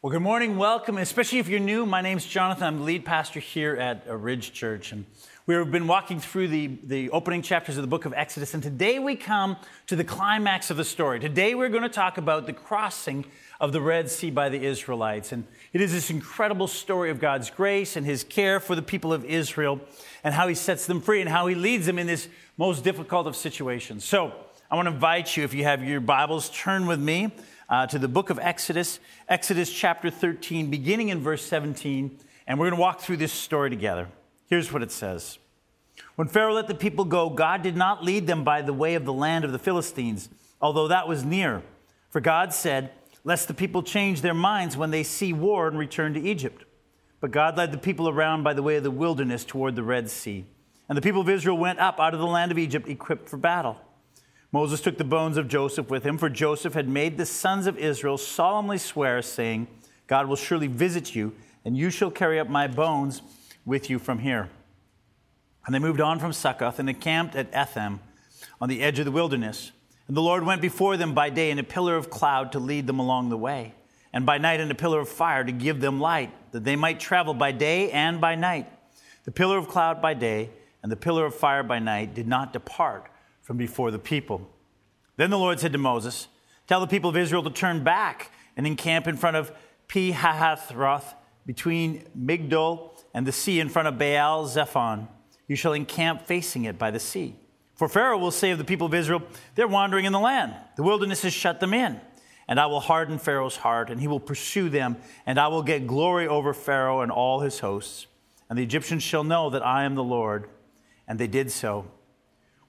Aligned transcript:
Well, 0.00 0.12
good 0.12 0.22
morning, 0.22 0.58
welcome, 0.58 0.96
especially 0.96 1.40
if 1.40 1.48
you're 1.48 1.58
new. 1.58 1.84
My 1.84 2.02
name's 2.02 2.24
Jonathan. 2.24 2.62
I'm 2.62 2.78
the 2.78 2.84
lead 2.84 3.04
pastor 3.04 3.40
here 3.40 3.74
at 3.74 4.08
Ridge 4.08 4.52
Church. 4.52 4.92
And 4.92 5.04
we've 5.44 5.68
been 5.72 5.88
walking 5.88 6.20
through 6.20 6.46
the, 6.46 6.78
the 6.84 7.10
opening 7.10 7.42
chapters 7.42 7.76
of 7.76 7.82
the 7.82 7.88
book 7.88 8.04
of 8.04 8.14
Exodus. 8.14 8.54
And 8.54 8.62
today 8.62 9.00
we 9.00 9.16
come 9.16 9.56
to 9.88 9.96
the 9.96 10.04
climax 10.04 10.70
of 10.70 10.76
the 10.76 10.84
story. 10.84 11.18
Today 11.18 11.56
we're 11.56 11.68
going 11.68 11.82
to 11.82 11.88
talk 11.88 12.16
about 12.16 12.46
the 12.46 12.52
crossing 12.52 13.24
of 13.58 13.72
the 13.72 13.80
Red 13.80 14.08
Sea 14.08 14.30
by 14.30 14.48
the 14.48 14.64
Israelites. 14.64 15.32
And 15.32 15.44
it 15.72 15.80
is 15.80 15.90
this 15.90 16.10
incredible 16.10 16.68
story 16.68 17.10
of 17.10 17.18
God's 17.18 17.50
grace 17.50 17.96
and 17.96 18.06
his 18.06 18.22
care 18.22 18.60
for 18.60 18.76
the 18.76 18.82
people 18.82 19.12
of 19.12 19.24
Israel 19.24 19.80
and 20.22 20.32
how 20.32 20.46
he 20.46 20.54
sets 20.54 20.86
them 20.86 21.00
free 21.00 21.20
and 21.20 21.28
how 21.28 21.48
he 21.48 21.56
leads 21.56 21.86
them 21.86 21.98
in 21.98 22.06
this 22.06 22.28
most 22.56 22.84
difficult 22.84 23.26
of 23.26 23.34
situations. 23.34 24.04
So 24.04 24.32
I 24.70 24.76
want 24.76 24.86
to 24.86 24.94
invite 24.94 25.36
you, 25.36 25.42
if 25.42 25.54
you 25.54 25.64
have 25.64 25.82
your 25.82 25.98
Bibles, 25.98 26.50
turn 26.50 26.86
with 26.86 27.00
me 27.00 27.32
uh, 27.68 27.86
to 27.86 27.98
the 27.98 28.08
book 28.08 28.30
of 28.30 28.38
Exodus, 28.38 28.98
Exodus 29.28 29.72
chapter 29.72 30.10
13, 30.10 30.70
beginning 30.70 31.08
in 31.10 31.20
verse 31.20 31.44
17, 31.44 32.18
and 32.46 32.58
we're 32.58 32.66
going 32.66 32.76
to 32.76 32.80
walk 32.80 33.00
through 33.00 33.18
this 33.18 33.32
story 33.32 33.70
together. 33.70 34.08
Here's 34.46 34.72
what 34.72 34.82
it 34.82 34.90
says 34.90 35.38
When 36.16 36.28
Pharaoh 36.28 36.54
let 36.54 36.68
the 36.68 36.74
people 36.74 37.04
go, 37.04 37.30
God 37.30 37.62
did 37.62 37.76
not 37.76 38.04
lead 38.04 38.26
them 38.26 38.44
by 38.44 38.62
the 38.62 38.72
way 38.72 38.94
of 38.94 39.04
the 39.04 39.12
land 39.12 39.44
of 39.44 39.52
the 39.52 39.58
Philistines, 39.58 40.28
although 40.60 40.88
that 40.88 41.08
was 41.08 41.24
near. 41.24 41.62
For 42.10 42.20
God 42.20 42.54
said, 42.54 42.90
Lest 43.24 43.48
the 43.48 43.54
people 43.54 43.82
change 43.82 44.22
their 44.22 44.32
minds 44.32 44.76
when 44.76 44.90
they 44.90 45.02
see 45.02 45.32
war 45.32 45.68
and 45.68 45.78
return 45.78 46.14
to 46.14 46.20
Egypt. 46.20 46.64
But 47.20 47.30
God 47.30 47.56
led 47.58 47.72
the 47.72 47.78
people 47.78 48.08
around 48.08 48.44
by 48.44 48.54
the 48.54 48.62
way 48.62 48.76
of 48.76 48.84
the 48.84 48.90
wilderness 48.90 49.44
toward 49.44 49.76
the 49.76 49.82
Red 49.82 50.08
Sea. 50.08 50.46
And 50.88 50.96
the 50.96 51.02
people 51.02 51.20
of 51.20 51.28
Israel 51.28 51.58
went 51.58 51.80
up 51.80 52.00
out 52.00 52.14
of 52.14 52.20
the 52.20 52.26
land 52.26 52.52
of 52.52 52.58
Egypt 52.58 52.88
equipped 52.88 53.28
for 53.28 53.36
battle. 53.36 53.76
Moses 54.50 54.80
took 54.80 54.96
the 54.96 55.04
bones 55.04 55.36
of 55.36 55.46
Joseph 55.46 55.90
with 55.90 56.04
him, 56.04 56.16
for 56.16 56.30
Joseph 56.30 56.72
had 56.72 56.88
made 56.88 57.18
the 57.18 57.26
sons 57.26 57.66
of 57.66 57.76
Israel 57.76 58.16
solemnly 58.16 58.78
swear, 58.78 59.20
saying, 59.20 59.66
God 60.06 60.26
will 60.26 60.36
surely 60.36 60.68
visit 60.68 61.14
you, 61.14 61.34
and 61.66 61.76
you 61.76 61.90
shall 61.90 62.10
carry 62.10 62.40
up 62.40 62.48
my 62.48 62.66
bones 62.66 63.20
with 63.66 63.90
you 63.90 63.98
from 63.98 64.20
here. 64.20 64.48
And 65.66 65.74
they 65.74 65.78
moved 65.78 66.00
on 66.00 66.18
from 66.18 66.32
Succoth 66.32 66.78
and 66.78 66.88
encamped 66.88 67.36
at 67.36 67.52
Etham 67.52 68.00
on 68.58 68.70
the 68.70 68.80
edge 68.80 68.98
of 68.98 69.04
the 69.04 69.10
wilderness. 69.10 69.70
And 70.06 70.16
the 70.16 70.22
Lord 70.22 70.44
went 70.44 70.62
before 70.62 70.96
them 70.96 71.12
by 71.12 71.28
day 71.28 71.50
in 71.50 71.58
a 71.58 71.62
pillar 71.62 71.96
of 71.96 72.08
cloud 72.08 72.52
to 72.52 72.58
lead 72.58 72.86
them 72.86 72.98
along 72.98 73.28
the 73.28 73.36
way, 73.36 73.74
and 74.14 74.24
by 74.24 74.38
night 74.38 74.60
in 74.60 74.70
a 74.70 74.74
pillar 74.74 75.00
of 75.00 75.10
fire 75.10 75.44
to 75.44 75.52
give 75.52 75.82
them 75.82 76.00
light, 76.00 76.32
that 76.52 76.64
they 76.64 76.74
might 76.74 76.98
travel 76.98 77.34
by 77.34 77.52
day 77.52 77.90
and 77.90 78.18
by 78.18 78.34
night. 78.34 78.66
The 79.24 79.30
pillar 79.30 79.58
of 79.58 79.68
cloud 79.68 80.00
by 80.00 80.14
day 80.14 80.48
and 80.82 80.90
the 80.90 80.96
pillar 80.96 81.26
of 81.26 81.34
fire 81.34 81.62
by 81.62 81.80
night 81.80 82.14
did 82.14 82.26
not 82.26 82.54
depart 82.54 83.10
from 83.48 83.56
before 83.56 83.90
the 83.90 83.98
people. 83.98 84.46
Then 85.16 85.30
the 85.30 85.38
Lord 85.38 85.58
said 85.58 85.72
to 85.72 85.78
Moses, 85.78 86.28
Tell 86.66 86.80
the 86.80 86.86
people 86.86 87.08
of 87.08 87.16
Israel 87.16 87.42
to 87.44 87.50
turn 87.50 87.82
back 87.82 88.30
and 88.58 88.66
encamp 88.66 89.08
in 89.08 89.16
front 89.16 89.38
of 89.38 89.50
Pi 89.88 90.12
Hahiroth 90.12 91.14
between 91.46 92.04
Migdol 92.14 92.90
and 93.14 93.26
the 93.26 93.32
sea 93.32 93.58
in 93.58 93.70
front 93.70 93.88
of 93.88 93.98
Baal 93.98 94.46
Zephon. 94.46 95.08
You 95.46 95.56
shall 95.56 95.72
encamp 95.72 96.26
facing 96.26 96.66
it 96.66 96.78
by 96.78 96.90
the 96.90 97.00
sea. 97.00 97.36
For 97.74 97.88
Pharaoh 97.88 98.18
will 98.18 98.32
say 98.32 98.50
of 98.50 98.58
the 98.58 98.64
people 98.64 98.86
of 98.86 98.92
Israel, 98.92 99.22
They're 99.54 99.66
wandering 99.66 100.04
in 100.04 100.12
the 100.12 100.20
land. 100.20 100.54
The 100.76 100.82
wilderness 100.82 101.22
has 101.22 101.32
shut 101.32 101.58
them 101.58 101.72
in. 101.72 101.98
And 102.48 102.60
I 102.60 102.66
will 102.66 102.80
harden 102.80 103.18
Pharaoh's 103.18 103.56
heart, 103.56 103.88
and 103.88 103.98
he 103.98 104.08
will 104.08 104.20
pursue 104.20 104.68
them, 104.68 104.98
and 105.24 105.40
I 105.40 105.48
will 105.48 105.62
get 105.62 105.86
glory 105.86 106.28
over 106.28 106.52
Pharaoh 106.52 107.00
and 107.00 107.10
all 107.10 107.40
his 107.40 107.60
hosts. 107.60 108.08
And 108.50 108.58
the 108.58 108.62
Egyptians 108.62 109.02
shall 109.02 109.24
know 109.24 109.48
that 109.48 109.64
I 109.64 109.84
am 109.84 109.94
the 109.94 110.04
Lord. 110.04 110.50
And 111.06 111.18
they 111.18 111.26
did 111.26 111.50
so. 111.50 111.86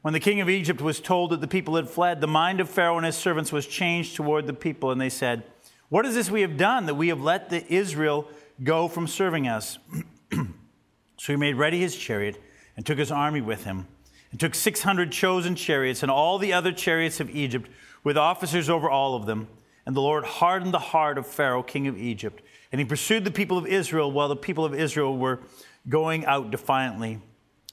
When 0.02 0.14
the 0.14 0.20
king 0.20 0.40
of 0.40 0.50
Egypt 0.50 0.80
was 0.80 1.02
told 1.02 1.32
that 1.32 1.42
the 1.42 1.48
people 1.48 1.76
had 1.76 1.90
fled, 1.90 2.22
the 2.22 2.28
mind 2.28 2.62
of 2.62 2.70
Pharaoh 2.70 2.98
and 2.98 3.06
his 3.06 3.18
servants 3.18 3.52
was 3.52 3.68
changed 3.68 4.16
toward 4.16 4.48
the 4.48 4.54
people, 4.54 4.92
and 4.92 5.02
they 5.02 5.10
said, 5.10 5.44
What 5.90 6.06
is 6.06 6.16
this 6.16 6.32
we 6.32 6.42
have 6.42 6.56
done 6.56 6.86
that 6.86 6.96
we 6.96 7.10
have 7.10 7.22
let 7.22 7.50
the 7.50 7.66
Israel 7.72 8.28
go 8.64 8.88
from 8.88 9.08
serving 9.08 9.48
us? 9.48 9.78
so 10.32 11.34
he 11.34 11.36
made 11.36 11.56
ready 11.56 11.80
his 11.82 11.98
chariot 11.98 12.42
and 12.78 12.86
took 12.86 12.98
his 12.98 13.12
army 13.12 13.42
with 13.42 13.66
him, 13.66 13.88
and 14.32 14.40
took 14.40 14.56
600 14.56 15.12
chosen 15.12 15.54
chariots 15.56 16.02
and 16.02 16.10
all 16.10 16.38
the 16.38 16.54
other 16.54 16.72
chariots 16.72 17.20
of 17.20 17.30
Egypt, 17.30 17.70
with 18.02 18.18
officers 18.18 18.70
over 18.70 18.90
all 18.90 19.16
of 19.16 19.26
them. 19.26 19.50
And 19.86 19.98
the 19.98 20.02
Lord 20.02 20.24
hardened 20.24 20.74
the 20.74 20.80
heart 20.80 21.18
of 21.18 21.28
Pharaoh, 21.28 21.64
king 21.64 21.88
of 21.88 21.98
Egypt, 21.98 22.42
and 22.72 22.80
he 22.80 22.86
pursued 22.86 23.26
the 23.26 23.32
people 23.32 23.58
of 23.58 23.68
Israel 23.68 24.10
while 24.10 24.30
the 24.30 24.36
people 24.38 24.64
of 24.64 24.74
Israel 24.74 25.18
were 25.18 25.42
going 25.90 26.26
out 26.26 26.52
defiantly. 26.52 27.20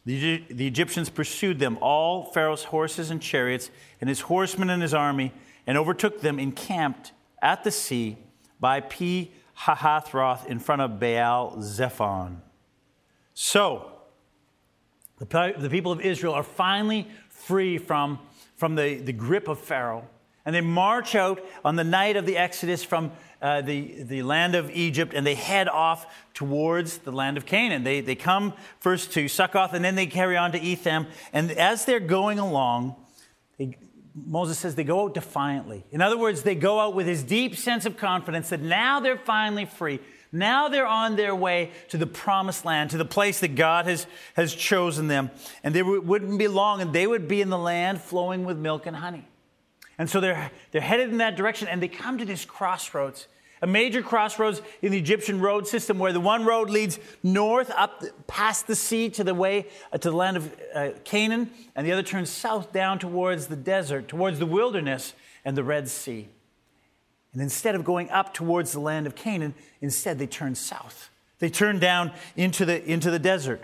The, 0.07 0.45
the 0.49 0.67
Egyptians 0.69 1.11
pursued 1.11 1.59
them, 1.59 1.77
all 1.81 2.31
Pharaoh's 2.33 2.65
horses 2.65 3.11
and 3.11 3.21
chariots, 3.21 3.71
and 4.01 4.09
his 4.09 4.21
horsemen 4.21 4.71
and 4.71 4.81
his 4.81 4.95
army, 4.95 5.33
and 5.67 5.77
overtook 5.77 6.21
them 6.21 6.39
encamped 6.39 7.13
at 7.43 7.65
the 7.65 7.73
sea 7.73 8.17
by 8.61 8.81
Pi 8.81 9.31
Hahiroth 9.59 10.47
in 10.47 10.61
front 10.61 10.83
of 10.83 11.01
Baal 11.01 11.57
Zephon. 11.61 12.41
So, 13.35 13.91
the, 15.19 15.55
the 15.59 15.69
people 15.69 15.91
of 15.91 16.01
Israel 16.01 16.35
are 16.35 16.45
finally 16.45 17.09
free 17.29 17.77
from, 17.77 18.21
from 18.55 18.77
the, 18.77 18.97
the 18.97 19.13
grip 19.13 19.49
of 19.49 19.59
Pharaoh. 19.59 20.07
And 20.45 20.55
they 20.55 20.61
march 20.61 21.17
out 21.17 21.45
on 21.65 21.75
the 21.75 21.85
night 21.85 22.17
of 22.17 22.27
the 22.27 22.37
Exodus 22.37 22.85
from 22.85 23.11
uh, 23.43 23.61
the, 23.61 24.03
the 24.03 24.23
land 24.23 24.55
of 24.55 24.71
Egypt 24.71 25.13
and 25.15 25.27
they 25.27 25.35
head 25.35 25.69
off 25.69 26.07
towards 26.35 26.99
the 26.99 27.13
land 27.13 27.37
of 27.37 27.47
Canaan. 27.47 27.85
They, 27.85 28.01
they 28.01 28.15
come 28.15 28.53
first 28.81 29.13
to 29.13 29.29
Succoth 29.29 29.73
and 29.75 29.85
then 29.85 29.95
they 29.95 30.07
carry 30.07 30.37
on 30.37 30.53
to 30.53 30.61
Etham. 30.61 31.07
And 31.33 31.51
as 31.53 31.85
they're 31.85 32.01
going 32.01 32.39
along, 32.39 32.97
they, 33.59 33.77
Moses 34.15 34.59
says 34.59 34.75
they 34.75 34.85
go 34.85 35.05
out 35.05 35.15
defiantly. 35.15 35.85
In 35.91 36.01
other 36.01 36.17
words, 36.17 36.43
they 36.43 36.55
go 36.55 36.81
out 36.81 36.95
with 36.95 37.07
this 37.07 37.23
deep 37.23 37.57
sense 37.57 37.85
of 37.85 37.97
confidence 37.97 38.49
that 38.49 38.61
now 38.61 39.01
they're 39.01 39.19
finally 39.19 39.67
free. 39.67 40.01
Now 40.33 40.69
they're 40.69 40.87
on 40.87 41.17
their 41.17 41.35
way 41.35 41.71
to 41.89 41.99
the 41.99 42.07
promised 42.07 42.65
land, 42.65 42.91
to 42.91 42.99
the 42.99 43.05
place 43.05 43.41
that 43.41 43.55
God 43.55 43.87
has, 43.87 44.07
has 44.35 44.55
chosen 44.55 45.09
them. 45.09 45.31
And 45.63 45.75
they 45.75 45.83
wouldn't 45.83 46.39
be 46.39 46.49
long, 46.49 46.81
and 46.81 46.93
they 46.93 47.07
would 47.07 47.29
be 47.29 47.41
in 47.41 47.49
the 47.49 47.59
land 47.59 48.01
flowing 48.01 48.45
with 48.45 48.59
milk 48.59 48.87
and 48.87 48.97
honey. 48.97 49.27
And 49.99 50.09
so 50.11 50.21
they're, 50.21 50.51
they're 50.73 50.81
headed 50.81 51.11
in 51.11 51.19
that 51.19 51.37
direction 51.37 51.69
and 51.69 51.83
they 51.83 51.89
come 51.89 52.19
to 52.19 52.25
this 52.25 52.45
crossroads, 52.45 53.29
a 53.63 53.67
major 53.67 54.03
crossroads 54.03 54.61
in 54.83 54.93
the 54.93 54.99
Egyptian 54.99 55.41
road 55.41 55.67
system 55.67 55.99
where 55.99 56.13
the 56.13 56.21
one 56.21 56.45
road 56.45 56.69
leads 56.69 56.99
north 57.23 57.71
up 57.71 58.05
past 58.27 58.67
the 58.67 58.77
sea 58.77 59.09
to 59.11 59.25
the 59.25 59.35
way 59.35 59.67
uh, 59.93 59.99
to 59.99 60.11
the 60.11 60.17
land 60.17 60.37
of 60.37 60.55
uh, 60.75 60.91
Canaan, 61.05 61.51
and 61.75 61.87
the 61.87 61.93
other 61.93 62.03
turns 62.03 62.29
south 62.29 62.73
down 62.73 62.99
towards 62.99 63.47
the 63.47 63.57
desert, 63.57 64.09
towards 64.09 64.39
the 64.39 64.47
wilderness 64.47 65.15
and 65.45 65.57
the 65.57 65.65
Red 65.65 65.89
Sea. 65.89 66.29
And 67.33 67.43
instead 67.43 67.75
of 67.75 67.85
going 67.85 68.11
up 68.11 68.35
towards 68.35 68.73
the 68.73 68.81
land 68.81 69.07
of 69.07 69.15
Canaan, 69.15 69.55
instead 69.81 70.19
they 70.19 70.27
turn 70.27 70.55
south. 70.55 71.11
They 71.39 71.51
turn 71.51 71.79
down 71.79 72.13
into 72.35 72.65
the, 72.65 72.85
into 72.85 73.11
the 73.11 73.19
desert. 73.19 73.63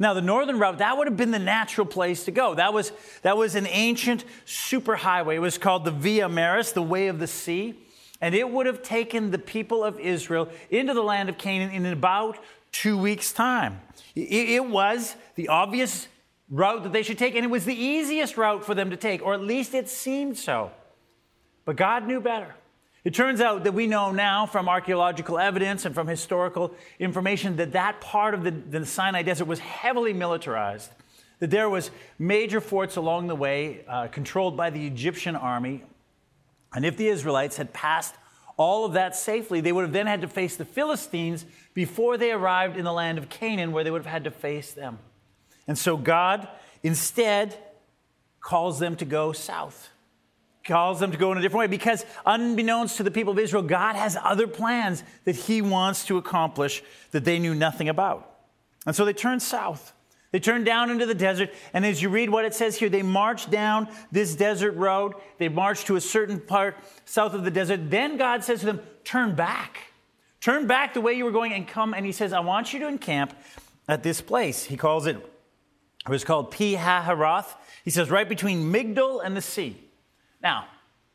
Now, 0.00 0.14
the 0.14 0.22
northern 0.22 0.58
route, 0.58 0.78
that 0.78 0.96
would 0.96 1.06
have 1.06 1.18
been 1.18 1.30
the 1.30 1.38
natural 1.38 1.86
place 1.86 2.24
to 2.24 2.30
go. 2.30 2.54
That 2.54 2.72
was, 2.72 2.90
that 3.20 3.36
was 3.36 3.54
an 3.54 3.66
ancient 3.66 4.24
superhighway. 4.46 5.34
It 5.34 5.40
was 5.40 5.58
called 5.58 5.84
the 5.84 5.90
Via 5.90 6.26
Maris, 6.26 6.72
the 6.72 6.82
way 6.82 7.08
of 7.08 7.18
the 7.18 7.26
sea. 7.26 7.78
And 8.18 8.34
it 8.34 8.50
would 8.50 8.64
have 8.64 8.82
taken 8.82 9.30
the 9.30 9.38
people 9.38 9.84
of 9.84 10.00
Israel 10.00 10.48
into 10.70 10.94
the 10.94 11.02
land 11.02 11.28
of 11.28 11.36
Canaan 11.36 11.70
in 11.72 11.84
about 11.84 12.38
two 12.72 12.96
weeks' 12.96 13.30
time. 13.30 13.78
It, 14.14 14.48
it 14.48 14.64
was 14.64 15.16
the 15.34 15.48
obvious 15.48 16.08
route 16.48 16.82
that 16.84 16.94
they 16.94 17.02
should 17.02 17.18
take, 17.18 17.34
and 17.34 17.44
it 17.44 17.50
was 17.50 17.66
the 17.66 17.74
easiest 17.74 18.38
route 18.38 18.64
for 18.64 18.74
them 18.74 18.88
to 18.90 18.96
take, 18.96 19.22
or 19.22 19.34
at 19.34 19.42
least 19.42 19.74
it 19.74 19.86
seemed 19.86 20.38
so. 20.38 20.70
But 21.66 21.76
God 21.76 22.06
knew 22.06 22.20
better. 22.20 22.54
It 23.02 23.14
turns 23.14 23.40
out 23.40 23.64
that 23.64 23.72
we 23.72 23.86
know 23.86 24.12
now 24.12 24.44
from 24.44 24.68
archaeological 24.68 25.38
evidence 25.38 25.86
and 25.86 25.94
from 25.94 26.06
historical 26.06 26.74
information 26.98 27.56
that 27.56 27.72
that 27.72 28.00
part 28.00 28.34
of 28.34 28.44
the, 28.44 28.50
the, 28.50 28.84
Sinai 28.84 29.22
desert 29.22 29.46
was 29.46 29.58
heavily 29.58 30.12
militarized, 30.12 30.90
that 31.38 31.50
there 31.50 31.70
was 31.70 31.90
major 32.18 32.60
forts 32.60 32.96
along 32.96 33.28
the 33.28 33.34
way 33.34 33.84
uh, 33.88 34.08
controlled 34.08 34.54
by 34.54 34.68
the 34.68 34.86
Egyptian 34.86 35.34
army. 35.34 35.82
And 36.74 36.84
if 36.84 36.98
the 36.98 37.08
Israelites 37.08 37.56
had 37.56 37.72
passed 37.72 38.14
all 38.58 38.84
of 38.84 38.92
that 38.92 39.16
safely, 39.16 39.62
they 39.62 39.72
would 39.72 39.82
have 39.82 39.92
then 39.94 40.06
had 40.06 40.20
to 40.20 40.28
face 40.28 40.56
the 40.56 40.66
Philistines 40.66 41.46
before 41.72 42.18
they 42.18 42.32
arrived 42.32 42.76
in 42.76 42.84
the 42.84 42.92
land 42.92 43.16
of 43.16 43.30
Canaan, 43.30 43.72
where 43.72 43.82
they 43.82 43.90
would 43.90 44.02
have 44.02 44.12
had 44.12 44.24
to 44.24 44.30
face 44.30 44.72
them. 44.72 44.98
And 45.66 45.78
so 45.78 45.96
God 45.96 46.46
instead 46.82 47.56
calls 48.40 48.78
them 48.78 48.96
to 48.96 49.06
go 49.06 49.32
south 49.32 49.89
calls 50.70 51.00
them 51.00 51.10
to 51.10 51.18
go 51.18 51.32
in 51.32 51.38
a 51.38 51.40
different 51.40 51.60
way 51.60 51.66
because, 51.66 52.06
unbeknownst 52.24 52.96
to 52.98 53.02
the 53.02 53.10
people 53.10 53.32
of 53.32 53.38
Israel, 53.38 53.62
God 53.62 53.96
has 53.96 54.16
other 54.22 54.46
plans 54.46 55.02
that 55.24 55.34
He 55.34 55.60
wants 55.60 56.04
to 56.06 56.16
accomplish 56.16 56.82
that 57.10 57.24
they 57.24 57.38
knew 57.38 57.54
nothing 57.54 57.88
about. 57.88 58.38
And 58.86 58.94
so 58.94 59.04
they 59.04 59.12
turn 59.12 59.40
south. 59.40 59.92
They 60.30 60.38
turn 60.38 60.62
down 60.62 60.90
into 60.90 61.06
the 61.06 61.14
desert, 61.14 61.50
and 61.72 61.84
as 61.84 62.00
you 62.00 62.08
read 62.08 62.30
what 62.30 62.44
it 62.44 62.54
says 62.54 62.78
here, 62.78 62.88
they 62.88 63.02
march 63.02 63.50
down 63.50 63.88
this 64.12 64.36
desert 64.36 64.76
road. 64.76 65.14
They 65.38 65.48
march 65.48 65.86
to 65.86 65.96
a 65.96 66.00
certain 66.00 66.38
part 66.38 66.76
south 67.04 67.34
of 67.34 67.42
the 67.42 67.50
desert. 67.50 67.90
Then 67.90 68.16
God 68.16 68.44
says 68.44 68.60
to 68.60 68.66
them, 68.66 68.80
Turn 69.02 69.34
back. 69.34 69.92
Turn 70.40 70.68
back 70.68 70.94
the 70.94 71.00
way 71.00 71.14
you 71.14 71.24
were 71.24 71.32
going 71.32 71.52
and 71.52 71.66
come. 71.66 71.94
And 71.94 72.06
He 72.06 72.12
says, 72.12 72.32
I 72.32 72.40
want 72.40 72.72
you 72.72 72.78
to 72.78 72.86
encamp 72.86 73.34
at 73.88 74.04
this 74.04 74.20
place. 74.20 74.64
He 74.64 74.76
calls 74.76 75.06
it, 75.06 75.16
it 75.16 76.08
was 76.08 76.22
called 76.22 76.52
Pi 76.52 76.76
Haharoth. 76.76 77.56
He 77.84 77.90
says, 77.90 78.08
right 78.08 78.28
between 78.28 78.72
Migdol 78.72 79.20
and 79.24 79.36
the 79.36 79.42
sea. 79.42 79.89
Now, 80.42 80.66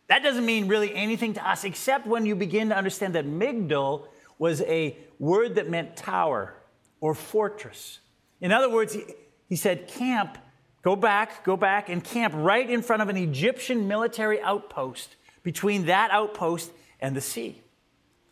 that 0.07 0.23
doesn't 0.23 0.45
mean 0.45 0.67
really 0.67 0.93
anything 0.93 1.33
to 1.33 1.47
us 1.47 1.63
except 1.63 2.05
when 2.05 2.25
you 2.25 2.35
begin 2.35 2.69
to 2.69 2.77
understand 2.77 3.15
that 3.15 3.25
Migdol 3.25 4.07
was 4.37 4.61
a 4.61 4.95
word 5.19 5.55
that 5.55 5.69
meant 5.69 5.95
tower 5.95 6.53
or 6.99 7.15
fortress. 7.15 7.99
In 8.41 8.51
other 8.51 8.69
words, 8.69 8.93
he, 8.93 9.03
he 9.47 9.55
said, 9.55 9.87
camp, 9.87 10.37
go 10.83 10.95
back, 10.95 11.43
go 11.43 11.57
back, 11.57 11.89
and 11.89 12.03
camp 12.03 12.33
right 12.35 12.69
in 12.69 12.81
front 12.81 13.01
of 13.01 13.09
an 13.09 13.17
Egyptian 13.17 13.87
military 13.87 14.41
outpost 14.41 15.15
between 15.43 15.85
that 15.85 16.11
outpost 16.11 16.71
and 16.99 17.15
the 17.15 17.21
sea. 17.21 17.61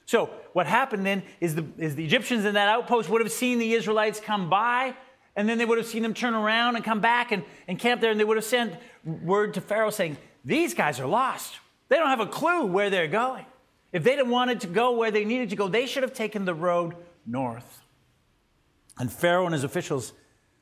So, 0.06 0.30
what 0.52 0.68
happened 0.68 1.06
then 1.06 1.24
is 1.40 1.56
the, 1.56 1.66
is 1.78 1.96
the 1.96 2.04
Egyptians 2.04 2.46
in 2.46 2.56
that 2.56 2.68
outpost 2.68 3.10
would 3.10 3.22
have 3.22 3.32
seen 3.32 3.58
the 3.58 3.74
Israelites 3.74 4.20
come 4.20 4.50
by, 4.50 4.94
and 5.36 5.48
then 5.48 5.58
they 5.58 5.66
would 5.66 5.78
have 5.78 5.88
seen 5.88 6.04
them 6.04 6.14
turn 6.14 6.34
around 6.34 6.76
and 6.76 6.84
come 6.84 7.00
back 7.00 7.32
and, 7.32 7.44
and 7.68 7.80
camp 7.80 8.02
there, 8.02 8.12
and 8.12 8.20
they 8.20 8.24
would 8.24 8.38
have 8.38 8.46
sent 8.46 8.76
word 9.04 9.54
to 9.56 9.62
Pharaoh 9.62 9.90
saying, 9.90 10.18
These 10.44 10.74
guys 10.74 11.00
are 11.00 11.08
lost. 11.08 11.56
They 11.90 11.98
don't 11.98 12.08
have 12.08 12.20
a 12.20 12.28
clue 12.28 12.66
where 12.66 12.90
they're 12.90 13.08
going. 13.08 13.46
If 13.92 14.04
they'd 14.04 14.18
have 14.18 14.30
wanted 14.30 14.62
to 14.62 14.68
go 14.68 14.92
where 14.92 15.12
they 15.12 15.26
needed 15.26 15.52
to 15.52 15.56
go, 15.56 15.68
they 15.68 15.86
should 15.86 16.04
have 16.04 16.14
taken 16.14 16.46
the 16.46 16.54
road 16.54 16.96
north. 17.26 17.82
And 18.98 19.12
Pharaoh 19.12 19.46
and 19.46 19.54
his 19.54 19.64
officials, 19.64 20.14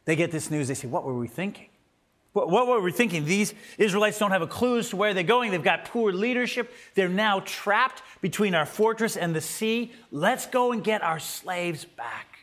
they 0.06 0.16
get 0.16 0.32
this 0.32 0.52
news. 0.52 0.68
They 0.68 0.74
say, 0.74 0.88
What 0.88 1.04
were 1.04 1.18
we 1.18 1.28
thinking? 1.28 1.68
What, 2.34 2.50
what 2.50 2.68
were 2.68 2.80
we 2.80 2.92
thinking? 2.92 3.26
These 3.26 3.54
Israelites 3.78 4.18
don't 4.18 4.32
have 4.32 4.42
a 4.42 4.48
clue 4.48 4.78
as 4.78 4.90
to 4.90 4.96
where 4.96 5.14
they're 5.14 5.24
going. 5.24 5.52
They've 5.52 5.62
got 5.62 5.86
poor 5.86 6.14
leadership. 6.14 6.74
They're 6.96 7.10
now 7.10 7.42
trapped 7.42 8.04
between 8.22 8.56
our 8.56 8.66
fortress 8.66 9.18
and 9.18 9.36
the 9.36 9.42
sea. 9.42 9.92
Let's 10.12 10.46
go 10.46 10.72
and 10.72 10.84
get 10.84 11.02
our 11.02 11.20
slaves 11.20 11.84
back. 11.84 12.40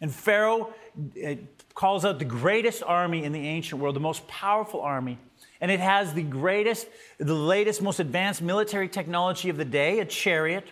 And 0.00 0.14
Pharaoh 0.14 0.72
uh, 1.24 1.34
calls 1.74 2.04
out 2.04 2.18
the 2.18 2.24
greatest 2.24 2.82
army 2.84 3.24
in 3.24 3.32
the 3.32 3.46
ancient 3.46 3.80
world, 3.80 3.96
the 3.96 4.00
most 4.00 4.26
powerful 4.28 4.80
army. 4.80 5.18
And 5.60 5.70
it 5.70 5.80
has 5.80 6.14
the 6.14 6.22
greatest, 6.22 6.86
the 7.18 7.34
latest, 7.34 7.82
most 7.82 8.00
advanced 8.00 8.42
military 8.42 8.88
technology 8.88 9.50
of 9.50 9.56
the 9.56 9.64
day, 9.64 10.00
a 10.00 10.04
chariot. 10.04 10.64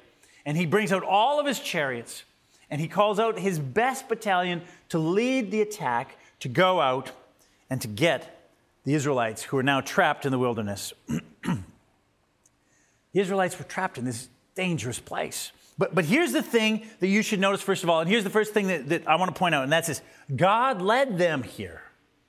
And 0.46 0.56
he 0.56 0.66
brings 0.66 0.92
out 0.92 1.02
all 1.02 1.38
of 1.38 1.46
his 1.46 1.60
chariots 1.60 2.24
and 2.70 2.80
he 2.80 2.88
calls 2.88 3.18
out 3.18 3.38
his 3.38 3.58
best 3.58 4.08
battalion 4.08 4.62
to 4.90 4.98
lead 4.98 5.50
the 5.50 5.60
attack, 5.60 6.16
to 6.40 6.48
go 6.48 6.80
out 6.80 7.12
and 7.70 7.80
to 7.80 7.88
get 7.88 8.52
the 8.84 8.94
Israelites 8.94 9.42
who 9.42 9.58
are 9.58 9.62
now 9.62 9.80
trapped 9.80 10.24
in 10.24 10.32
the 10.32 10.38
wilderness. 10.38 10.92
the 11.06 11.60
Israelites 13.14 13.58
were 13.58 13.64
trapped 13.64 13.98
in 13.98 14.04
this 14.04 14.28
dangerous 14.54 14.98
place. 14.98 15.52
But, 15.78 15.94
but 15.94 16.04
here's 16.04 16.32
the 16.32 16.42
thing 16.42 16.86
that 16.98 17.06
you 17.06 17.22
should 17.22 17.38
notice, 17.38 17.62
first 17.62 17.84
of 17.84 17.88
all, 17.88 18.00
and 18.00 18.10
here's 18.10 18.24
the 18.24 18.30
first 18.30 18.52
thing 18.52 18.66
that, 18.66 18.88
that 18.88 19.08
I 19.08 19.14
want 19.14 19.32
to 19.32 19.38
point 19.38 19.54
out, 19.54 19.62
and 19.62 19.72
that's 19.72 19.86
this 19.86 20.02
God 20.34 20.82
led 20.82 21.16
them 21.16 21.44
here. 21.44 21.82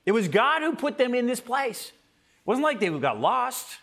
It 0.06 0.12
was 0.12 0.28
God 0.28 0.62
who 0.62 0.74
put 0.76 0.96
them 0.96 1.14
in 1.14 1.26
this 1.26 1.40
place. 1.40 1.88
It 1.88 2.46
wasn't 2.46 2.64
like 2.64 2.80
they 2.80 2.88
got 2.88 3.20
lost. 3.20 3.78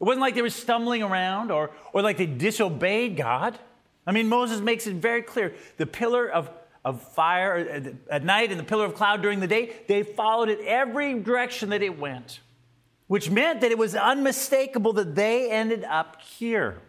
It 0.00 0.04
wasn't 0.04 0.20
like 0.20 0.34
they 0.34 0.42
were 0.42 0.50
stumbling 0.50 1.02
around 1.02 1.52
or, 1.52 1.70
or 1.92 2.02
like 2.02 2.18
they 2.18 2.26
disobeyed 2.26 3.16
God. 3.16 3.58
I 4.06 4.12
mean, 4.12 4.28
Moses 4.28 4.60
makes 4.60 4.86
it 4.88 4.96
very 4.96 5.22
clear. 5.22 5.54
The 5.76 5.86
pillar 5.86 6.28
of, 6.28 6.50
of 6.84 7.00
fire 7.00 7.94
uh, 8.10 8.12
at 8.12 8.24
night 8.24 8.50
and 8.50 8.58
the 8.58 8.64
pillar 8.64 8.84
of 8.84 8.96
cloud 8.96 9.22
during 9.22 9.38
the 9.38 9.46
day, 9.46 9.72
they 9.86 10.02
followed 10.02 10.48
it 10.48 10.58
every 10.66 11.20
direction 11.20 11.70
that 11.70 11.82
it 11.82 11.98
went, 11.98 12.40
which 13.06 13.30
meant 13.30 13.60
that 13.60 13.70
it 13.70 13.78
was 13.78 13.94
unmistakable 13.94 14.92
that 14.94 15.14
they 15.14 15.50
ended 15.50 15.84
up 15.84 16.20
here. 16.20 16.80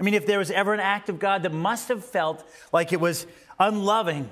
I 0.00 0.02
mean, 0.02 0.14
if 0.14 0.26
there 0.26 0.38
was 0.38 0.50
ever 0.50 0.72
an 0.72 0.80
act 0.80 1.10
of 1.10 1.18
God 1.18 1.42
that 1.42 1.52
must 1.52 1.88
have 1.88 2.02
felt 2.02 2.42
like 2.72 2.92
it 2.94 3.00
was 3.00 3.26
unloving, 3.58 4.30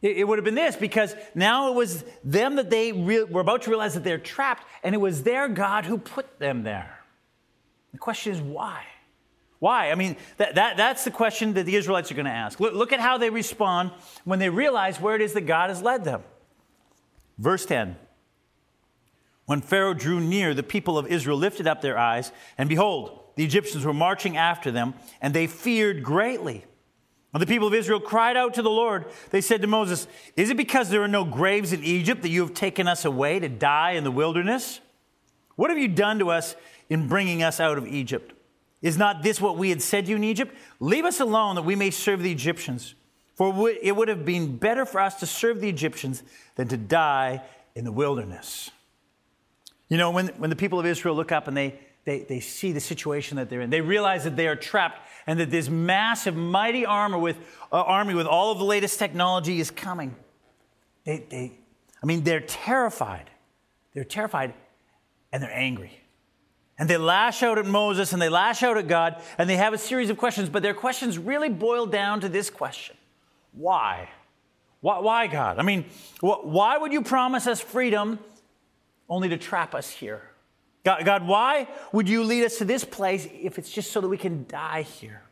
it, 0.00 0.26
would 0.26 0.38
have 0.38 0.44
been 0.44 0.54
this 0.54 0.76
because 0.76 1.14
now 1.34 1.68
it 1.68 1.74
was 1.74 2.04
them 2.24 2.56
that 2.56 2.70
they 2.70 2.92
re- 2.92 3.24
were 3.24 3.42
about 3.42 3.62
to 3.62 3.70
realize 3.70 3.94
that 3.94 4.04
they're 4.04 4.16
trapped, 4.16 4.64
and 4.82 4.94
it 4.94 4.98
was 4.98 5.24
their 5.24 5.48
God 5.48 5.84
who 5.84 5.98
put 5.98 6.38
them 6.38 6.62
there. 6.62 7.00
The 7.92 7.98
question 7.98 8.32
is 8.32 8.40
why? 8.40 8.84
Why? 9.58 9.90
I 9.90 9.96
mean, 9.96 10.16
that, 10.36 10.54
that, 10.54 10.76
that's 10.76 11.04
the 11.04 11.10
question 11.10 11.54
that 11.54 11.66
the 11.66 11.74
Israelites 11.74 12.10
are 12.10 12.14
going 12.14 12.26
to 12.26 12.30
ask. 12.30 12.60
Look, 12.60 12.74
look 12.74 12.92
at 12.92 13.00
how 13.00 13.18
they 13.18 13.28
respond 13.28 13.90
when 14.24 14.38
they 14.38 14.48
realize 14.48 15.00
where 15.00 15.16
it 15.16 15.20
is 15.20 15.32
that 15.32 15.42
God 15.42 15.68
has 15.68 15.82
led 15.82 16.04
them. 16.04 16.22
Verse 17.36 17.66
10 17.66 17.96
When 19.46 19.60
Pharaoh 19.60 19.94
drew 19.94 20.20
near, 20.20 20.54
the 20.54 20.62
people 20.62 20.96
of 20.96 21.08
Israel 21.08 21.36
lifted 21.36 21.66
up 21.66 21.82
their 21.82 21.98
eyes, 21.98 22.30
and 22.56 22.68
behold, 22.68 23.20
the 23.38 23.44
Egyptians 23.44 23.84
were 23.84 23.94
marching 23.94 24.36
after 24.36 24.72
them, 24.72 24.94
and 25.22 25.32
they 25.32 25.46
feared 25.46 26.02
greatly. 26.02 26.64
The 27.32 27.46
people 27.46 27.68
of 27.68 27.74
Israel 27.74 28.00
cried 28.00 28.36
out 28.36 28.54
to 28.54 28.62
the 28.62 28.68
Lord, 28.68 29.04
they 29.30 29.40
said 29.40 29.62
to 29.62 29.68
Moses, 29.68 30.08
Is 30.34 30.50
it 30.50 30.56
because 30.56 30.90
there 30.90 31.04
are 31.04 31.08
no 31.08 31.24
graves 31.24 31.72
in 31.72 31.84
Egypt 31.84 32.22
that 32.22 32.30
you 32.30 32.40
have 32.40 32.52
taken 32.52 32.88
us 32.88 33.04
away 33.04 33.38
to 33.38 33.48
die 33.48 33.92
in 33.92 34.02
the 34.02 34.10
wilderness? 34.10 34.80
What 35.54 35.70
have 35.70 35.78
you 35.78 35.86
done 35.86 36.18
to 36.18 36.30
us 36.30 36.56
in 36.90 37.06
bringing 37.06 37.44
us 37.44 37.60
out 37.60 37.78
of 37.78 37.86
Egypt? 37.86 38.32
Is 38.82 38.98
not 38.98 39.22
this 39.22 39.40
what 39.40 39.56
we 39.56 39.70
had 39.70 39.82
said 39.82 40.06
to 40.06 40.10
you 40.10 40.16
in 40.16 40.24
Egypt? 40.24 40.52
Leave 40.80 41.04
us 41.04 41.20
alone 41.20 41.54
that 41.54 41.62
we 41.62 41.76
may 41.76 41.92
serve 41.92 42.24
the 42.24 42.32
Egyptians. 42.32 42.96
For 43.36 43.70
it 43.70 43.94
would 43.94 44.08
have 44.08 44.24
been 44.24 44.56
better 44.56 44.84
for 44.84 45.00
us 45.00 45.20
to 45.20 45.26
serve 45.26 45.60
the 45.60 45.68
Egyptians 45.68 46.24
than 46.56 46.66
to 46.66 46.76
die 46.76 47.42
in 47.76 47.84
the 47.84 47.92
wilderness. 47.92 48.72
You 49.88 49.96
know, 49.96 50.10
when, 50.10 50.26
when 50.38 50.50
the 50.50 50.56
people 50.56 50.80
of 50.80 50.86
Israel 50.86 51.14
look 51.14 51.30
up 51.30 51.46
and 51.46 51.56
they, 51.56 51.78
they, 52.08 52.20
they 52.20 52.40
see 52.40 52.72
the 52.72 52.80
situation 52.80 53.36
that 53.36 53.50
they're 53.50 53.60
in, 53.60 53.68
they 53.68 53.82
realize 53.82 54.24
that 54.24 54.34
they 54.34 54.48
are 54.48 54.56
trapped 54.56 55.06
and 55.26 55.38
that 55.40 55.50
this 55.50 55.68
massive, 55.68 56.34
mighty 56.34 56.86
armor 56.86 57.18
with, 57.18 57.36
uh, 57.70 57.82
army 57.82 58.14
with 58.14 58.26
all 58.26 58.50
of 58.50 58.56
the 58.56 58.64
latest 58.64 58.98
technology 58.98 59.60
is 59.60 59.70
coming. 59.70 60.16
They, 61.04 61.26
they, 61.28 61.52
I 62.02 62.06
mean, 62.06 62.24
they're 62.24 62.40
terrified. 62.40 63.28
They're 63.92 64.04
terrified 64.04 64.54
and 65.32 65.42
they're 65.42 65.54
angry. 65.54 66.00
And 66.78 66.88
they 66.88 66.96
lash 66.96 67.42
out 67.42 67.58
at 67.58 67.66
Moses 67.66 68.14
and 68.14 68.22
they 68.22 68.30
lash 68.30 68.62
out 68.62 68.78
at 68.78 68.88
God 68.88 69.22
and 69.36 69.46
they 69.46 69.56
have 69.56 69.74
a 69.74 69.78
series 69.78 70.08
of 70.08 70.16
questions, 70.16 70.48
but 70.48 70.62
their 70.62 70.72
questions 70.72 71.18
really 71.18 71.50
boil 71.50 71.84
down 71.84 72.22
to 72.22 72.30
this 72.30 72.48
question 72.48 72.96
Why? 73.52 74.08
Why, 74.80 75.00
why 75.00 75.26
God? 75.26 75.58
I 75.58 75.62
mean, 75.62 75.84
wh- 76.20 76.42
why 76.42 76.78
would 76.78 76.94
you 76.94 77.02
promise 77.02 77.46
us 77.46 77.60
freedom 77.60 78.18
only 79.10 79.28
to 79.28 79.36
trap 79.36 79.74
us 79.74 79.90
here? 79.90 80.22
God, 80.84 81.04
God, 81.04 81.26
why 81.26 81.68
would 81.92 82.08
you 82.08 82.24
lead 82.24 82.44
us 82.44 82.58
to 82.58 82.64
this 82.64 82.84
place 82.84 83.28
if 83.32 83.58
it's 83.58 83.70
just 83.70 83.92
so 83.92 84.00
that 84.00 84.08
we 84.08 84.16
can 84.16 84.46
die 84.48 84.82
here? 84.82 85.22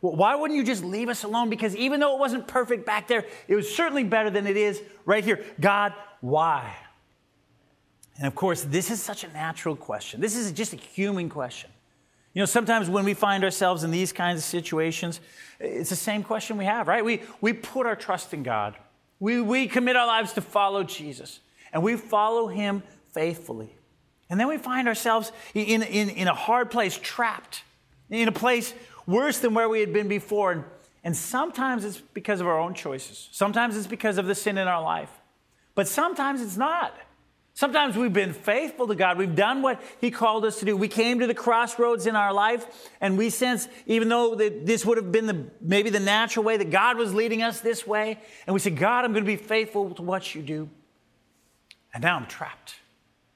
Why 0.00 0.34
wouldn't 0.34 0.56
you 0.56 0.64
just 0.64 0.84
leave 0.84 1.08
us 1.08 1.24
alone? 1.24 1.50
Because 1.50 1.74
even 1.74 2.00
though 2.00 2.14
it 2.14 2.20
wasn't 2.20 2.46
perfect 2.46 2.86
back 2.86 3.08
there, 3.08 3.24
it 3.48 3.56
was 3.56 3.74
certainly 3.74 4.04
better 4.04 4.30
than 4.30 4.46
it 4.46 4.56
is 4.56 4.80
right 5.04 5.24
here. 5.24 5.44
God, 5.60 5.94
why? 6.20 6.76
And 8.18 8.26
of 8.26 8.34
course, 8.34 8.62
this 8.62 8.90
is 8.90 9.02
such 9.02 9.24
a 9.24 9.28
natural 9.28 9.76
question. 9.76 10.20
This 10.20 10.36
is 10.36 10.52
just 10.52 10.72
a 10.72 10.76
human 10.76 11.28
question. 11.28 11.70
You 12.34 12.42
know, 12.42 12.46
sometimes 12.46 12.90
when 12.90 13.04
we 13.04 13.14
find 13.14 13.44
ourselves 13.44 13.82
in 13.82 13.90
these 13.90 14.12
kinds 14.12 14.38
of 14.38 14.44
situations, 14.44 15.20
it's 15.58 15.90
the 15.90 15.96
same 15.96 16.22
question 16.22 16.58
we 16.58 16.66
have, 16.66 16.86
right? 16.86 17.04
We, 17.04 17.22
we 17.40 17.54
put 17.54 17.86
our 17.86 17.96
trust 17.96 18.34
in 18.34 18.42
God. 18.42 18.76
We, 19.18 19.40
we 19.40 19.66
commit 19.68 19.96
our 19.96 20.06
lives 20.06 20.34
to 20.34 20.42
follow 20.42 20.82
Jesus, 20.82 21.40
and 21.72 21.82
we 21.82 21.96
follow 21.96 22.48
him 22.48 22.82
faithfully. 23.12 23.74
And 24.28 24.40
then 24.40 24.48
we 24.48 24.58
find 24.58 24.88
ourselves 24.88 25.30
in, 25.54 25.82
in, 25.82 26.08
in 26.10 26.28
a 26.28 26.34
hard 26.34 26.70
place, 26.70 26.98
trapped, 27.00 27.62
in 28.10 28.28
a 28.28 28.32
place 28.32 28.74
worse 29.06 29.38
than 29.38 29.54
where 29.54 29.68
we 29.68 29.80
had 29.80 29.92
been 29.92 30.08
before. 30.08 30.64
And, 31.04 31.16
sometimes 31.16 31.84
it's 31.84 32.00
because 32.00 32.40
of 32.40 32.48
our 32.48 32.58
own 32.58 32.74
choices, 32.74 33.28
sometimes 33.30 33.76
it's 33.76 33.86
because 33.86 34.18
of 34.18 34.26
the 34.26 34.34
sin 34.34 34.58
in 34.58 34.66
our 34.66 34.82
life, 34.82 35.10
but 35.76 35.86
sometimes 35.86 36.42
it's 36.42 36.56
not. 36.56 36.92
Sometimes 37.54 37.96
we've 37.96 38.12
been 38.12 38.34
faithful 38.34 38.86
to 38.88 38.94
God. 38.94 39.16
We've 39.16 39.34
done 39.34 39.62
what 39.62 39.80
He 39.98 40.10
called 40.10 40.44
us 40.44 40.58
to 40.58 40.66
do. 40.66 40.76
We 40.76 40.88
came 40.88 41.20
to 41.20 41.26
the 41.26 41.32
crossroads 41.32 42.06
in 42.06 42.14
our 42.14 42.30
life, 42.30 42.66
and 43.00 43.16
we 43.16 43.30
sense, 43.30 43.66
even 43.86 44.10
though 44.10 44.34
this 44.34 44.84
would 44.84 44.98
have 44.98 45.10
been 45.10 45.26
the, 45.26 45.46
maybe 45.62 45.88
the 45.88 45.98
natural 45.98 46.44
way, 46.44 46.58
that 46.58 46.70
God 46.70 46.98
was 46.98 47.14
leading 47.14 47.42
us 47.42 47.60
this 47.60 47.86
way. 47.86 48.18
And 48.46 48.52
we 48.52 48.60
said, 48.60 48.76
God, 48.76 49.06
I'm 49.06 49.12
going 49.12 49.24
to 49.24 49.26
be 49.26 49.36
faithful 49.36 49.94
to 49.94 50.02
what 50.02 50.34
you 50.34 50.42
do. 50.42 50.68
And 51.94 52.02
now 52.02 52.16
I'm 52.16 52.26
trapped. 52.26 52.74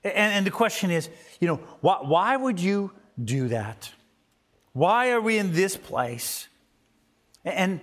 And, 0.05 0.15
and 0.15 0.47
the 0.47 0.51
question 0.51 0.91
is, 0.91 1.09
you 1.41 1.49
know, 1.49 1.57
why, 1.81 1.99
why 2.03 2.37
would 2.37 2.61
you 2.61 2.93
do 3.23 3.49
that? 3.49 3.91
Why 4.73 5.11
are 5.11 5.21
we 5.21 5.39
in 5.39 5.53
this 5.53 5.77
place? 5.77 6.49
And, 7.45 7.81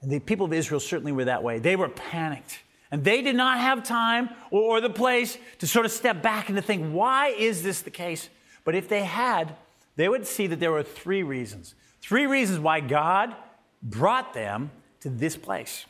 and 0.00 0.10
the 0.10 0.20
people 0.20 0.46
of 0.46 0.52
Israel 0.52 0.80
certainly 0.80 1.12
were 1.12 1.26
that 1.26 1.42
way. 1.42 1.58
They 1.58 1.76
were 1.76 1.88
panicked. 1.88 2.60
And 2.90 3.04
they 3.04 3.22
did 3.22 3.36
not 3.36 3.58
have 3.58 3.84
time 3.84 4.30
or 4.50 4.80
the 4.80 4.90
place 4.90 5.38
to 5.58 5.66
sort 5.66 5.86
of 5.86 5.92
step 5.92 6.22
back 6.22 6.48
and 6.48 6.56
to 6.56 6.62
think, 6.62 6.92
why 6.92 7.28
is 7.28 7.62
this 7.62 7.80
the 7.80 7.90
case? 7.90 8.28
But 8.64 8.74
if 8.74 8.88
they 8.88 9.04
had, 9.04 9.56
they 9.96 10.08
would 10.08 10.26
see 10.26 10.46
that 10.48 10.60
there 10.60 10.72
were 10.72 10.82
three 10.82 11.22
reasons. 11.22 11.74
Three 12.00 12.26
reasons 12.26 12.58
why 12.58 12.80
God 12.80 13.34
brought 13.82 14.34
them 14.34 14.70
to 15.00 15.08
this 15.08 15.36
place. 15.36 15.86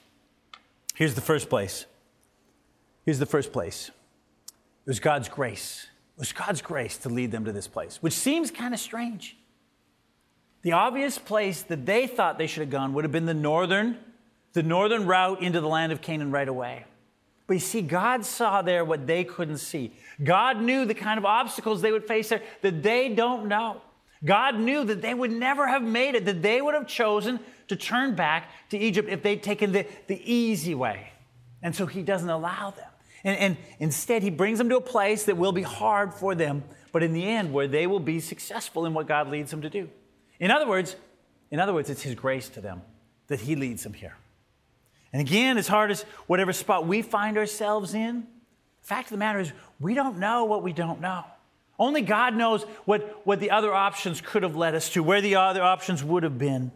Here's 0.95 1.15
the 1.15 1.21
first 1.21 1.49
place. 1.49 1.87
Here's 3.05 3.19
the 3.19 3.27
first 3.27 3.53
place. 3.53 3.91
It 4.85 4.91
was 4.91 5.01
God's 5.01 5.29
grace. 5.29 5.87
It 6.17 6.21
was 6.21 6.33
God's 6.33 6.63
grace 6.63 6.99
to 6.99 7.09
lead 7.09 7.31
them 7.31 7.45
to 7.45 7.53
this 7.53 7.69
place, 7.69 7.99
which 8.01 8.13
seems 8.13 8.51
kind 8.51 8.75
of 8.75 8.81
strange. 8.81 9.37
The 10.63 10.73
obvious 10.73 11.19
place 11.19 11.63
that 11.63 11.87
they 11.87 12.07
thought 12.07 12.39
they 12.39 12.47
should 12.47 12.61
have 12.61 12.71
gone 12.71 12.93
would 12.95 13.05
have 13.05 13.13
been 13.13 13.27
the 13.27 13.35
northern, 13.35 13.99
the 14.53 14.63
northern 14.63 15.07
route 15.07 15.43
into 15.43 15.61
the 15.61 15.69
land 15.69 15.93
of 15.93 16.01
Canaan 16.01 16.31
right 16.31 16.49
away. 16.49 16.85
But 17.47 17.55
you 17.55 17.61
see, 17.61 17.83
God 17.83 18.25
saw 18.25 18.63
there 18.63 18.85
what 18.85 19.07
they 19.07 19.25
couldn't 19.25 19.59
see. 19.59 19.93
God 20.23 20.61
knew 20.61 20.85
the 20.85 20.95
kind 20.95 21.19
of 21.19 21.25
obstacles 21.25 21.83
they 21.83 21.93
would 21.93 22.07
face 22.07 22.29
there 22.29 22.43
that 22.63 22.83
they 22.83 23.09
don't 23.09 23.49
know. 23.49 23.83
God 24.25 24.59
knew 24.59 24.85
that 24.85 25.03
they 25.03 25.15
would 25.15 25.33
never 25.33 25.67
have 25.67 25.83
made 25.83 26.15
it, 26.15 26.25
that 26.27 26.43
they 26.43 26.63
would 26.63 26.75
have 26.75 26.87
chosen 26.87 27.41
to 27.67 27.75
turn 27.75 28.15
back 28.15 28.51
to 28.71 28.79
Egypt 28.79 29.09
if 29.09 29.23
they'd 29.23 29.43
taken 29.43 29.73
the, 29.73 29.87
the 30.07 30.33
easy 30.33 30.75
way. 30.75 31.11
And 31.61 31.75
so 31.75 31.87
he 31.87 32.03
doesn't 32.03 32.31
allow 32.31 32.71
them. 32.71 32.92
And, 33.25 33.39
and 33.39 33.57
instead, 33.79 34.23
he 34.23 34.31
brings 34.31 34.59
them 34.59 34.69
to 34.69 34.77
a 34.77 34.81
place 34.81 35.25
that 35.25 35.37
will 35.37 35.53
be 35.53 35.63
hard 35.63 36.15
for 36.15 36.35
them, 36.35 36.65
but 36.91 37.03
in 37.03 37.13
the 37.13 37.25
end, 37.25 37.53
where 37.53 37.69
they 37.69 37.87
will 37.87 38.01
be 38.01 38.21
successful 38.21 38.85
in 38.87 38.95
what 38.95 39.07
God 39.07 39.29
leads 39.29 39.51
them 39.51 39.63
to 39.63 39.71
do. 39.71 39.89
In 40.41 40.51
other 40.51 40.67
words, 40.67 40.97
in 41.51 41.61
other 41.61 41.73
words, 41.73 41.91
it's 41.91 42.03
his 42.03 42.15
grace 42.15 42.49
to 42.51 42.61
them 42.61 42.83
that 43.29 43.41
he 43.41 43.57
leads 43.57 43.83
them 43.83 43.93
here. 43.93 44.17
And 45.13 45.21
again, 45.21 45.59
as 45.59 45.69
hard 45.69 45.91
as 45.91 46.03
whatever 46.27 46.53
spot 46.53 46.87
we 46.87 47.03
find 47.03 47.37
ourselves 47.37 47.95
in, 47.95 48.27
the 48.81 48.87
fact 48.87 49.07
of 49.07 49.11
the 49.11 49.19
matter 49.19 49.39
is, 49.39 49.53
we 49.79 49.95
don't 49.95 50.19
know 50.19 50.45
what 50.45 50.63
we 50.63 50.73
don't 50.73 51.01
know. 51.01 51.25
Only 51.79 52.03
God 52.03 52.35
knows 52.35 52.65
what, 52.85 53.21
what 53.25 53.41
the 53.41 53.51
other 53.51 53.73
options 53.73 54.21
could 54.21 54.43
have 54.43 54.57
led 54.57 54.75
us 54.75 54.91
to, 54.91 55.03
where 55.03 55.21
the 55.21 55.37
other 55.37 55.63
options 55.63 56.03
would 56.03 56.23
have 56.23 56.39
been. 56.39 56.73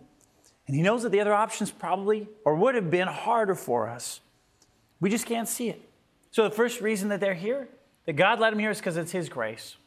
And 0.67 0.77
He 0.77 0.83
knows 0.83 1.03
that 1.03 1.13
the 1.13 1.21
other 1.21 1.35
options 1.35 1.71
probably 1.71 2.29
or 2.45 2.55
would 2.57 2.75
have 2.75 2.91
been 2.91 3.09
harder 3.09 3.55
for 3.55 3.89
us. 3.89 4.21
We 5.01 5.11
just 5.11 5.27
can't 5.27 5.49
see 5.49 5.69
it. 5.69 5.86
So, 6.37 6.43
the 6.45 6.51
first 6.51 6.83
reason 6.83 7.09
that 7.09 7.21
they're 7.21 7.33
here, 7.33 7.67
that 8.05 8.13
God 8.13 8.41
led 8.41 8.53
them 8.53 8.59
here, 8.59 8.71
is 8.71 8.77
because 8.77 8.99
it's 8.99 9.11
His 9.11 9.31
grace. 9.31 9.79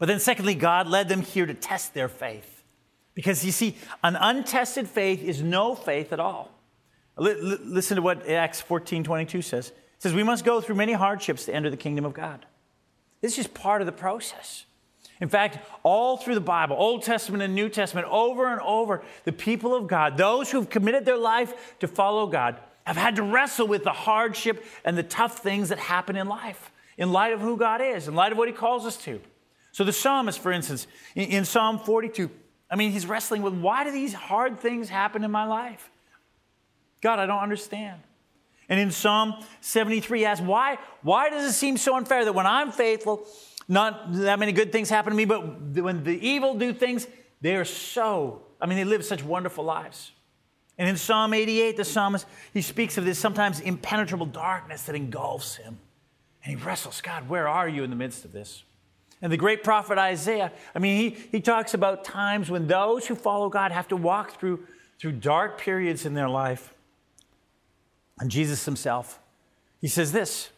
But 0.00 0.06
then, 0.06 0.18
secondly, 0.18 0.56
God 0.56 0.88
led 0.88 1.08
them 1.08 1.22
here 1.22 1.46
to 1.46 1.54
test 1.54 1.94
their 1.94 2.08
faith. 2.08 2.64
Because 3.14 3.44
you 3.44 3.52
see, 3.52 3.76
an 4.02 4.16
untested 4.16 4.88
faith 4.88 5.22
is 5.22 5.42
no 5.44 5.76
faith 5.76 6.12
at 6.12 6.18
all. 6.18 6.50
Listen 7.16 7.94
to 7.94 8.02
what 8.02 8.28
Acts 8.28 8.60
14 8.62 9.04
22 9.04 9.42
says. 9.42 9.68
It 9.68 9.74
says, 10.00 10.12
We 10.12 10.24
must 10.24 10.44
go 10.44 10.60
through 10.60 10.74
many 10.74 10.94
hardships 10.94 11.44
to 11.44 11.54
enter 11.54 11.70
the 11.70 11.76
kingdom 11.76 12.04
of 12.04 12.12
God. 12.12 12.44
This 13.20 13.38
is 13.38 13.46
part 13.46 13.82
of 13.82 13.86
the 13.86 13.92
process. 13.92 14.64
In 15.20 15.28
fact, 15.28 15.58
all 15.84 16.16
through 16.16 16.34
the 16.34 16.40
Bible, 16.40 16.74
Old 16.76 17.04
Testament 17.04 17.44
and 17.44 17.54
New 17.54 17.68
Testament, 17.68 18.08
over 18.10 18.50
and 18.50 18.60
over, 18.62 19.04
the 19.22 19.32
people 19.32 19.72
of 19.72 19.86
God, 19.86 20.16
those 20.16 20.50
who've 20.50 20.68
committed 20.68 21.04
their 21.04 21.16
life 21.16 21.78
to 21.78 21.86
follow 21.86 22.26
God, 22.26 22.58
have 22.90 22.96
had 22.96 23.14
to 23.14 23.22
wrestle 23.22 23.68
with 23.68 23.84
the 23.84 23.92
hardship 23.92 24.64
and 24.84 24.98
the 24.98 25.04
tough 25.04 25.38
things 25.38 25.68
that 25.68 25.78
happen 25.78 26.16
in 26.16 26.26
life, 26.26 26.72
in 26.98 27.12
light 27.12 27.32
of 27.32 27.40
who 27.40 27.56
God 27.56 27.80
is, 27.80 28.08
in 28.08 28.16
light 28.16 28.32
of 28.32 28.38
what 28.38 28.48
He 28.48 28.52
calls 28.52 28.84
us 28.84 28.96
to. 29.04 29.20
So, 29.70 29.84
the 29.84 29.92
psalmist, 29.92 30.40
for 30.40 30.50
instance, 30.50 30.88
in, 31.14 31.30
in 31.30 31.44
Psalm 31.44 31.78
42, 31.78 32.28
I 32.68 32.74
mean, 32.74 32.90
he's 32.90 33.06
wrestling 33.06 33.42
with 33.42 33.54
why 33.54 33.84
do 33.84 33.92
these 33.92 34.12
hard 34.12 34.58
things 34.58 34.88
happen 34.88 35.22
in 35.22 35.30
my 35.30 35.44
life? 35.44 35.88
God, 37.00 37.20
I 37.20 37.26
don't 37.26 37.38
understand. 37.38 38.00
And 38.68 38.80
in 38.80 38.90
Psalm 38.90 39.34
73, 39.60 40.18
he 40.18 40.24
asks, 40.24 40.44
why, 40.44 40.78
why 41.02 41.30
does 41.30 41.48
it 41.48 41.52
seem 41.52 41.76
so 41.76 41.96
unfair 41.96 42.24
that 42.24 42.32
when 42.32 42.46
I'm 42.46 42.72
faithful, 42.72 43.24
not 43.68 44.12
that 44.14 44.40
many 44.40 44.50
good 44.50 44.72
things 44.72 44.90
happen 44.90 45.12
to 45.12 45.16
me, 45.16 45.26
but 45.26 45.42
when 45.80 46.02
the 46.02 46.26
evil 46.26 46.54
do 46.54 46.72
things, 46.72 47.06
they 47.40 47.54
are 47.54 47.64
so, 47.64 48.42
I 48.60 48.66
mean, 48.66 48.78
they 48.78 48.84
live 48.84 49.04
such 49.04 49.22
wonderful 49.22 49.62
lives. 49.62 50.10
And 50.80 50.88
in 50.88 50.96
Psalm 50.96 51.34
88, 51.34 51.76
the 51.76 51.84
psalmist, 51.84 52.26
he 52.54 52.62
speaks 52.62 52.96
of 52.96 53.04
this 53.04 53.18
sometimes 53.18 53.60
impenetrable 53.60 54.24
darkness 54.24 54.84
that 54.84 54.94
engulfs 54.94 55.56
him. 55.56 55.78
And 56.42 56.58
he 56.58 56.64
wrestles, 56.64 57.02
God, 57.02 57.28
where 57.28 57.46
are 57.46 57.68
you 57.68 57.84
in 57.84 57.90
the 57.90 57.96
midst 57.96 58.24
of 58.24 58.32
this? 58.32 58.64
And 59.20 59.30
the 59.30 59.36
great 59.36 59.62
prophet 59.62 59.98
Isaiah, 59.98 60.50
I 60.74 60.78
mean, 60.78 60.96
he, 60.96 61.18
he 61.32 61.40
talks 61.42 61.74
about 61.74 62.02
times 62.02 62.50
when 62.50 62.66
those 62.66 63.06
who 63.06 63.14
follow 63.14 63.50
God 63.50 63.72
have 63.72 63.88
to 63.88 63.96
walk 63.96 64.40
through, 64.40 64.66
through 64.98 65.12
dark 65.12 65.60
periods 65.60 66.06
in 66.06 66.14
their 66.14 66.30
life. 66.30 66.72
And 68.18 68.30
Jesus 68.30 68.64
himself, 68.64 69.20
he 69.82 69.88
says 69.88 70.12
this 70.12 70.48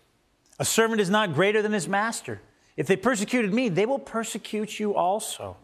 A 0.60 0.64
servant 0.64 1.00
is 1.00 1.10
not 1.10 1.34
greater 1.34 1.62
than 1.62 1.72
his 1.72 1.88
master. 1.88 2.40
If 2.76 2.86
they 2.86 2.94
persecuted 2.94 3.52
me, 3.52 3.68
they 3.68 3.86
will 3.86 3.98
persecute 3.98 4.78
you 4.78 4.94
also. 4.94 5.56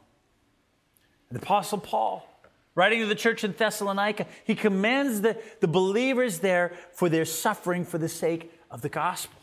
And 1.30 1.38
the 1.38 1.42
Apostle 1.44 1.78
Paul, 1.78 2.28
writing 2.74 3.00
to 3.00 3.06
the 3.06 3.14
church 3.14 3.44
in 3.44 3.52
Thessalonica, 3.52 4.26
he 4.44 4.54
commends 4.54 5.20
the, 5.20 5.36
the 5.60 5.68
believers 5.68 6.40
there 6.40 6.72
for 6.92 7.08
their 7.08 7.24
suffering 7.24 7.84
for 7.84 7.98
the 7.98 8.08
sake 8.08 8.52
of 8.70 8.82
the 8.82 8.88
gospel. 8.88 9.38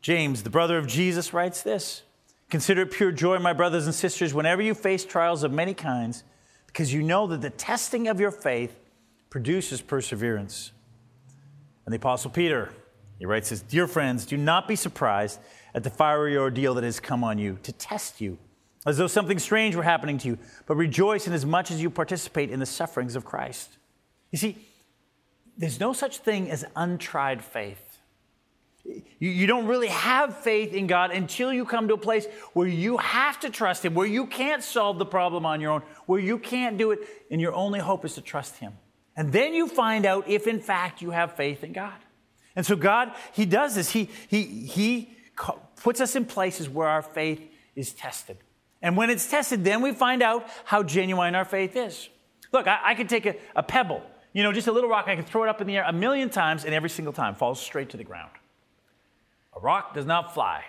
James, 0.00 0.42
the 0.42 0.50
brother 0.50 0.78
of 0.78 0.86
Jesus, 0.86 1.32
writes 1.32 1.62
this 1.62 2.02
Consider 2.50 2.82
it 2.82 2.92
pure 2.92 3.12
joy, 3.12 3.38
my 3.38 3.52
brothers 3.52 3.84
and 3.84 3.94
sisters, 3.94 4.32
whenever 4.32 4.62
you 4.62 4.74
face 4.74 5.04
trials 5.04 5.42
of 5.42 5.52
many 5.52 5.74
kinds, 5.74 6.24
because 6.66 6.94
you 6.94 7.02
know 7.02 7.26
that 7.26 7.42
the 7.42 7.50
testing 7.50 8.08
of 8.08 8.20
your 8.20 8.30
faith 8.30 8.78
produces 9.28 9.82
perseverance. 9.82 10.72
And 11.84 11.92
the 11.92 11.96
Apostle 11.96 12.30
Peter, 12.30 12.70
he 13.18 13.26
writes 13.26 13.50
this 13.50 13.60
Dear 13.60 13.86
friends, 13.86 14.24
do 14.24 14.36
not 14.36 14.68
be 14.68 14.76
surprised 14.76 15.40
at 15.74 15.84
the 15.84 15.90
fiery 15.90 16.36
ordeal 16.36 16.74
that 16.74 16.84
has 16.84 17.00
come 17.00 17.22
on 17.22 17.38
you 17.38 17.58
to 17.62 17.72
test 17.72 18.20
you, 18.20 18.38
as 18.88 18.98
though 18.98 19.06
something 19.06 19.38
strange 19.38 19.74
were 19.74 19.82
happening 19.82 20.18
to 20.18 20.28
you, 20.28 20.38
but 20.66 20.76
rejoice 20.76 21.26
in 21.26 21.32
as 21.32 21.44
much 21.44 21.70
as 21.70 21.80
you 21.82 21.90
participate 21.90 22.50
in 22.50 22.60
the 22.60 22.66
sufferings 22.66 23.16
of 23.16 23.24
Christ. 23.24 23.76
You 24.30 24.38
see, 24.38 24.56
there's 25.56 25.80
no 25.80 25.92
such 25.92 26.18
thing 26.18 26.50
as 26.50 26.64
untried 26.76 27.42
faith. 27.42 27.84
You, 29.18 29.46
don't 29.46 29.66
really 29.66 29.88
have 29.88 30.38
faith 30.38 30.72
in 30.72 30.86
God 30.86 31.10
until 31.10 31.52
you 31.52 31.66
come 31.66 31.88
to 31.88 31.94
a 31.94 31.98
place 31.98 32.26
where 32.54 32.66
you 32.66 32.96
have 32.96 33.38
to 33.40 33.50
trust 33.50 33.84
Him, 33.84 33.94
where 33.94 34.06
you 34.06 34.26
can't 34.26 34.62
solve 34.62 34.98
the 34.98 35.04
problem 35.04 35.44
on 35.44 35.60
your 35.60 35.72
own, 35.72 35.82
where 36.06 36.20
you 36.20 36.38
can't 36.38 36.78
do 36.78 36.92
it, 36.92 37.00
and 37.30 37.40
your 37.40 37.52
only 37.52 37.80
hope 37.80 38.04
is 38.04 38.14
to 38.14 38.22
trust 38.22 38.56
Him. 38.56 38.72
And 39.14 39.32
then 39.32 39.52
you 39.52 39.68
find 39.68 40.06
out 40.06 40.28
if, 40.28 40.46
in 40.46 40.60
fact, 40.60 41.02
you 41.02 41.10
have 41.10 41.34
faith 41.36 41.64
in 41.64 41.72
God. 41.72 41.96
And 42.56 42.64
so, 42.64 42.76
God, 42.76 43.12
He 43.34 43.44
does 43.44 43.74
this. 43.74 43.90
He, 43.90 44.08
he, 44.28 44.44
he 44.44 45.10
puts 45.76 46.00
us 46.00 46.16
in 46.16 46.24
places 46.24 46.68
where 46.68 46.88
our 46.88 47.02
faith 47.02 47.42
is 47.76 47.92
tested. 47.92 48.38
And 48.80 48.96
when 48.96 49.10
it's 49.10 49.28
tested, 49.28 49.64
then 49.64 49.82
we 49.82 49.92
find 49.92 50.22
out 50.22 50.46
how 50.64 50.82
genuine 50.82 51.34
our 51.34 51.44
faith 51.44 51.76
is. 51.76 52.08
Look, 52.52 52.66
I, 52.66 52.78
I 52.84 52.94
could 52.94 53.08
take 53.08 53.26
a, 53.26 53.36
a 53.56 53.62
pebble, 53.62 54.02
you 54.32 54.42
know, 54.42 54.52
just 54.52 54.68
a 54.68 54.72
little 54.72 54.88
rock, 54.88 55.06
I 55.08 55.16
could 55.16 55.26
throw 55.26 55.42
it 55.42 55.48
up 55.48 55.60
in 55.60 55.66
the 55.66 55.76
air 55.76 55.84
a 55.86 55.92
million 55.92 56.30
times, 56.30 56.64
and 56.64 56.74
every 56.74 56.90
single 56.90 57.12
time 57.12 57.34
falls 57.34 57.60
straight 57.60 57.90
to 57.90 57.96
the 57.96 58.04
ground. 58.04 58.30
A 59.56 59.60
rock 59.60 59.94
does 59.94 60.06
not 60.06 60.32
fly. 60.32 60.64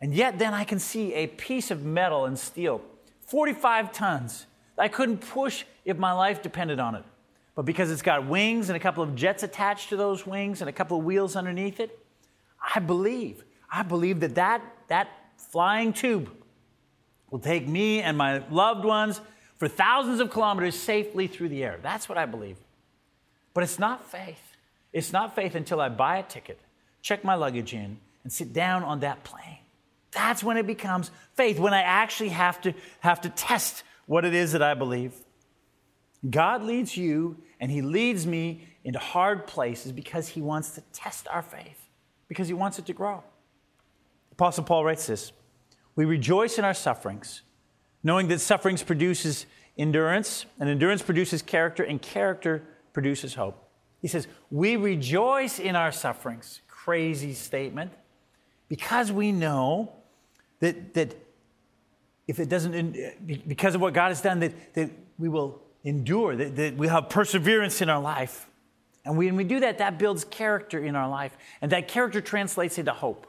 And 0.00 0.14
yet, 0.14 0.38
then 0.38 0.54
I 0.54 0.64
can 0.64 0.78
see 0.78 1.14
a 1.14 1.26
piece 1.26 1.70
of 1.70 1.84
metal 1.84 2.24
and 2.24 2.38
steel, 2.38 2.80
45 3.26 3.92
tons, 3.92 4.46
I 4.78 4.88
couldn't 4.88 5.18
push 5.18 5.64
if 5.84 5.96
my 5.96 6.12
life 6.12 6.42
depended 6.42 6.78
on 6.78 6.94
it. 6.94 7.04
But 7.54 7.64
because 7.64 7.90
it's 7.90 8.02
got 8.02 8.26
wings 8.26 8.68
and 8.68 8.76
a 8.76 8.80
couple 8.80 9.02
of 9.02 9.14
jets 9.14 9.42
attached 9.42 9.88
to 9.88 9.96
those 9.96 10.26
wings 10.26 10.60
and 10.60 10.68
a 10.68 10.72
couple 10.72 10.98
of 10.98 11.04
wheels 11.04 11.36
underneath 11.36 11.80
it, 11.80 11.98
I 12.74 12.80
believe, 12.80 13.44
I 13.70 13.82
believe 13.82 14.20
that 14.20 14.34
that, 14.34 14.62
that 14.88 15.08
flying 15.36 15.92
tube 15.92 16.30
will 17.36 17.42
take 17.42 17.68
me 17.68 18.00
and 18.00 18.16
my 18.16 18.42
loved 18.48 18.82
ones 18.82 19.20
for 19.58 19.68
thousands 19.68 20.20
of 20.20 20.30
kilometers 20.30 20.74
safely 20.74 21.26
through 21.26 21.50
the 21.50 21.62
air. 21.62 21.78
That's 21.82 22.08
what 22.08 22.16
I 22.16 22.24
believe. 22.24 22.56
But 23.52 23.62
it's 23.62 23.78
not 23.78 24.10
faith. 24.10 24.40
It's 24.90 25.12
not 25.12 25.34
faith 25.34 25.54
until 25.54 25.78
I 25.78 25.90
buy 25.90 26.16
a 26.16 26.22
ticket, 26.22 26.58
check 27.02 27.24
my 27.24 27.34
luggage 27.34 27.74
in, 27.74 27.98
and 28.22 28.32
sit 28.32 28.54
down 28.54 28.84
on 28.84 29.00
that 29.00 29.22
plane. 29.22 29.58
That's 30.12 30.42
when 30.42 30.56
it 30.56 30.66
becomes 30.66 31.10
faith, 31.34 31.58
when 31.58 31.74
I 31.74 31.82
actually 31.82 32.30
have 32.30 32.58
to, 32.62 32.72
have 33.00 33.20
to 33.20 33.28
test 33.28 33.82
what 34.06 34.24
it 34.24 34.32
is 34.32 34.52
that 34.52 34.62
I 34.62 34.72
believe. 34.72 35.12
God 36.30 36.62
leads 36.62 36.96
you 36.96 37.36
and 37.60 37.70
He 37.70 37.82
leads 37.82 38.26
me 38.26 38.66
into 38.82 38.98
hard 38.98 39.46
places 39.46 39.92
because 39.92 40.28
He 40.28 40.40
wants 40.40 40.70
to 40.70 40.80
test 40.94 41.28
our 41.28 41.42
faith, 41.42 41.90
because 42.28 42.48
He 42.48 42.54
wants 42.54 42.78
it 42.78 42.86
to 42.86 42.94
grow. 42.94 43.22
Apostle 44.32 44.64
Paul 44.64 44.86
writes 44.86 45.06
this 45.06 45.32
We 45.96 46.04
rejoice 46.04 46.58
in 46.58 46.64
our 46.64 46.74
sufferings, 46.74 47.42
knowing 48.02 48.28
that 48.28 48.40
sufferings 48.40 48.82
produces 48.82 49.46
endurance, 49.76 50.46
and 50.60 50.68
endurance 50.68 51.02
produces 51.02 51.42
character, 51.42 51.82
and 51.82 52.00
character 52.00 52.62
produces 52.92 53.34
hope. 53.34 53.62
He 54.00 54.08
says, 54.08 54.28
We 54.50 54.76
rejoice 54.76 55.58
in 55.58 55.74
our 55.74 55.90
sufferings. 55.90 56.60
Crazy 56.68 57.34
statement. 57.34 57.92
Because 58.68 59.10
we 59.10 59.32
know 59.32 59.92
that, 60.60 60.94
that 60.94 61.14
if 62.26 62.38
it 62.38 62.48
doesn't, 62.48 62.96
because 63.46 63.74
of 63.74 63.80
what 63.80 63.94
God 63.94 64.08
has 64.08 64.20
done, 64.20 64.40
that, 64.40 64.74
that 64.74 64.90
we 65.18 65.28
will 65.28 65.62
endure, 65.84 66.36
that, 66.36 66.56
that 66.56 66.76
we 66.76 66.88
have 66.88 67.08
perseverance 67.08 67.80
in 67.80 67.88
our 67.88 68.00
life. 68.00 68.48
And 69.04 69.16
when 69.16 69.36
we 69.36 69.44
do 69.44 69.60
that, 69.60 69.78
that 69.78 69.98
builds 69.98 70.24
character 70.24 70.84
in 70.84 70.96
our 70.96 71.08
life. 71.08 71.36
And 71.62 71.70
that 71.72 71.86
character 71.86 72.20
translates 72.20 72.76
into 72.78 72.92
hope. 72.92 73.26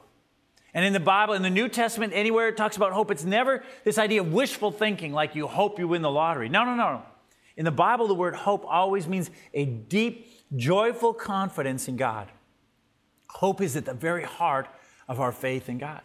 And 0.78 0.84
in 0.84 0.92
the 0.92 1.00
Bible, 1.00 1.34
in 1.34 1.42
the 1.42 1.50
New 1.50 1.68
Testament, 1.68 2.12
anywhere 2.14 2.46
it 2.46 2.56
talks 2.56 2.76
about 2.76 2.92
hope, 2.92 3.10
it's 3.10 3.24
never 3.24 3.64
this 3.82 3.98
idea 3.98 4.20
of 4.20 4.32
wishful 4.32 4.70
thinking, 4.70 5.12
like 5.12 5.34
you 5.34 5.48
hope 5.48 5.80
you 5.80 5.88
win 5.88 6.02
the 6.02 6.10
lottery. 6.10 6.48
No, 6.48 6.64
no, 6.64 6.76
no. 6.76 7.02
In 7.56 7.64
the 7.64 7.72
Bible, 7.72 8.06
the 8.06 8.14
word 8.14 8.36
hope 8.36 8.64
always 8.64 9.08
means 9.08 9.28
a 9.52 9.64
deep, 9.64 10.28
joyful 10.54 11.12
confidence 11.12 11.88
in 11.88 11.96
God. 11.96 12.28
Hope 13.28 13.60
is 13.60 13.74
at 13.74 13.86
the 13.86 13.92
very 13.92 14.22
heart 14.22 14.68
of 15.08 15.18
our 15.18 15.32
faith 15.32 15.68
in 15.68 15.78
God. 15.78 16.02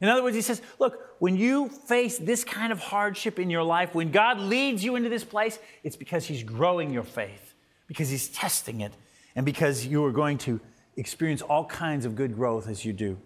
In 0.00 0.08
other 0.08 0.24
words, 0.24 0.34
he 0.34 0.42
says, 0.42 0.60
look, 0.80 0.98
when 1.20 1.36
you 1.36 1.68
face 1.68 2.18
this 2.18 2.42
kind 2.42 2.72
of 2.72 2.80
hardship 2.80 3.38
in 3.38 3.48
your 3.48 3.62
life, 3.62 3.94
when 3.94 4.10
God 4.10 4.40
leads 4.40 4.82
you 4.82 4.96
into 4.96 5.08
this 5.08 5.22
place, 5.22 5.56
it's 5.84 5.94
because 5.94 6.24
he's 6.24 6.42
growing 6.42 6.92
your 6.92 7.04
faith, 7.04 7.54
because 7.86 8.08
he's 8.08 8.26
testing 8.26 8.80
it, 8.80 8.92
and 9.36 9.46
because 9.46 9.86
you 9.86 10.04
are 10.04 10.10
going 10.10 10.38
to 10.38 10.58
experience 10.96 11.42
all 11.42 11.64
kinds 11.64 12.04
of 12.04 12.16
good 12.16 12.34
growth 12.34 12.66
as 12.66 12.84
you 12.84 12.92
do. 12.92 13.18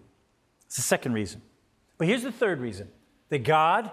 It's 0.71 0.77
the 0.77 0.83
second 0.83 1.11
reason. 1.11 1.41
But 1.97 2.07
here's 2.07 2.23
the 2.23 2.31
third 2.31 2.61
reason 2.61 2.87
that 3.27 3.39
God 3.39 3.91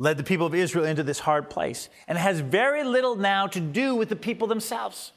led 0.00 0.16
the 0.16 0.24
people 0.24 0.48
of 0.48 0.54
Israel 0.54 0.84
into 0.84 1.04
this 1.04 1.20
hard 1.20 1.48
place. 1.48 1.88
And 2.08 2.18
has 2.18 2.40
very 2.40 2.82
little 2.82 3.14
now 3.14 3.46
to 3.46 3.60
do 3.60 3.94
with 3.94 4.08
the 4.08 4.16
people 4.16 4.48
themselves. 4.48 5.12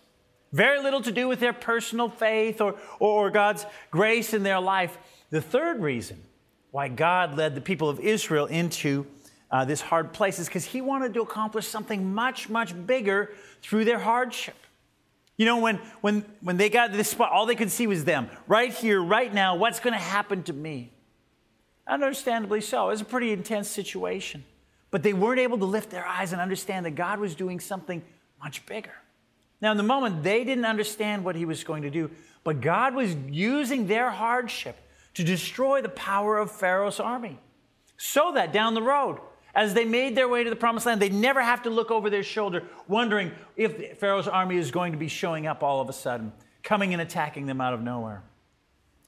Very 0.54 0.80
little 0.80 1.02
to 1.02 1.12
do 1.12 1.28
with 1.28 1.40
their 1.40 1.54
personal 1.54 2.08
faith 2.08 2.62
or, 2.62 2.76
or, 3.00 3.32
God's 3.32 3.66
grace 3.90 4.36
in 4.36 4.44
their 4.44 4.60
life. 4.60 4.96
The 5.32 5.42
third 5.42 5.82
reason 5.82 6.22
why 6.70 6.88
God 6.88 7.36
led 7.36 7.56
the 7.56 7.62
people 7.62 7.90
of 7.90 8.00
Israel 8.00 8.46
into 8.46 9.08
uh, 9.50 9.66
this 9.66 9.82
hard 9.82 10.14
place 10.14 10.38
is 10.38 10.46
because 10.46 10.66
He 10.66 10.82
wanted 10.82 11.16
to 11.16 11.22
accomplish 11.24 11.66
something 11.66 12.14
much, 12.14 12.48
much 12.48 12.76
bigger 12.86 13.32
through 13.64 13.86
their 13.86 13.98
hardship. 13.98 14.56
You 15.42 15.48
know, 15.48 15.58
when, 15.58 15.78
when, 16.02 16.24
when 16.42 16.58
they 16.58 16.70
got 16.70 16.92
to 16.92 16.98
this 16.98 17.10
spot, 17.10 17.32
all 17.32 17.48
they 17.48 17.56
could 17.56 17.72
see 17.72 17.88
was 17.88 18.06
them. 18.06 18.30
Right 18.46 18.72
here, 18.72 19.02
right 19.02 19.34
now, 19.34 19.56
what's 19.56 19.80
going 19.80 19.94
to 19.94 20.00
happen 20.00 20.44
to 20.44 20.54
me? 20.54 20.92
Understandably 21.88 22.62
so. 22.62 22.90
It 22.90 22.92
was 22.92 23.02
a 23.02 23.06
pretty 23.06 23.32
intense 23.32 23.68
situation. 23.68 24.44
But 24.92 25.02
they 25.02 25.14
weren't 25.14 25.40
able 25.40 25.58
to 25.58 25.66
lift 25.66 25.90
their 25.90 26.06
eyes 26.06 26.32
and 26.32 26.40
understand 26.40 26.86
that 26.86 26.92
God 26.92 27.20
was 27.20 27.34
doing 27.34 27.60
something 27.60 28.04
much 28.40 28.68
bigger. 28.68 28.94
Now, 29.62 29.72
in 29.72 29.78
the 29.78 29.84
moment, 29.84 30.22
they 30.22 30.44
didn't 30.44 30.66
understand 30.66 31.26
what 31.26 31.36
he 31.36 31.46
was 31.46 31.64
going 31.64 31.82
to 31.82 31.90
do, 31.90 32.12
but 32.44 32.62
God 32.62 32.94
was 32.94 33.16
using 33.28 33.88
their 33.88 34.12
hardship 34.12 34.78
to 35.16 35.24
destroy 35.24 35.82
the 35.82 35.90
power 35.90 36.38
of 36.38 36.52
Pharaoh's 36.52 37.00
army. 37.00 37.40
So 37.98 38.34
that 38.34 38.54
down 38.54 38.76
the 38.76 38.84
road, 38.84 39.18
as 39.54 39.74
they 39.74 39.86
made 39.86 40.16
their 40.16 40.28
way 40.28 40.44
to 40.44 40.50
the 40.50 40.56
promised 40.56 40.86
land, 40.86 41.02
they'd 41.02 41.14
never 41.14 41.42
have 41.42 41.64
to 41.64 41.70
look 41.70 41.92
over 41.92 42.10
their 42.10 42.24
shoulder 42.24 42.64
wondering 42.88 43.32
if 43.56 44.00
Pharaoh's 44.00 44.28
army 44.28 44.58
is 44.58 44.72
going 44.72 44.92
to 44.92 44.98
be 44.98 45.08
showing 45.08 45.48
up 45.48 45.64
all 45.64 45.82
of 45.82 45.90
a 45.90 45.94
sudden, 45.94 46.32
coming 46.64 46.94
and 46.94 47.02
attacking 47.02 47.46
them 47.46 47.62
out 47.62 47.74
of 47.74 47.82
nowhere. 47.82 48.24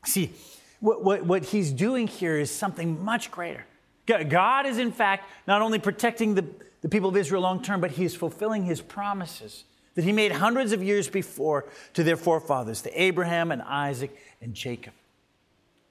See, 0.06 0.32
what, 0.80 1.04
what, 1.04 1.26
what 1.26 1.46
he's 1.46 1.72
doing 1.72 2.08
here 2.08 2.38
is 2.38 2.52
something 2.52 3.04
much 3.04 3.32
greater. 3.32 3.66
God 4.06 4.66
is, 4.66 4.78
in 4.78 4.92
fact, 4.92 5.30
not 5.48 5.62
only 5.62 5.80
protecting 5.80 6.36
the, 6.36 6.46
the 6.82 6.90
people 6.90 7.08
of 7.08 7.16
Israel 7.16 7.42
long 7.42 7.62
term, 7.62 7.80
but 7.80 7.92
he 7.92 8.04
is 8.04 8.14
fulfilling 8.16 8.64
his 8.64 8.82
promises 8.82 9.64
that 9.96 10.04
he 10.04 10.12
made 10.12 10.32
hundreds 10.34 10.72
of 10.72 10.84
years 10.84 11.08
before 11.08 11.66
to 11.94 12.04
their 12.04 12.18
forefathers, 12.18 12.82
to 12.82 13.02
Abraham 13.02 13.52
and 13.52 13.62
Isaac 13.62 14.18
and 14.42 14.54
Jacob. 14.54 14.94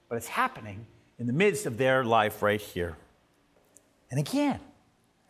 But 0.09 0.17
it's 0.17 0.27
happening 0.27 0.85
in 1.17 1.25
the 1.25 1.33
midst 1.33 1.65
of 1.65 1.77
their 1.77 2.03
life 2.03 2.43
right 2.43 2.61
here. 2.61 2.97
And 4.13 4.19
again, 4.19 4.59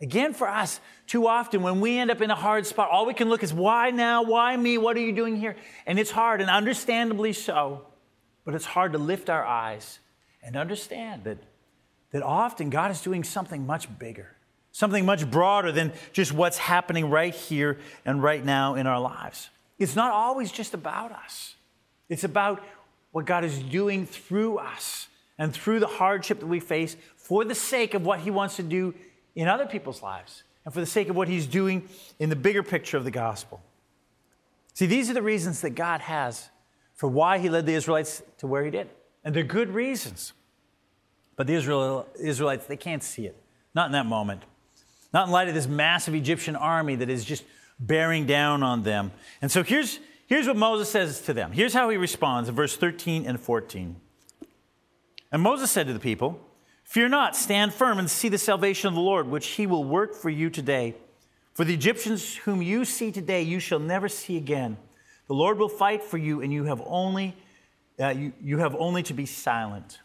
again 0.02 0.34
for 0.34 0.46
us, 0.46 0.78
too 1.06 1.26
often 1.26 1.62
when 1.62 1.80
we 1.80 1.96
end 1.96 2.10
up 2.10 2.20
in 2.20 2.30
a 2.30 2.34
hard 2.34 2.66
spot, 2.66 2.90
all 2.90 3.06
we 3.06 3.14
can 3.14 3.30
look 3.30 3.42
is, 3.42 3.50
why 3.50 3.88
now? 3.88 4.24
Why 4.24 4.54
me? 4.54 4.76
What 4.76 4.94
are 4.98 5.00
you 5.00 5.12
doing 5.12 5.36
here? 5.36 5.56
And 5.86 5.98
it's 5.98 6.10
hard, 6.10 6.42
and 6.42 6.50
understandably 6.50 7.32
so, 7.32 7.86
but 8.44 8.54
it's 8.54 8.66
hard 8.66 8.92
to 8.92 8.98
lift 8.98 9.30
our 9.30 9.42
eyes 9.42 10.00
and 10.42 10.54
understand 10.54 11.24
that, 11.24 11.38
that 12.10 12.22
often 12.22 12.68
God 12.68 12.90
is 12.90 13.00
doing 13.00 13.24
something 13.24 13.64
much 13.64 13.88
bigger, 13.98 14.36
something 14.70 15.06
much 15.06 15.30
broader 15.30 15.72
than 15.72 15.94
just 16.12 16.34
what's 16.34 16.58
happening 16.58 17.08
right 17.08 17.34
here 17.34 17.78
and 18.04 18.22
right 18.22 18.44
now 18.44 18.74
in 18.74 18.86
our 18.86 19.00
lives. 19.00 19.48
It's 19.78 19.96
not 19.96 20.12
always 20.12 20.52
just 20.52 20.74
about 20.74 21.10
us, 21.10 21.54
it's 22.10 22.24
about 22.24 22.62
what 23.12 23.24
God 23.24 23.46
is 23.46 23.58
doing 23.60 24.04
through 24.04 24.58
us 24.58 25.08
and 25.38 25.52
through 25.52 25.80
the 25.80 25.86
hardship 25.86 26.40
that 26.40 26.46
we 26.46 26.60
face 26.60 26.96
for 27.16 27.44
the 27.44 27.54
sake 27.54 27.94
of 27.94 28.04
what 28.04 28.20
He 28.20 28.30
wants 28.30 28.56
to 28.56 28.62
do 28.62 28.94
in 29.34 29.48
other 29.48 29.66
people's 29.66 30.02
lives 30.02 30.42
and 30.64 30.72
for 30.72 30.80
the 30.80 30.86
sake 30.86 31.08
of 31.08 31.16
what 31.16 31.28
He's 31.28 31.46
doing 31.46 31.88
in 32.18 32.30
the 32.30 32.36
bigger 32.36 32.62
picture 32.62 32.96
of 32.96 33.04
the 33.04 33.10
gospel. 33.10 33.62
See, 34.74 34.86
these 34.86 35.10
are 35.10 35.14
the 35.14 35.22
reasons 35.22 35.60
that 35.60 35.70
God 35.70 36.00
has 36.00 36.48
for 36.94 37.08
why 37.08 37.38
He 37.38 37.48
led 37.48 37.66
the 37.66 37.74
Israelites 37.74 38.22
to 38.38 38.46
where 38.46 38.64
He 38.64 38.70
did. 38.70 38.88
And 39.24 39.34
they're 39.34 39.42
good 39.42 39.70
reasons. 39.70 40.32
But 41.36 41.46
the 41.46 41.54
Israel, 41.54 42.06
Israelites, 42.20 42.66
they 42.66 42.76
can't 42.76 43.02
see 43.02 43.26
it. 43.26 43.36
Not 43.74 43.86
in 43.86 43.92
that 43.92 44.06
moment. 44.06 44.42
Not 45.12 45.26
in 45.26 45.32
light 45.32 45.48
of 45.48 45.54
this 45.54 45.66
massive 45.66 46.14
Egyptian 46.14 46.56
army 46.56 46.96
that 46.96 47.08
is 47.08 47.24
just 47.24 47.44
bearing 47.78 48.26
down 48.26 48.62
on 48.62 48.82
them. 48.82 49.12
And 49.42 49.50
so 49.50 49.62
here's, 49.62 49.98
here's 50.26 50.46
what 50.46 50.56
Moses 50.56 50.88
says 50.88 51.20
to 51.22 51.32
them. 51.32 51.52
Here's 51.52 51.72
how 51.72 51.88
he 51.90 51.96
responds 51.96 52.48
in 52.48 52.54
verse 52.54 52.76
13 52.76 53.26
and 53.26 53.40
14. 53.40 53.96
And 55.34 55.42
Moses 55.42 55.72
said 55.72 55.88
to 55.88 55.92
the 55.92 55.98
people, 55.98 56.38
Fear 56.84 57.08
not, 57.08 57.34
stand 57.34 57.74
firm 57.74 57.98
and 57.98 58.08
see 58.08 58.28
the 58.28 58.38
salvation 58.38 58.86
of 58.86 58.94
the 58.94 59.00
Lord, 59.00 59.26
which 59.26 59.48
he 59.48 59.66
will 59.66 59.82
work 59.82 60.14
for 60.14 60.30
you 60.30 60.48
today. 60.48 60.94
For 61.54 61.64
the 61.64 61.74
Egyptians 61.74 62.36
whom 62.36 62.62
you 62.62 62.84
see 62.84 63.10
today, 63.10 63.42
you 63.42 63.58
shall 63.58 63.80
never 63.80 64.08
see 64.08 64.36
again. 64.36 64.76
The 65.26 65.34
Lord 65.34 65.58
will 65.58 65.68
fight 65.68 66.04
for 66.04 66.18
you, 66.18 66.40
and 66.40 66.52
you 66.52 66.64
have 66.66 66.80
only, 66.86 67.34
uh, 67.98 68.10
you, 68.10 68.32
you 68.40 68.58
have 68.58 68.76
only 68.76 69.02
to 69.02 69.12
be 69.12 69.26
silent. 69.26 69.98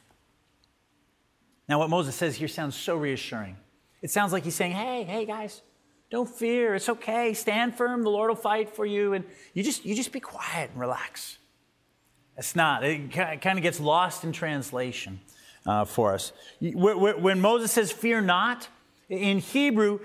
Now, 1.67 1.77
what 1.77 1.91
Moses 1.91 2.15
says 2.15 2.35
here 2.35 2.47
sounds 2.47 2.75
so 2.75 2.95
reassuring. 2.95 3.55
It 4.01 4.09
sounds 4.09 4.33
like 4.33 4.45
he's 4.45 4.55
saying, 4.55 4.71
Hey, 4.71 5.03
hey, 5.03 5.25
guys, 5.25 5.61
don't 6.09 6.27
fear. 6.27 6.73
It's 6.73 6.89
okay. 6.89 7.35
Stand 7.35 7.75
firm. 7.75 8.01
The 8.01 8.09
Lord 8.09 8.29
will 8.29 8.35
fight 8.35 8.75
for 8.75 8.83
you. 8.83 9.13
And 9.13 9.25
you 9.53 9.61
just, 9.61 9.85
you 9.85 9.93
just 9.93 10.11
be 10.11 10.21
quiet 10.21 10.71
and 10.71 10.79
relax. 10.79 11.37
It's 12.39 12.55
not. 12.55 12.85
It 12.85 13.11
kind 13.11 13.59
of 13.59 13.61
gets 13.61 13.81
lost 13.81 14.23
in 14.23 14.31
translation 14.31 15.19
uh, 15.65 15.83
for 15.83 16.13
us. 16.13 16.31
When 16.61 17.41
Moses 17.41 17.71
says, 17.73 17.91
fear 17.91 18.21
not, 18.21 18.69
in 19.09 19.39
Hebrew, 19.39 19.99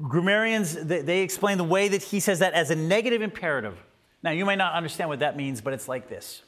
grammarians, 0.00 0.74
they 0.74 1.20
explain 1.20 1.58
the 1.58 1.64
way 1.64 1.88
that 1.88 2.02
he 2.02 2.20
says 2.20 2.38
that 2.38 2.54
as 2.54 2.70
a 2.70 2.74
negative 2.74 3.20
imperative. 3.20 3.76
Now, 4.22 4.30
you 4.30 4.46
might 4.46 4.56
not 4.56 4.72
understand 4.72 5.10
what 5.10 5.18
that 5.18 5.36
means, 5.36 5.60
but 5.60 5.74
it's 5.74 5.86
like 5.86 6.08
this. 6.08 6.42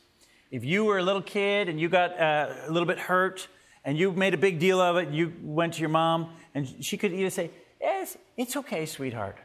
If 0.51 0.65
you 0.65 0.87
were 0.87 0.99
a 0.99 1.03
little 1.03 1.21
kid 1.21 1.69
and 1.69 1.79
you 1.79 1.91
got 1.91 2.19
uh, 2.19 2.55
a 2.67 2.71
little 2.71 2.87
bit 2.87 2.99
hurt 2.99 3.47
and 3.85 3.99
you 3.99 4.13
made 4.13 4.33
a 4.33 4.39
big 4.39 4.59
deal 4.59 4.81
of 4.81 4.97
it, 4.97 5.11
you 5.11 5.35
went 5.43 5.75
to 5.75 5.81
your 5.81 5.91
mom, 5.91 6.31
and 6.55 6.83
she 6.83 6.97
could 6.97 7.13
either 7.13 7.31
say, 7.31 7.51
Yes, 7.79 8.17
it's 8.39 8.57
okay, 8.57 8.87
sweetheart. 8.87 9.37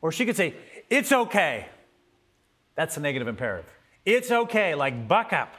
Or 0.00 0.12
she 0.12 0.24
could 0.24 0.36
say, 0.36 0.54
It's 0.88 1.12
okay. 1.12 1.68
That's 2.74 2.96
a 2.96 3.00
negative 3.00 3.28
imperative. 3.28 3.75
It's 4.06 4.30
okay, 4.30 4.76
like 4.76 5.08
buck 5.08 5.32
up. 5.32 5.54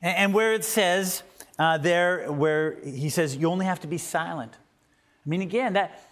And 0.00 0.34
where 0.34 0.54
it 0.54 0.64
says 0.64 1.22
uh, 1.58 1.78
there, 1.78 2.32
where 2.32 2.80
he 2.82 3.10
says 3.10 3.36
you 3.36 3.48
only 3.48 3.66
have 3.66 3.80
to 3.80 3.86
be 3.86 3.98
silent. 3.98 4.56
I 5.24 5.28
mean, 5.28 5.42
again, 5.42 5.74
that, 5.74 6.02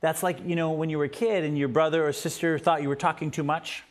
that's 0.00 0.22
like, 0.22 0.44
you 0.44 0.56
know, 0.56 0.72
when 0.72 0.90
you 0.90 0.98
were 0.98 1.04
a 1.04 1.08
kid 1.08 1.44
and 1.44 1.56
your 1.56 1.68
brother 1.68 2.06
or 2.06 2.12
sister 2.12 2.58
thought 2.58 2.82
you 2.82 2.88
were 2.88 2.96
talking 2.96 3.30
too 3.30 3.44
much 3.44 3.84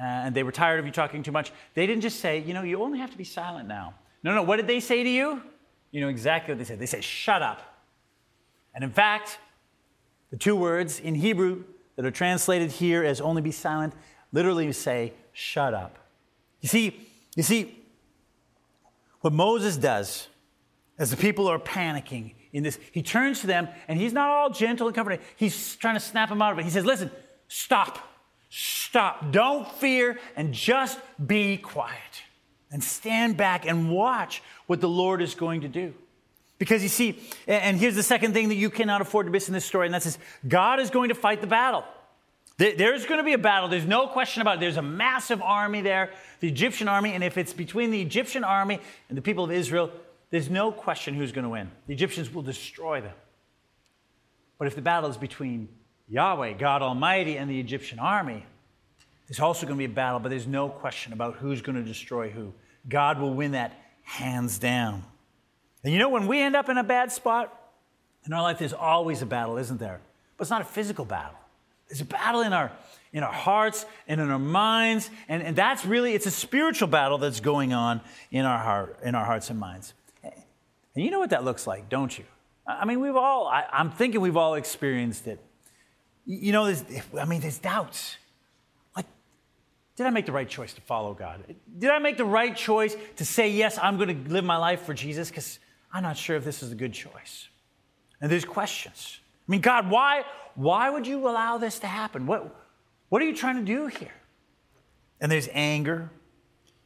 uh, 0.00 0.04
and 0.04 0.34
they 0.34 0.42
were 0.42 0.52
tired 0.52 0.80
of 0.80 0.86
you 0.86 0.92
talking 0.92 1.22
too 1.22 1.32
much. 1.32 1.52
They 1.74 1.86
didn't 1.86 2.02
just 2.02 2.20
say, 2.20 2.40
you 2.40 2.54
know, 2.54 2.62
you 2.62 2.82
only 2.82 2.98
have 2.98 3.10
to 3.10 3.18
be 3.18 3.24
silent 3.24 3.68
now. 3.68 3.94
No, 4.22 4.34
no, 4.34 4.42
what 4.42 4.56
did 4.56 4.66
they 4.66 4.80
say 4.80 5.04
to 5.04 5.08
you? 5.08 5.42
You 5.90 6.00
know 6.00 6.08
exactly 6.08 6.54
what 6.54 6.58
they 6.58 6.64
said. 6.64 6.78
They 6.78 6.86
said, 6.86 7.04
shut 7.04 7.42
up. 7.42 7.60
And 8.74 8.82
in 8.82 8.90
fact, 8.90 9.38
the 10.30 10.36
two 10.36 10.56
words 10.56 10.98
in 10.98 11.14
Hebrew 11.14 11.64
that 11.96 12.06
are 12.06 12.10
translated 12.10 12.70
here 12.70 13.04
as 13.04 13.20
only 13.20 13.42
be 13.42 13.52
silent 13.52 13.92
literally 14.32 14.70
say, 14.72 15.12
shut 15.32 15.74
up. 15.74 15.98
You 16.60 16.68
see, 16.68 17.08
you 17.36 17.42
see, 17.42 17.76
what 19.20 19.32
Moses 19.32 19.76
does 19.76 20.28
as 20.98 21.10
the 21.10 21.16
people 21.16 21.48
are 21.48 21.58
panicking 21.58 22.34
in 22.52 22.62
this, 22.62 22.78
he 22.92 23.02
turns 23.02 23.40
to 23.42 23.46
them 23.46 23.68
and 23.86 23.98
he's 23.98 24.12
not 24.12 24.28
all 24.28 24.50
gentle 24.50 24.86
and 24.88 24.94
comforting. 24.94 25.20
He's 25.36 25.76
trying 25.76 25.94
to 25.94 26.00
snap 26.00 26.28
them 26.28 26.42
out 26.42 26.52
of 26.52 26.58
it. 26.58 26.64
He 26.64 26.70
says, 26.70 26.84
Listen, 26.84 27.10
stop, 27.48 27.98
stop, 28.48 29.30
don't 29.30 29.70
fear, 29.74 30.18
and 30.36 30.52
just 30.52 30.98
be 31.24 31.56
quiet. 31.56 31.96
And 32.72 32.82
stand 32.82 33.36
back 33.36 33.66
and 33.66 33.90
watch 33.90 34.42
what 34.66 34.80
the 34.80 34.88
Lord 34.88 35.22
is 35.22 35.34
going 35.34 35.62
to 35.62 35.68
do. 35.68 35.94
Because 36.58 36.82
you 36.82 36.88
see, 36.88 37.18
and 37.46 37.78
here's 37.78 37.96
the 37.96 38.02
second 38.02 38.32
thing 38.32 38.48
that 38.50 38.56
you 38.56 38.70
cannot 38.70 39.00
afford 39.00 39.26
to 39.26 39.32
miss 39.32 39.48
in 39.48 39.54
this 39.54 39.64
story, 39.64 39.86
and 39.86 39.94
that's 39.94 40.04
this 40.04 40.18
God 40.46 40.78
is 40.78 40.90
going 40.90 41.08
to 41.08 41.14
fight 41.14 41.40
the 41.40 41.46
battle. 41.46 41.84
There's 42.60 43.06
going 43.06 43.16
to 43.16 43.24
be 43.24 43.32
a 43.32 43.38
battle. 43.38 43.70
There's 43.70 43.86
no 43.86 44.06
question 44.06 44.42
about 44.42 44.58
it. 44.58 44.60
There's 44.60 44.76
a 44.76 44.82
massive 44.82 45.40
army 45.40 45.80
there, 45.80 46.10
the 46.40 46.48
Egyptian 46.48 46.88
army. 46.88 47.14
And 47.14 47.24
if 47.24 47.38
it's 47.38 47.54
between 47.54 47.90
the 47.90 48.02
Egyptian 48.02 48.44
army 48.44 48.80
and 49.08 49.16
the 49.16 49.22
people 49.22 49.44
of 49.44 49.50
Israel, 49.50 49.90
there's 50.28 50.50
no 50.50 50.70
question 50.70 51.14
who's 51.14 51.32
going 51.32 51.44
to 51.44 51.48
win. 51.48 51.70
The 51.86 51.94
Egyptians 51.94 52.32
will 52.34 52.42
destroy 52.42 53.00
them. 53.00 53.14
But 54.58 54.66
if 54.66 54.74
the 54.74 54.82
battle 54.82 55.08
is 55.08 55.16
between 55.16 55.70
Yahweh, 56.10 56.52
God 56.52 56.82
Almighty, 56.82 57.38
and 57.38 57.48
the 57.48 57.58
Egyptian 57.58 57.98
army, 57.98 58.44
there's 59.26 59.40
also 59.40 59.66
going 59.66 59.78
to 59.78 59.78
be 59.78 59.90
a 59.90 59.94
battle, 59.94 60.20
but 60.20 60.28
there's 60.28 60.46
no 60.46 60.68
question 60.68 61.14
about 61.14 61.36
who's 61.36 61.62
going 61.62 61.76
to 61.76 61.82
destroy 61.82 62.28
who. 62.28 62.52
God 62.86 63.18
will 63.18 63.32
win 63.32 63.52
that 63.52 63.72
hands 64.02 64.58
down. 64.58 65.02
And 65.82 65.94
you 65.94 65.98
know, 65.98 66.10
when 66.10 66.26
we 66.26 66.42
end 66.42 66.56
up 66.56 66.68
in 66.68 66.76
a 66.76 66.84
bad 66.84 67.10
spot 67.10 67.56
in 68.26 68.34
our 68.34 68.42
life, 68.42 68.58
there's 68.58 68.74
always 68.74 69.22
a 69.22 69.26
battle, 69.26 69.56
isn't 69.56 69.80
there? 69.80 70.00
But 70.36 70.42
it's 70.42 70.50
not 70.50 70.60
a 70.60 70.66
physical 70.66 71.06
battle. 71.06 71.38
There's 71.90 72.00
a 72.00 72.04
battle 72.04 72.42
in 72.42 72.52
our, 72.52 72.70
in 73.12 73.24
our 73.24 73.32
hearts 73.32 73.84
and 74.06 74.20
in 74.20 74.30
our 74.30 74.38
minds. 74.38 75.10
And, 75.28 75.42
and 75.42 75.56
that's 75.56 75.84
really, 75.84 76.14
it's 76.14 76.26
a 76.26 76.30
spiritual 76.30 76.86
battle 76.86 77.18
that's 77.18 77.40
going 77.40 77.72
on 77.72 78.00
in 78.30 78.44
our, 78.44 78.58
heart, 78.58 79.00
in 79.02 79.16
our 79.16 79.24
hearts 79.24 79.50
and 79.50 79.58
minds. 79.58 79.92
And 80.22 81.04
you 81.04 81.10
know 81.10 81.18
what 81.18 81.30
that 81.30 81.44
looks 81.44 81.66
like, 81.66 81.88
don't 81.88 82.16
you? 82.16 82.24
I 82.66 82.84
mean, 82.84 83.00
we've 83.00 83.16
all, 83.16 83.48
I, 83.48 83.64
am 83.72 83.90
thinking 83.90 84.20
we've 84.20 84.36
all 84.36 84.54
experienced 84.54 85.26
it. 85.26 85.40
You 86.26 86.52
know, 86.52 86.72
I 87.18 87.24
mean, 87.24 87.40
there's 87.40 87.58
doubts. 87.58 88.16
Like, 88.94 89.06
did 89.96 90.06
I 90.06 90.10
make 90.10 90.26
the 90.26 90.32
right 90.32 90.48
choice 90.48 90.72
to 90.74 90.80
follow 90.82 91.14
God? 91.14 91.56
Did 91.78 91.90
I 91.90 91.98
make 91.98 92.16
the 92.16 92.24
right 92.24 92.54
choice 92.54 92.96
to 93.16 93.24
say, 93.24 93.50
yes, 93.50 93.78
I'm 93.82 93.96
going 93.96 94.24
to 94.24 94.30
live 94.30 94.44
my 94.44 94.56
life 94.56 94.82
for 94.82 94.94
Jesus? 94.94 95.28
Because 95.28 95.58
I'm 95.92 96.04
not 96.04 96.16
sure 96.16 96.36
if 96.36 96.44
this 96.44 96.62
is 96.62 96.70
a 96.70 96.76
good 96.76 96.92
choice. 96.92 97.48
And 98.20 98.30
there's 98.30 98.44
questions. 98.44 99.19
Mean, 99.50 99.60
God, 99.60 99.90
why, 99.90 100.24
why 100.54 100.90
would 100.90 101.06
you 101.06 101.28
allow 101.28 101.58
this 101.58 101.78
to 101.80 101.86
happen? 101.86 102.26
What, 102.26 102.54
what 103.08 103.20
are 103.20 103.24
you 103.24 103.34
trying 103.34 103.56
to 103.56 103.64
do 103.64 103.86
here? 103.86 104.14
And 105.20 105.30
there's 105.30 105.48
anger. 105.52 106.10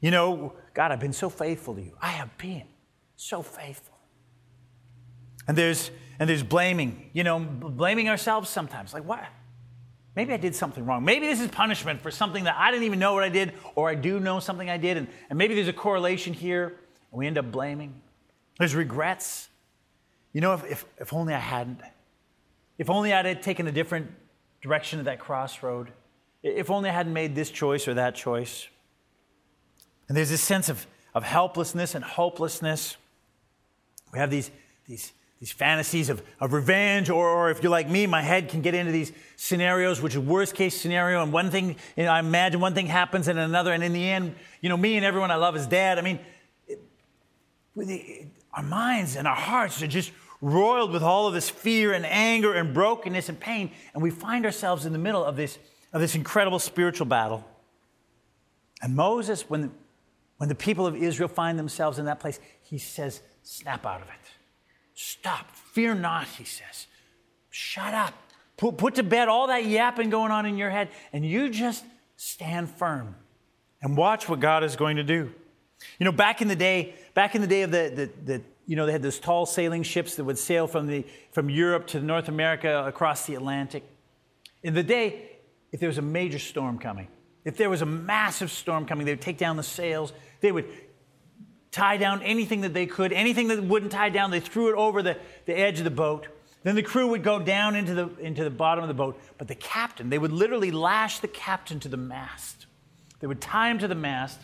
You 0.01 0.11
know, 0.11 0.55
God, 0.73 0.91
I've 0.91 1.01
been 1.01 1.13
so 1.13 1.29
faithful 1.29 1.75
to 1.75 1.83
you. 1.83 1.97
I 2.01 2.09
have 2.09 2.37
been 2.39 2.65
so 3.17 3.43
faithful. 3.43 3.97
And 5.47 5.57
there's 5.57 5.91
and 6.19 6.29
there's 6.29 6.43
blaming, 6.43 7.11
you 7.13 7.25
know, 7.25 7.41
blaming 7.41 8.09
ourselves 8.09 8.49
sometimes. 8.49 8.95
Like, 8.95 9.05
what? 9.05 9.25
Maybe 10.17 10.33
I 10.33 10.37
did 10.37 10.55
something 10.55 10.87
wrong. 10.87 11.05
Maybe 11.05 11.27
this 11.27 11.41
is 11.41 11.49
punishment 11.49 12.01
for 12.01 12.11
something 12.11 12.45
that 12.45 12.55
I 12.57 12.71
didn't 12.71 12.85
even 12.85 13.01
know 13.01 13.15
what 13.15 13.25
I 13.25 13.29
did, 13.29 13.53
or 13.75 13.91
I 13.91 13.97
do 13.97 14.21
know 14.21 14.39
something 14.39 14.71
I 14.71 14.77
did, 14.77 14.97
and, 14.97 15.09
and 15.29 15.37
maybe 15.37 15.57
there's 15.57 15.69
a 15.69 15.73
correlation 15.73 16.33
here, 16.33 16.67
and 16.69 17.19
we 17.19 17.27
end 17.27 17.37
up 17.37 17.51
blaming. 17.51 18.01
There's 18.59 18.77
regrets. 18.77 19.49
You 20.33 20.41
know, 20.41 20.55
if, 20.55 20.65
if, 20.71 20.85
if 20.99 21.13
only 21.13 21.35
I 21.35 21.39
hadn't. 21.39 21.81
If 22.79 22.91
only 22.91 23.13
I 23.13 23.23
had 23.23 23.43
taken 23.43 23.67
a 23.67 23.73
different 23.73 24.11
direction 24.65 24.99
at 24.99 25.05
that 25.05 25.21
crossroad. 25.21 25.93
If 26.43 26.71
only 26.71 26.89
I 26.89 26.93
hadn't 26.93 27.13
made 27.13 27.35
this 27.35 27.51
choice 27.51 27.87
or 27.87 27.95
that 27.95 28.15
choice. 28.15 28.67
And 30.09 30.17
there's 30.17 30.31
this 30.31 30.43
sense 30.43 30.69
of, 30.69 30.87
of 31.15 31.23
helplessness 31.23 31.95
and 31.95 32.05
hopelessness. 32.05 32.97
We 34.13 34.19
have 34.19 34.31
these, 34.31 34.51
these, 34.89 35.13
these 35.39 35.53
fantasies 35.53 36.09
of, 36.09 36.23
of 36.41 36.53
revenge, 36.53 37.11
or, 37.11 37.29
or 37.29 37.51
if 37.51 37.63
you're 37.63 37.71
like 37.71 37.89
me, 37.89 38.07
my 38.07 38.23
head 38.23 38.49
can 38.49 38.63
get 38.63 38.75
into 38.75 38.91
these 38.91 39.13
scenarios, 39.37 40.01
which 40.01 40.15
is 40.15 40.21
worst 40.21 40.55
case 40.55 40.79
scenario. 40.81 41.23
And 41.23 41.33
one 41.33 41.51
thing, 41.51 41.77
you 41.97 42.05
know, 42.05 42.11
I 42.11 42.21
imagine 42.21 42.61
one 42.61 42.75
thing 42.75 42.87
happens 42.87 43.29
and 43.29 43.39
another. 43.39 43.73
And 43.73 43.85
in 43.85 43.93
the 43.93 44.09
end, 44.09 44.35
you 44.61 44.69
know, 44.69 44.77
me 44.77 44.97
and 44.97 45.05
everyone 45.05 45.31
I 45.31 45.37
love 45.37 45.57
is 45.57 45.67
dead. 45.67 45.99
I 45.99 46.03
mean, 46.03 46.19
it, 46.67 46.81
the, 47.77 48.25
our 48.55 48.63
minds 48.63 49.17
and 49.17 49.29
our 49.29 49.37
hearts 49.37 49.83
are 49.83 49.87
just 49.87 50.11
roiled 50.45 50.93
with 50.93 51.03
all 51.03 51.27
of 51.27 51.33
this 51.33 51.49
fear 51.49 51.95
and 51.95 52.05
anger 52.05 52.53
and 52.53 52.75
brokenness 52.75 53.31
and 53.31 53.41
pain. 53.41 53.71
And 53.95 54.03
we 54.03 54.11
find 54.11 54.45
ourselves 54.45 54.85
in 54.85 54.93
the 54.93 54.99
middle 54.99 55.25
of 55.25 55.37
this, 55.37 55.59
of 55.93 56.03
this 56.03 56.15
incredible 56.15 56.59
spiritual 56.59 57.07
battle. 57.07 57.45
And 58.83 58.95
Moses, 58.95 59.49
when, 59.49 59.73
when 60.37 60.51
the 60.51 60.55
people 60.55 60.87
of 60.87 60.95
Israel 60.95 61.29
find 61.29 61.59
themselves 61.59 61.99
in 61.99 62.05
that 62.05 62.21
place, 62.21 62.39
he 62.61 62.77
says, 62.77 63.23
Snap 63.43 63.85
out 63.85 64.03
of 64.03 64.09
it. 64.09 64.15
Stop. 64.95 65.51
Fear 65.51 65.97
not, 65.97 66.27
he 66.27 66.45
says. 66.45 66.87
Shut 67.51 67.93
up. 67.93 68.15
Put, 68.57 68.77
put 68.77 68.95
to 68.97 69.03
bed 69.03 69.29
all 69.29 69.49
that 69.49 69.65
yapping 69.67 70.11
going 70.11 70.31
on 70.31 70.47
in 70.47 70.57
your 70.57 70.71
head, 70.71 70.89
and 71.13 71.27
you 71.27 71.51
just 71.51 71.85
stand 72.17 72.71
firm 72.71 73.17
and 73.83 73.97
watch 73.97 74.29
what 74.29 74.41
God 74.41 74.65
is 74.65 74.77
going 74.77 74.97
to 74.97 75.03
do. 75.03 75.33
You 75.99 76.05
know, 76.05 76.13
back 76.13 76.41
in 76.41 76.49
the 76.49 76.57
day, 76.57 76.95
back 77.13 77.35
in 77.35 77.41
the 77.41 77.47
day 77.47 77.63
of 77.63 77.71
the, 77.71 78.11
the, 78.25 78.33
the 78.33 78.43
you 78.67 78.77
know, 78.77 78.87
they 78.87 78.93
had 78.93 79.03
those 79.03 79.19
tall 79.19 79.47
sailing 79.47 79.83
ships 79.83 80.17
that 80.17 80.25
would 80.25 80.39
sail 80.39 80.67
from, 80.67 80.87
the, 80.87 81.05
from 81.33 81.51
Europe 81.51 81.87
to 81.89 82.01
North 82.01 82.29
America 82.29 82.85
across 82.87 83.27
the 83.27 83.35
Atlantic. 83.35 83.85
In 84.63 84.75
the 84.75 84.83
day, 84.83 85.31
if 85.73 85.81
there 85.81 85.89
was 85.89 85.99
a 85.99 86.03
major 86.03 86.39
storm 86.39 86.79
coming, 86.79 87.09
if 87.45 87.57
there 87.57 87.69
was 87.69 87.83
a 87.83 87.87
massive 87.87 88.51
storm 88.51 88.87
coming, 88.87 89.05
they 89.05 89.13
would 89.13 89.21
take 89.21 89.37
down 89.37 89.57
the 89.57 89.63
sails. 89.63 90.13
They 90.41 90.51
would 90.51 90.67
tie 91.71 91.99
down 91.99 92.23
anything 92.23 92.63
that 92.63 92.73
they 92.73 92.87
could. 92.87 93.13
Anything 93.13 93.49
that 93.49 93.63
wouldn't 93.63 93.93
tie 93.93 94.09
down, 94.09 94.31
they 94.31 94.41
threw 94.41 94.71
it 94.71 94.77
over 94.77 95.03
the, 95.03 95.19
the 95.45 95.57
edge 95.57 95.79
of 95.79 95.85
the 95.85 95.91
boat. 95.91 96.29
Then 96.63 96.77
the 96.77 96.83
crew 96.83 97.09
would 97.09 97.23
go 97.23 97.39
down 97.39 97.77
into 97.77 97.93
the, 97.93 98.09
into 98.19 98.43
the 98.43 98.51
bottom 98.51 98.83
of 98.83 98.89
the 98.89 98.95
boat. 98.95 99.21
But 99.37 99.49
the 99.49 99.55
captain, 99.55 100.09
they 100.09 100.17
would 100.19 100.33
literally 100.33 100.71
lash 100.71 101.19
the 101.19 101.29
captain 101.29 101.81
to 101.81 101.89
the 101.89 101.99
mast. 101.99 102.67
They 103.21 103.27
would 103.27 103.43
tie 103.43 103.69
him 103.69 103.79
to 103.81 103.89
the 103.89 103.95
mast 103.95 104.41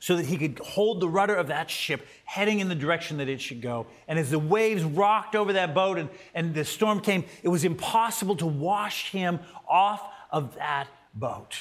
so 0.00 0.16
that 0.16 0.26
he 0.26 0.36
could 0.36 0.58
hold 0.60 1.00
the 1.00 1.08
rudder 1.08 1.34
of 1.34 1.48
that 1.48 1.70
ship 1.70 2.06
heading 2.24 2.60
in 2.60 2.68
the 2.68 2.74
direction 2.74 3.18
that 3.18 3.28
it 3.28 3.40
should 3.40 3.60
go. 3.60 3.86
And 4.06 4.18
as 4.18 4.30
the 4.30 4.38
waves 4.38 4.84
rocked 4.84 5.34
over 5.34 5.52
that 5.54 5.74
boat 5.74 5.98
and, 5.98 6.08
and 6.34 6.54
the 6.54 6.64
storm 6.64 7.00
came, 7.00 7.24
it 7.42 7.48
was 7.48 7.64
impossible 7.64 8.36
to 8.36 8.46
wash 8.46 9.10
him 9.10 9.40
off 9.68 10.02
of 10.30 10.54
that 10.56 10.88
boat. 11.14 11.56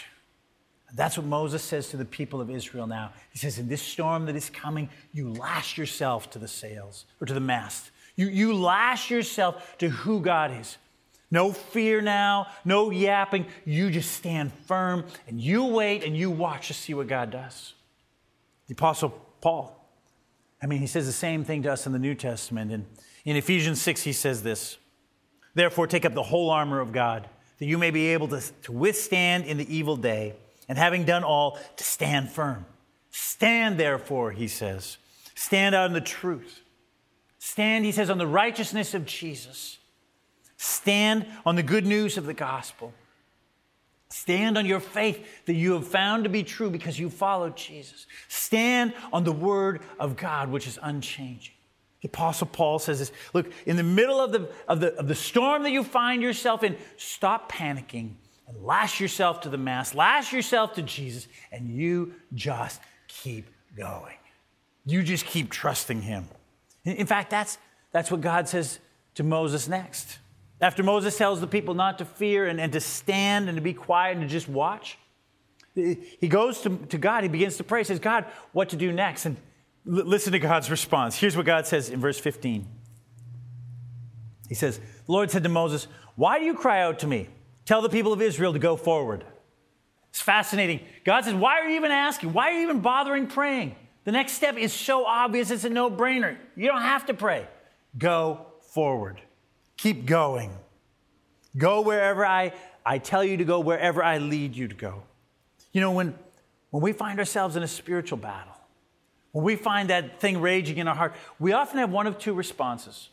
That's 0.93 1.17
what 1.17 1.26
Moses 1.26 1.63
says 1.63 1.89
to 1.89 1.97
the 1.97 2.06
people 2.06 2.39
of 2.39 2.50
Israel 2.50 2.88
now. 2.88 3.12
He 3.32 3.39
says, 3.39 3.60
In 3.60 3.67
this 3.67 3.82
storm 3.82 4.26
that 4.26 4.36
is 4.36 4.50
coming, 4.50 4.89
you 5.13 5.30
lash 5.30 5.78
yourself 5.78 6.30
to 6.32 6.39
the 6.39 6.47
sails 6.47 7.06
or 7.19 7.28
to 7.28 7.34
the 7.34 7.39
mast. 7.39 7.91
You, 8.15 8.28
you 8.28 8.54
lash 8.54 9.12
yourself 9.12 9.78
to 9.80 9.89
who 9.89 10.21
God 10.21 10.52
is. 10.60 10.78
No 11.30 11.52
fear 11.52 12.00
now, 12.00 12.47
no 12.63 12.89
yapping. 12.89 13.47
You 13.65 13.91
just 13.91 14.13
stand 14.13 14.54
firm 14.65 15.06
and 15.28 15.41
you 15.41 15.65
wait 15.65 16.04
and 16.04 16.15
you 16.15 16.32
watch 16.32 16.67
to 16.67 16.73
see 16.73 16.93
what 16.93 17.08
God 17.08 17.32
does. 17.32 17.73
The 18.67 18.73
Apostle 18.73 19.10
Paul, 19.41 19.73
I 20.62 20.65
mean, 20.65 20.80
he 20.80 20.88
says 20.88 21.06
the 21.06 21.12
same 21.12 21.43
thing 21.43 21.63
to 21.63 21.71
us 21.71 21.86
in 21.86 21.93
the 21.93 21.99
New 21.99 22.15
Testament. 22.15 22.71
And 22.71 22.86
in 23.25 23.36
Ephesians 23.36 23.82
6, 23.82 24.03
he 24.03 24.13
says 24.13 24.43
this 24.43 24.77
Therefore, 25.53 25.88
take 25.88 26.06
up 26.06 26.13
the 26.13 26.23
whole 26.23 26.49
armor 26.49 26.80
of 26.80 26.91
God, 26.91 27.30
that 27.60 27.65
you 27.65 27.77
may 27.77 27.91
be 27.91 28.08
able 28.08 28.27
to, 28.30 28.41
to 28.63 28.71
withstand 28.71 29.45
in 29.45 29.58
the 29.58 29.75
evil 29.75 29.95
day, 29.95 30.36
and 30.67 30.77
having 30.77 31.06
done 31.06 31.23
all, 31.23 31.60
to 31.77 31.84
stand 31.84 32.30
firm. 32.30 32.65
Stand, 33.12 33.80
therefore, 33.80 34.32
he 34.32 34.47
says. 34.47 34.97
Stand 35.34 35.75
in 35.75 35.93
the 35.93 36.01
truth. 36.01 36.62
Stand, 37.39 37.86
he 37.86 37.91
says, 37.91 38.10
on 38.10 38.17
the 38.17 38.27
righteousness 38.27 38.93
of 38.93 39.06
Jesus. 39.06 39.77
Stand 40.58 41.25
on 41.45 41.56
the 41.56 41.63
good 41.63 41.86
news 41.86 42.17
of 42.17 42.25
the 42.25 42.34
gospel. 42.34 42.93
Stand 44.17 44.58
on 44.58 44.65
your 44.65 44.80
faith 44.80 45.45
that 45.45 45.53
you 45.53 45.73
have 45.73 45.88
found 45.88 46.23
to 46.23 46.30
be 46.30 46.41
true 46.41 46.71
because 46.71 46.97
you 46.97 47.08
followed 47.08 47.56
Jesus. 47.56 48.08
Stand 48.27 48.93
on 49.13 49.23
the 49.23 49.32
word 49.32 49.82
of 49.99 50.17
God, 50.17 50.49
which 50.49 50.65
is 50.65 50.80
unchanging. 50.82 51.53
The 52.01 52.08
Apostle 52.08 52.47
Paul 52.47 52.80
says 52.80 52.97
this 52.97 53.12
look, 53.34 53.51
in 53.67 53.75
the 53.75 53.84
middle 53.84 54.19
of 54.19 54.32
the, 54.32 54.49
of, 54.67 54.80
the, 54.80 54.95
of 54.95 55.08
the 55.08 55.13
storm 55.13 55.62
that 55.63 55.69
you 55.69 55.84
find 55.84 56.23
yourself 56.23 56.63
in, 56.63 56.75
stop 56.97 57.51
panicking 57.51 58.13
and 58.47 58.63
lash 58.63 58.99
yourself 58.99 59.41
to 59.41 59.49
the 59.49 59.58
mast, 59.58 59.93
lash 59.93 60.34
yourself 60.34 60.73
to 60.73 60.82
Jesus, 60.82 61.27
and 61.51 61.69
you 61.69 62.15
just 62.34 62.82
keep 63.08 63.45
going. 63.77 64.17
You 64.86 65.03
just 65.03 65.27
keep 65.27 65.51
trusting 65.51 66.01
Him. 66.01 66.25
In 66.86 67.06
fact, 67.06 67.30
that's, 67.30 67.60
that's 67.91 68.10
what 68.10 68.21
God 68.21 68.49
says 68.49 68.80
to 69.13 69.23
Moses 69.23 69.67
next. 69.67 70.17
After 70.60 70.82
Moses 70.84 71.17
tells 71.17 71.39
the 71.39 71.48
people 71.48 71.74
not 71.74 72.00
to 72.00 72.06
fear 72.06 72.48
and, 72.48 72.60
and 72.60 72.74
to 72.74 72.80
stand 72.80 73.48
and 73.48 73.58
to 73.58 73.62
be 73.62 73.74
quiet 73.74 74.17
and 74.17 74.22
to 74.22 74.28
just 74.28 74.50
watch, 74.50 74.98
he 75.76 76.28
goes 76.28 76.62
to, 76.62 76.76
to 76.89 76.98
God. 76.98 77.24
He 77.24 77.30
begins 77.30 77.58
to 77.58 77.63
pray. 77.63 77.84
Says, 77.84 78.00
God, 78.00 78.26
what 78.52 78.70
to 78.70 78.76
do 78.76 78.91
next? 78.91 79.26
And 79.26 79.38
l- 79.88 80.06
listen 80.06 80.32
to 80.34 80.39
God's 80.39 80.72
response. 80.72 81.15
Here's 81.15 81.38
what 81.38 81.46
God 81.46 81.67
says 81.67 81.89
in 81.89 82.00
verse 82.00 82.20
15. 82.20 82.65
He 84.50 84.56
says, 84.56 84.80
The 84.80 85.12
Lord 85.12 85.30
said 85.30 85.43
to 85.43 85.50
Moses, 85.50 85.88
Why 86.15 86.39
do 86.39 86.46
you 86.46 86.56
cry 86.56 86.82
out 86.82 87.00
to 87.00 87.08
me? 87.08 87.30
Tell 87.65 87.82
the 87.82 87.89
people 87.89 88.13
of 88.13 88.22
Israel 88.22 88.54
to 88.54 88.60
go 88.60 88.76
forward. 88.76 89.24
It's 90.10 90.22
fascinating. 90.22 90.80
God 91.04 91.26
says, 91.26 91.36
Why 91.36 91.60
are 91.60 91.70
you 91.70 91.76
even 91.76 91.91
asking? 91.91 92.34
Why 92.34 92.50
are 92.50 92.54
you 92.54 92.63
even 92.63 92.80
bothering 92.80 93.28
praying? 93.28 93.76
The 94.06 94.13
next 94.13 94.34
step 94.34 94.58
is 94.58 94.72
so 94.72 95.06
obvious, 95.06 95.52
it's 95.52 95.65
a 95.65 95.70
no 95.70 95.91
brainer. 95.91 96.38
You 96.56 96.67
don't 96.67 96.82
have 96.82 97.06
to 97.08 97.13
pray. 97.13 97.46
Go 97.98 98.48
forward. 98.74 99.22
Keep 99.77 100.05
going. 100.05 100.51
Go 101.55 101.81
wherever 101.81 102.25
I, 102.25 102.53
I 102.85 102.97
tell 102.97 103.23
you 103.23 103.37
to 103.37 103.45
go, 103.45 103.59
wherever 103.59 104.03
I 104.03 104.17
lead 104.17 104.55
you 104.55 104.67
to 104.67 104.75
go. 104.75 105.03
You 105.71 105.81
know, 105.81 105.91
when, 105.91 106.15
when 106.71 106.83
we 106.83 106.93
find 106.93 107.19
ourselves 107.19 107.55
in 107.55 107.63
a 107.63 107.67
spiritual 107.67 108.17
battle, 108.17 108.53
when 109.31 109.43
we 109.43 109.55
find 109.55 109.89
that 109.89 110.19
thing 110.19 110.41
raging 110.41 110.77
in 110.77 110.87
our 110.87 110.95
heart, 110.95 111.15
we 111.39 111.53
often 111.53 111.79
have 111.79 111.91
one 111.91 112.07
of 112.07 112.17
two 112.17 112.33
responses. 112.33 113.09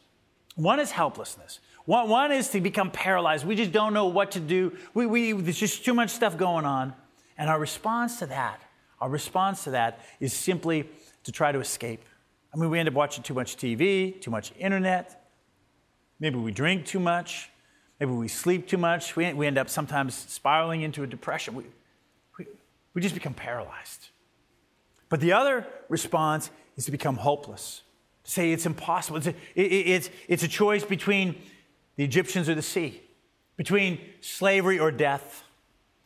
One 0.57 0.81
is 0.81 0.91
helplessness. 0.91 1.61
One, 1.85 2.09
one 2.09 2.33
is 2.33 2.49
to 2.51 2.61
become 2.61 2.91
paralyzed. 2.91 3.47
We 3.47 3.57
just 3.57 3.73
don't 3.73 3.93
know 3.93 4.07
what 4.07 4.33
to 4.33 4.41
do. 4.41 4.77
We, 4.95 5.07
we, 5.07 5.33
there's 5.33 5.59
just 5.59 5.85
too 5.85 5.95
much 5.95 6.11
stuff 6.11 6.39
going 6.39 6.65
on. 6.65 6.95
And 7.37 7.51
our 7.51 7.59
response 7.59 8.21
to 8.21 8.27
that, 8.27 8.63
our 9.01 9.11
response 9.11 9.65
to 9.65 9.73
that 9.73 10.01
is 10.21 10.33
simply 10.33 10.89
to 11.25 11.33
try 11.33 11.53
to 11.53 11.59
escape. 11.61 12.05
I 12.55 12.57
mean, 12.57 12.71
we 12.71 12.79
end 12.79 12.89
up 12.89 12.95
watching 12.95 13.25
too 13.25 13.35
much 13.35 13.57
TV, 13.57 14.21
too 14.21 14.31
much 14.31 14.53
internet, 14.59 15.24
Maybe 16.21 16.39
we 16.39 16.53
drink 16.53 16.87
too 16.87 17.01
much. 17.01 17.51
Maybe 18.01 18.13
we 18.13 18.29
sleep 18.29 18.69
too 18.69 18.79
much. 18.79 19.17
We, 19.17 19.33
we 19.33 19.47
end 19.47 19.59
up 19.59 19.69
sometimes 19.69 20.15
spiraling 20.15 20.83
into 20.83 21.03
a 21.03 21.07
depression. 21.07 21.55
We, 21.55 21.65
we, 22.39 22.47
we 22.95 23.01
just 23.01 23.15
become 23.15 23.35
paralyzed. 23.35 24.09
But 25.09 25.21
the 25.21 25.33
other 25.33 25.67
response 25.89 26.51
is 26.77 26.85
to 26.87 26.91
become 26.91 27.17
hopeless, 27.17 27.83
to 28.25 28.31
say 28.31 28.53
it's 28.53 28.67
impossible. 28.67 29.19
It's 29.19 29.27
a, 29.29 29.35
it, 29.55 29.63
it's, 29.63 30.11
it's 30.29 30.43
a 30.43 30.49
choice 30.49 30.85
between 30.85 31.37
the 31.97 32.05
Egyptians 32.05 32.49
or 32.49 32.55
the 32.55 32.63
sea, 32.63 33.01
between 33.57 34.01
slavery 34.21 34.79
or 34.79 34.91
death, 34.91 35.45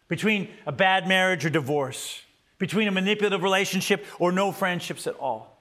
between 0.09 0.49
a 0.67 0.73
bad 0.73 1.09
marriage 1.09 1.45
or 1.47 1.51
divorce, 1.51 2.23
between 2.59 2.89
a 2.89 2.91
manipulative 2.91 3.43
relationship 3.43 4.05
or 4.19 4.33
no 4.33 4.53
friendships 4.53 5.07
at 5.07 5.15
all 5.15 5.58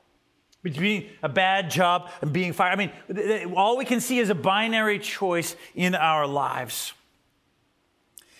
between 0.70 1.10
a 1.24 1.30
bad 1.30 1.70
job 1.72 2.10
and 2.22 2.34
being 2.34 2.54
fired. 2.54 2.74
I 2.74 2.76
mean, 2.76 3.54
all 3.56 3.78
we 3.78 3.86
can 3.86 4.02
see 4.02 4.20
is 4.20 4.30
a 4.30 4.36
binary 4.36 5.00
choice 5.00 5.56
in 5.76 5.96
our 5.96 6.28
lives. 6.28 6.94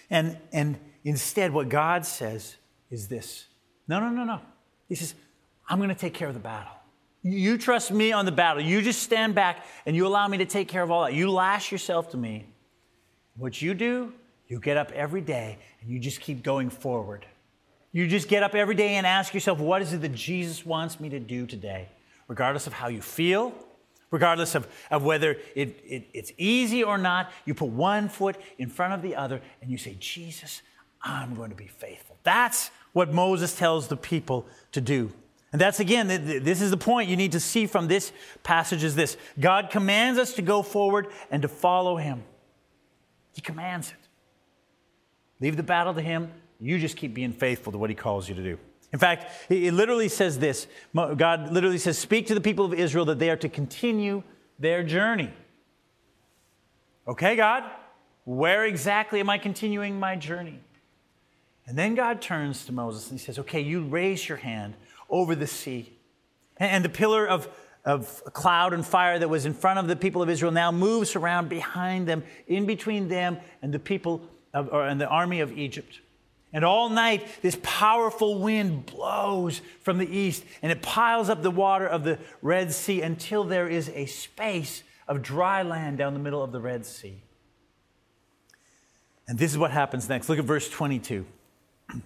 And, 0.10 0.38
and 0.52 0.78
instead, 1.04 1.54
what 1.54 1.70
God 1.70 2.06
says 2.06 2.56
is 2.90 3.08
this 3.08 3.46
no, 3.88 4.00
no, 4.00 4.10
no, 4.10 4.24
no. 4.26 4.42
He 4.90 4.96
says, 4.96 5.16
I'm 5.70 5.78
going 5.78 5.90
to 5.90 5.96
take 5.96 6.14
care 6.14 6.28
of 6.28 6.34
the 6.34 6.40
battle. 6.40 6.74
You 7.24 7.58
trust 7.58 7.92
me 7.92 8.12
on 8.12 8.26
the 8.26 8.32
battle. 8.32 8.62
You 8.62 8.82
just 8.82 9.04
stand 9.04 9.36
back 9.36 9.66
and 9.86 9.96
you 9.96 10.06
allow 10.06 10.28
me 10.28 10.38
to 10.40 10.46
take 10.46 10.68
care 10.68 10.84
of 10.84 10.92
all 10.92 11.04
that. 11.04 11.14
You 11.14 11.32
lash 11.32 11.72
yourself 11.72 12.12
to 12.12 12.18
me. 12.18 12.46
What 13.38 13.62
you 13.62 13.74
do, 13.74 14.14
you 14.48 14.60
get 14.60 14.78
up 14.78 14.92
every 14.92 15.22
day 15.22 15.58
and 15.82 15.90
you 15.90 16.00
just 16.00 16.22
keep 16.22 16.44
going 16.44 16.70
forward. 16.70 17.26
You 17.92 18.08
just 18.08 18.28
get 18.28 18.44
up 18.44 18.56
every 18.56 18.76
day 18.76 18.96
and 18.96 19.08
ask 19.08 19.34
yourself, 19.34 19.60
what 19.60 19.82
is 19.82 19.94
it 19.94 20.02
that 20.02 20.14
Jesus 20.14 20.66
wants 20.66 21.00
me 21.00 21.10
to 21.10 21.20
do 21.20 21.46
today? 21.46 21.90
Regardless 22.28 22.68
of 22.68 22.74
how 22.74 22.88
you 22.88 23.02
feel, 23.02 23.54
regardless 24.12 24.56
of, 24.56 24.68
of 24.92 25.04
whether 25.04 25.38
it, 25.56 25.82
it, 25.86 26.08
it's 26.14 26.32
easy 26.38 26.84
or 26.84 26.98
not, 26.98 27.32
you 27.46 27.54
put 27.54 27.70
one 27.70 28.10
foot 28.10 28.38
in 28.58 28.70
front 28.70 28.94
of 28.94 29.02
the 29.02 29.16
other 29.16 29.42
and 29.62 29.72
you 29.72 29.78
say, 29.78 29.96
Jesus, 30.00 30.62
I'm 31.02 31.36
going 31.36 31.50
to 31.50 31.56
be 31.56 31.68
faithful. 31.68 32.18
That's 32.24 32.72
what 32.94 33.14
Moses 33.14 33.56
tells 33.56 33.88
the 33.88 33.98
people 33.98 34.46
to 34.72 34.82
do. 34.82 35.12
And 35.52 35.62
that's 35.62 35.80
again, 35.80 36.08
this 36.08 36.62
is 36.62 36.72
the 36.72 36.78
point 36.78 37.10
you 37.10 37.16
need 37.16 37.32
to 37.32 37.40
see 37.40 37.68
from 37.68 37.88
this 37.88 38.12
passage 38.44 38.84
is 38.84 38.96
this 38.96 39.16
God 39.40 39.70
commands 39.70 40.20
us 40.20 40.34
to 40.34 40.42
go 40.42 40.62
forward 40.62 41.08
and 41.32 41.42
to 41.42 41.48
follow 41.48 41.96
him. 41.96 42.24
He 43.34 43.42
commands 43.42 43.90
it. 43.90 44.08
Leave 45.40 45.56
the 45.56 45.64
battle 45.64 45.94
to 45.94 46.02
him. 46.02 46.32
You 46.60 46.80
just 46.80 46.98
keep 46.98 47.14
being 47.14 47.32
faithful 47.32 47.72
to 47.72 47.78
what 47.78 47.90
he 47.90 47.96
calls 47.96 48.28
you 48.28 48.36
to 48.36 48.44
do. 48.44 48.60
In 48.94 49.00
fact, 49.00 49.32
it 49.50 49.74
literally 49.74 50.08
says 50.08 50.40
this 50.40 50.68
God 50.94 51.52
literally 51.52 51.78
says, 51.78 51.98
Speak 51.98 52.28
to 52.28 52.34
the 52.34 52.42
people 52.42 52.66
of 52.66 52.74
Israel 52.74 53.06
that 53.06 53.20
they 53.20 53.30
are 53.30 53.38
to 53.38 53.50
continue 53.50 54.24
their 54.60 54.84
journey. 54.84 55.32
Okay, 57.08 57.36
God, 57.36 57.64
where 58.26 58.66
exactly 58.66 59.20
am 59.20 59.30
I 59.30 59.38
continuing 59.38 60.00
my 60.00 60.16
journey? 60.16 60.60
And 61.66 61.78
then 61.78 61.96
God 61.96 62.22
turns 62.22 62.66
to 62.66 62.72
Moses 62.72 63.10
and 63.10 63.20
he 63.20 63.26
says, 63.26 63.40
Okay, 63.40 63.62
you 63.62 63.84
raise 63.84 64.28
your 64.28 64.38
hand 64.38 64.74
over 65.10 65.36
the 65.36 65.48
sea. 65.48 65.94
And 66.58 66.84
the 66.84 66.90
pillar 66.90 67.28
of, 67.28 67.48
of 67.86 68.24
cloud 68.34 68.74
and 68.74 68.86
fire 68.86 69.20
that 69.20 69.30
was 69.30 69.46
in 69.46 69.54
front 69.54 69.80
of 69.80 69.88
the 69.88 69.96
people 69.96 70.22
of 70.22 70.30
Israel 70.30 70.52
now 70.52 70.72
moves 70.72 71.16
around 71.16 71.50
behind 71.50 72.08
them, 72.08 72.24
in 72.48 72.66
between 72.66 73.10
them 73.10 73.38
and 73.62 73.74
the 73.74 73.80
people 73.80 74.22
of, 74.54 74.70
or, 74.72 74.88
and 74.88 75.00
the 75.00 75.08
army 75.08 75.42
of 75.42 75.58
Egypt. 75.58 76.00
And 76.54 76.64
all 76.64 76.90
night, 76.90 77.28
this 77.42 77.58
powerful 77.62 78.40
wind 78.40 78.86
blows 78.86 79.62
from 79.82 79.98
the 79.98 80.10
east 80.10 80.44
and 80.62 80.72
it 80.72 80.82
piles 80.82 81.30
up 81.30 81.44
the 81.44 81.52
water 81.52 81.86
of 81.86 82.04
the 82.04 82.20
Red 82.42 82.72
Sea 82.72 83.02
until 83.02 83.44
there 83.44 83.68
is 83.68 83.90
a 83.90 84.06
space 84.06 84.84
of 85.08 85.22
dry 85.22 85.62
land 85.62 85.98
down 85.98 86.14
the 86.14 86.20
middle 86.20 86.44
of 86.44 86.52
the 86.52 86.62
Red 86.62 86.86
Sea. 86.86 87.22
And 89.28 89.38
this 89.38 89.52
is 89.52 89.58
what 89.58 89.72
happens 89.72 90.08
next. 90.08 90.30
Look 90.30 90.40
at 90.40 90.46
verse 90.46 90.70
22. 90.70 91.26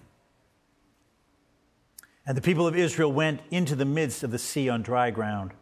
And 2.24 2.36
the 2.36 2.42
people 2.42 2.68
of 2.68 2.76
Israel 2.76 3.12
went 3.12 3.40
into 3.50 3.74
the 3.74 3.84
midst 3.84 4.22
of 4.22 4.30
the 4.30 4.38
sea 4.38 4.68
on 4.68 4.82
dry 4.82 5.10
ground, 5.10 5.52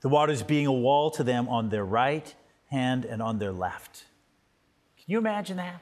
the 0.00 0.08
waters 0.08 0.44
being 0.44 0.66
a 0.66 0.72
wall 0.72 1.10
to 1.12 1.24
them 1.24 1.48
on 1.48 1.70
their 1.70 1.84
right 1.84 2.32
hand 2.70 3.04
and 3.04 3.20
on 3.20 3.38
their 3.38 3.52
left. 3.52 4.04
Can 4.96 5.06
you 5.06 5.18
imagine 5.18 5.56
that? 5.56 5.80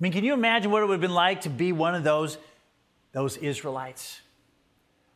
I 0.00 0.02
mean, 0.02 0.12
can 0.12 0.24
you 0.24 0.32
imagine 0.32 0.70
what 0.70 0.82
it 0.82 0.86
would 0.86 0.94
have 0.94 1.00
been 1.02 1.12
like 1.12 1.42
to 1.42 1.50
be 1.50 1.72
one 1.72 1.94
of 1.94 2.04
those, 2.04 2.38
those 3.12 3.36
Israelites? 3.36 4.22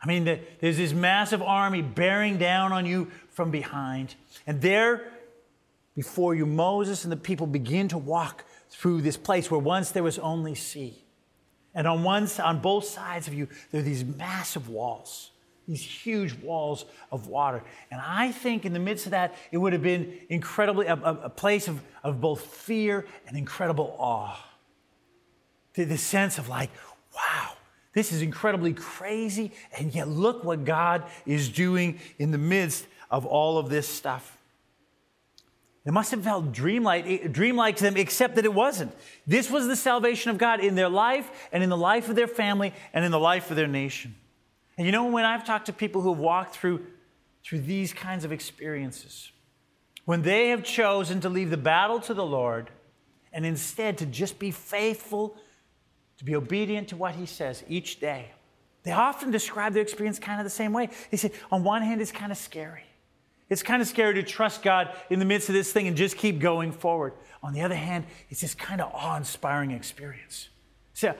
I 0.02 0.06
mean, 0.06 0.24
the, 0.24 0.40
there's 0.60 0.76
this 0.76 0.92
massive 0.92 1.40
army 1.40 1.80
bearing 1.80 2.36
down 2.36 2.70
on 2.72 2.84
you 2.84 3.10
from 3.30 3.50
behind. 3.50 4.14
And 4.46 4.60
there, 4.60 5.10
before 5.96 6.34
you, 6.34 6.44
Moses 6.44 7.04
and 7.04 7.10
the 7.10 7.16
people 7.16 7.46
begin 7.46 7.88
to 7.88 7.98
walk 7.98 8.44
through 8.68 9.00
this 9.00 9.16
place 9.16 9.50
where 9.50 9.58
once 9.58 9.90
there 9.90 10.02
was 10.02 10.18
only 10.18 10.54
sea. 10.54 11.02
And 11.74 11.86
on 11.86 12.02
one 12.02 12.28
on 12.42 12.60
both 12.60 12.84
sides 12.84 13.26
of 13.26 13.32
you, 13.32 13.48
there 13.70 13.80
are 13.80 13.84
these 13.84 14.04
massive 14.04 14.68
walls, 14.68 15.30
these 15.66 15.82
huge 15.82 16.34
walls 16.34 16.84
of 17.10 17.26
water. 17.26 17.64
And 17.90 18.02
I 18.04 18.32
think 18.32 18.66
in 18.66 18.74
the 18.74 18.78
midst 18.78 19.06
of 19.06 19.12
that, 19.12 19.34
it 19.50 19.56
would 19.56 19.72
have 19.72 19.82
been 19.82 20.12
incredibly 20.28 20.86
a, 20.86 20.94
a 20.94 21.30
place 21.30 21.68
of, 21.68 21.80
of 22.02 22.20
both 22.20 22.42
fear 22.42 23.06
and 23.26 23.38
incredible 23.38 23.96
awe. 23.98 24.36
The, 25.74 25.84
the 25.84 25.98
sense 25.98 26.38
of 26.38 26.48
like, 26.48 26.70
wow, 27.14 27.52
this 27.92 28.12
is 28.12 28.22
incredibly 28.22 28.72
crazy, 28.72 29.52
and 29.78 29.94
yet 29.94 30.08
look 30.08 30.44
what 30.44 30.64
God 30.64 31.04
is 31.26 31.48
doing 31.48 32.00
in 32.18 32.30
the 32.30 32.38
midst 32.38 32.86
of 33.10 33.24
all 33.24 33.58
of 33.58 33.68
this 33.68 33.88
stuff. 33.88 34.36
It 35.86 35.92
must 35.92 36.10
have 36.12 36.24
felt 36.24 36.50
dreamlike, 36.52 37.04
eh, 37.06 37.28
dreamlike 37.30 37.76
to 37.76 37.84
them, 37.84 37.96
except 37.96 38.36
that 38.36 38.44
it 38.44 38.54
wasn't. 38.54 38.92
This 39.26 39.50
was 39.50 39.66
the 39.66 39.76
salvation 39.76 40.30
of 40.30 40.38
God 40.38 40.60
in 40.60 40.76
their 40.76 40.88
life 40.88 41.30
and 41.52 41.62
in 41.62 41.68
the 41.68 41.76
life 41.76 42.08
of 42.08 42.16
their 42.16 42.26
family 42.26 42.72
and 42.94 43.04
in 43.04 43.10
the 43.10 43.18
life 43.18 43.50
of 43.50 43.56
their 43.56 43.66
nation. 43.66 44.14
And 44.78 44.86
you 44.86 44.92
know, 44.92 45.04
when 45.06 45.24
I've 45.24 45.44
talked 45.44 45.66
to 45.66 45.72
people 45.72 46.00
who 46.00 46.14
have 46.14 46.18
walked 46.18 46.56
through, 46.56 46.86
through 47.44 47.60
these 47.60 47.92
kinds 47.92 48.24
of 48.24 48.32
experiences, 48.32 49.30
when 50.06 50.22
they 50.22 50.48
have 50.48 50.64
chosen 50.64 51.20
to 51.20 51.28
leave 51.28 51.50
the 51.50 51.56
battle 51.56 52.00
to 52.00 52.14
the 52.14 52.24
Lord 52.24 52.70
and 53.32 53.44
instead 53.44 53.98
to 53.98 54.06
just 54.06 54.38
be 54.38 54.50
faithful, 54.50 55.36
to 56.18 56.24
be 56.24 56.36
obedient 56.36 56.88
to 56.88 56.96
what 56.96 57.14
He 57.14 57.26
says 57.26 57.64
each 57.68 58.00
day, 58.00 58.30
they 58.82 58.92
often 58.92 59.30
describe 59.30 59.72
their 59.72 59.82
experience 59.82 60.18
kind 60.18 60.40
of 60.40 60.44
the 60.44 60.50
same 60.50 60.72
way. 60.72 60.90
They 61.10 61.16
say, 61.16 61.32
on 61.50 61.64
one 61.64 61.82
hand, 61.82 62.00
it's 62.00 62.12
kind 62.12 62.30
of 62.30 62.38
scary. 62.38 62.84
It's 63.48 63.62
kind 63.62 63.82
of 63.82 63.88
scary 63.88 64.14
to 64.14 64.22
trust 64.22 64.62
God 64.62 64.94
in 65.10 65.18
the 65.18 65.24
midst 65.24 65.48
of 65.48 65.54
this 65.54 65.72
thing 65.72 65.86
and 65.86 65.96
just 65.96 66.16
keep 66.16 66.38
going 66.38 66.72
forward. 66.72 67.14
On 67.42 67.52
the 67.52 67.62
other 67.62 67.74
hand, 67.74 68.06
it's 68.30 68.40
this 68.40 68.54
kind 68.54 68.80
of 68.80 68.92
awe 68.94 69.16
inspiring 69.16 69.70
experience. 69.70 70.48
So 70.92 71.14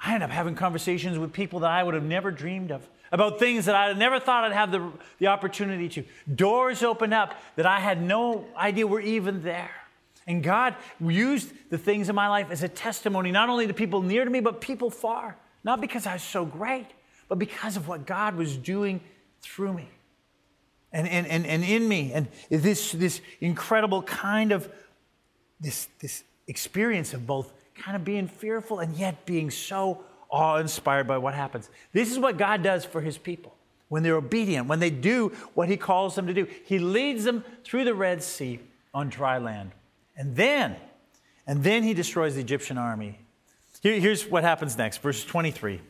I 0.00 0.14
end 0.14 0.22
up 0.22 0.30
having 0.30 0.54
conversations 0.54 1.18
with 1.18 1.32
people 1.32 1.60
that 1.60 1.70
I 1.70 1.82
would 1.82 1.94
have 1.94 2.04
never 2.04 2.30
dreamed 2.30 2.70
of 2.70 2.88
about 3.12 3.38
things 3.38 3.66
that 3.66 3.74
I 3.74 3.92
never 3.92 4.18
thought 4.18 4.44
I'd 4.44 4.52
have 4.52 4.72
the, 4.72 4.90
the 5.18 5.28
opportunity 5.28 5.88
to. 5.90 6.04
Doors 6.34 6.82
open 6.82 7.12
up 7.12 7.34
that 7.56 7.66
I 7.66 7.78
had 7.78 8.02
no 8.02 8.46
idea 8.56 8.86
were 8.86 9.00
even 9.00 9.42
there. 9.42 9.70
And 10.26 10.42
God 10.42 10.74
used 11.00 11.52
the 11.70 11.78
things 11.78 12.08
in 12.08 12.14
my 12.14 12.28
life 12.28 12.50
as 12.50 12.62
a 12.62 12.68
testimony, 12.68 13.30
not 13.30 13.48
only 13.48 13.66
to 13.66 13.74
people 13.74 14.02
near 14.02 14.24
to 14.24 14.30
me, 14.30 14.40
but 14.40 14.60
people 14.60 14.90
far. 14.90 15.36
Not 15.62 15.80
because 15.80 16.06
I 16.06 16.14
was 16.14 16.22
so 16.22 16.44
great, 16.44 16.86
but 17.28 17.38
because 17.38 17.76
of 17.76 17.88
what 17.88 18.06
God 18.06 18.36
was 18.36 18.56
doing 18.56 19.00
through 19.42 19.74
me 19.74 19.88
and, 20.92 21.08
and, 21.08 21.26
and, 21.26 21.46
and 21.46 21.64
in 21.64 21.86
me. 21.86 22.12
And 22.12 22.28
this, 22.48 22.92
this 22.92 23.20
incredible 23.40 24.02
kind 24.02 24.52
of 24.52 24.70
this, 25.60 25.88
this 26.00 26.24
experience 26.46 27.12
of 27.12 27.26
both 27.26 27.52
kind 27.74 27.96
of 27.96 28.04
being 28.04 28.28
fearful 28.28 28.78
and 28.78 28.94
yet 28.96 29.26
being 29.26 29.50
so 29.50 30.04
awe 30.30 30.56
inspired 30.56 31.06
by 31.06 31.18
what 31.18 31.34
happens. 31.34 31.68
This 31.92 32.12
is 32.12 32.18
what 32.18 32.38
God 32.38 32.62
does 32.62 32.84
for 32.84 33.00
his 33.00 33.18
people 33.18 33.54
when 33.88 34.02
they're 34.02 34.16
obedient, 34.16 34.66
when 34.66 34.80
they 34.80 34.90
do 34.90 35.32
what 35.54 35.68
he 35.68 35.76
calls 35.76 36.14
them 36.14 36.26
to 36.26 36.34
do. 36.34 36.46
He 36.64 36.78
leads 36.78 37.24
them 37.24 37.44
through 37.64 37.84
the 37.84 37.94
Red 37.94 38.22
Sea 38.22 38.60
on 38.92 39.08
dry 39.08 39.38
land. 39.38 39.72
And 40.16 40.36
then, 40.36 40.76
and 41.46 41.62
then 41.64 41.82
he 41.82 41.94
destroys 41.94 42.34
the 42.34 42.40
Egyptian 42.40 42.78
army. 42.78 43.18
Here, 43.82 43.98
here's 43.98 44.26
what 44.26 44.44
happens 44.44 44.78
next, 44.78 44.98
verse 44.98 45.24
23. 45.24 45.80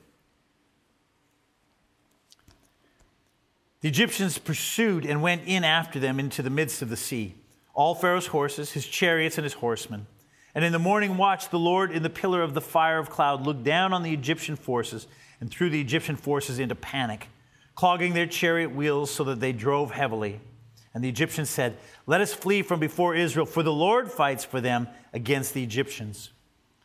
The 3.83 3.89
Egyptians 3.89 4.39
pursued 4.39 5.05
and 5.05 5.21
went 5.21 5.43
in 5.47 5.63
after 5.63 6.01
them 6.01 6.19
into 6.19 6.41
the 6.41 6.49
midst 6.49 6.81
of 6.81 6.89
the 6.89 6.97
sea, 6.97 7.35
all 7.75 7.95
Pharaoh's 7.95 8.29
horses, 8.29 8.73
his 8.73 8.87
chariots, 8.87 9.37
and 9.37 9.45
his 9.45 9.53
horsemen. 9.53 10.07
And 10.55 10.65
in 10.65 10.73
the 10.73 10.79
morning 10.79 11.17
watch, 11.17 11.51
the 11.51 11.59
Lord 11.59 11.91
in 11.91 12.03
the 12.03 12.11
pillar 12.11 12.43
of 12.43 12.55
the 12.55 12.61
fire 12.61 12.99
of 12.99 13.11
cloud 13.11 13.45
looked 13.45 13.63
down 13.63 13.93
on 13.93 14.03
the 14.03 14.15
Egyptian 14.15 14.57
forces 14.57 15.07
and 15.41 15.51
threw 15.51 15.69
the 15.69 15.81
Egyptian 15.81 16.17
forces 16.17 16.59
into 16.59 16.75
panic, 16.75 17.29
clogging 17.75 18.15
their 18.15 18.27
chariot 18.27 18.75
wheels 18.75 19.11
so 19.11 19.25
that 19.25 19.41
they 19.41 19.53
drove 19.53 19.91
heavily. 19.91 20.41
And 20.95 21.03
the 21.03 21.09
Egyptians 21.09 21.51
said, 21.51 21.77
Let 22.07 22.21
us 22.21 22.33
flee 22.33 22.63
from 22.63 22.79
before 22.81 23.15
Israel, 23.15 23.47
for 23.47 23.63
the 23.63 23.73
Lord 23.73 24.11
fights 24.11 24.45
for 24.45 24.61
them 24.61 24.89
against 25.13 25.53
the 25.53 25.63
Egyptians. 25.63 26.31